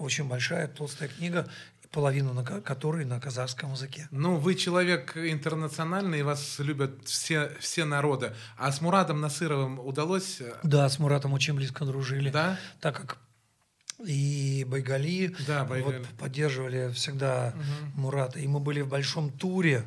[0.00, 1.46] Очень большая толстая книга,
[1.90, 4.08] половину на ко- которой на казахском языке.
[4.10, 8.32] Ну, вы человек интернациональный, вас любят все, все народы.
[8.56, 10.40] А с Мурадом Насыровым удалось...
[10.40, 12.30] э, Да, с Муратом очень близко дружили.
[12.30, 12.58] Да?
[12.80, 13.18] Так как
[14.06, 15.98] и Байгали Да, Байгали.
[15.98, 17.54] вот поддерживали всегда
[17.94, 18.38] Мурата.
[18.38, 19.84] И мы были в большом туре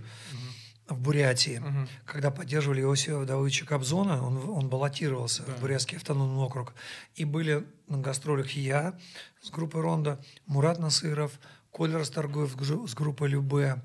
[0.94, 1.62] в Бурятии,
[2.06, 6.74] когда поддерживали Иосифа Давыдовича Кобзона, он, он баллотировался в Бурятский автономный округ.
[7.16, 8.98] И были на гастролях я
[9.42, 11.32] с группой Ронда, Мурат Насыров,
[11.72, 13.82] Коля Расторгуев с гру- с группой Любе,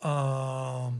[0.00, 0.92] а,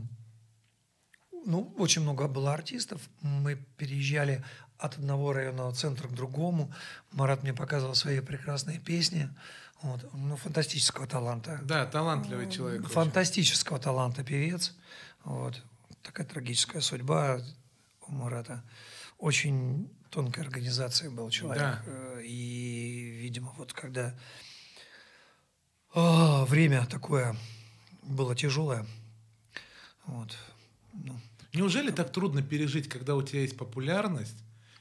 [1.45, 3.01] ну, очень много было артистов.
[3.21, 4.43] Мы переезжали
[4.77, 6.73] от одного районного центра к другому.
[7.11, 9.29] Марат мне показывал свои прекрасные песни.
[9.81, 10.09] Вот.
[10.13, 11.59] Ну, фантастического таланта.
[11.63, 12.81] Да, талантливый человек.
[12.83, 12.93] очень.
[12.93, 14.73] Фантастического таланта певец.
[15.23, 15.61] Вот.
[16.01, 17.41] Такая трагическая судьба
[18.07, 18.63] у Марата.
[19.17, 21.63] Очень тонкой организации был человек.
[21.63, 21.83] Да.
[21.85, 24.17] Э, И, видимо, вот когда
[25.93, 27.35] а, время такое
[28.01, 28.85] было тяжелое,
[30.05, 30.37] вот,
[30.93, 31.19] ну,
[31.53, 34.35] Неужели так трудно пережить, когда у тебя есть популярность,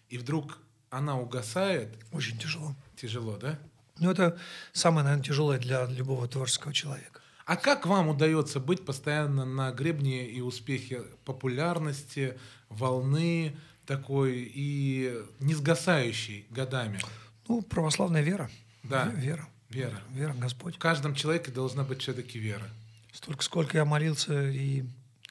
[0.08, 0.58] и вдруг
[0.88, 1.94] она угасает?
[2.12, 2.74] очень тяжело.
[2.96, 3.58] Тяжело, да?
[3.98, 4.38] Ну, это
[4.72, 7.20] самое, наверное, тяжелое для любого творческого человека.
[7.52, 12.38] А как вам удается быть постоянно на гребне и успехе популярности,
[12.70, 13.54] волны
[13.84, 16.98] такой и не сгасающей годами?
[17.46, 18.50] Ну, православная вера.
[18.82, 19.08] Да.
[19.08, 19.48] Ве- Вера.
[19.68, 20.00] Вера.
[20.12, 20.76] Вера в Господь.
[20.76, 22.66] В каждом человеке должна быть все-таки вера.
[23.12, 24.84] Столько, сколько я молился и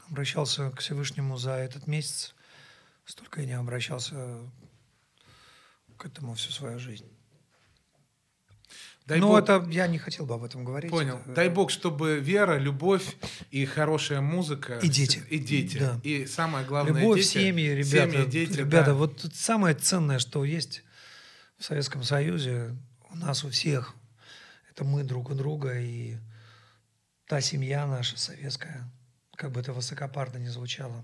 [0.07, 2.35] обращался к Всевышнему за этот месяц,
[3.03, 4.37] столько я не обращался
[5.97, 7.09] к этому всю свою жизнь.
[9.07, 10.91] Дай Но Бог- это я не хотел бы об этом говорить.
[10.91, 11.17] Понял.
[11.17, 13.15] Это- Дай Бог, чтобы вера, любовь
[13.49, 14.77] и хорошая музыка.
[14.79, 15.23] И дети.
[15.29, 15.77] И дети.
[15.79, 15.99] Да.
[16.03, 17.27] И самое главное, Любовь, дети.
[17.27, 18.11] семьи, ребята.
[18.11, 18.93] Семьи, дети, ребята, да.
[18.93, 20.83] вот самое ценное, что есть
[21.57, 22.75] в Советском Союзе,
[23.09, 23.95] у нас у всех,
[24.69, 26.17] это мы друг у друга и
[27.27, 28.89] та семья наша советская,
[29.35, 31.03] как бы это высокопарно не звучало.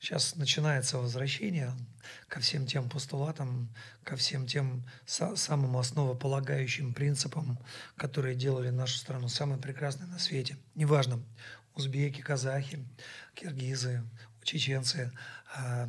[0.00, 1.72] Сейчас начинается возвращение
[2.28, 7.58] ко всем тем постулатам, ко всем тем са- самым основополагающим принципам,
[7.96, 10.56] которые делали нашу страну самой прекрасной на свете.
[10.76, 11.20] Неважно,
[11.74, 12.84] узбеки, казахи,
[13.34, 14.04] киргизы,
[14.44, 15.12] чеченцы.
[15.54, 15.88] а,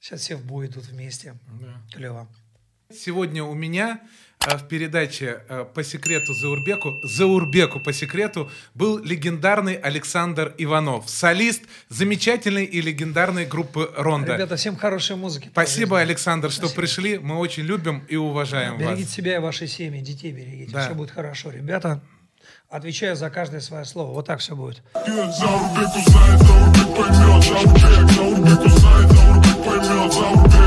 [0.00, 1.36] сейчас все в бой идут вместе.
[1.60, 1.82] Да.
[1.92, 2.28] Клево.
[2.98, 4.00] Сегодня у меня
[4.46, 11.64] э, в передаче э, по секрету Заурбеку, Заурбеку по секрету был легендарный Александр Иванов, солист
[11.90, 14.36] замечательной и легендарной группы Ронда.
[14.36, 15.50] Ребята, всем хорошей музыки.
[15.52, 16.80] Спасибо, Александр, что Спасибо.
[16.80, 17.18] пришли.
[17.18, 19.12] Мы очень любим и уважаем Берегите вас.
[19.12, 20.72] себя и ваши семьи, детей берегите.
[20.72, 20.86] Да.
[20.86, 21.50] Все будет хорошо.
[21.50, 22.00] Ребята,
[22.70, 24.14] отвечаю за каждое свое слово.
[24.14, 24.82] Вот так все будет.
[24.94, 30.57] Заурбек узнает, Заурбек поймет Заурбек, Заурбек узнает, Заурбек поймет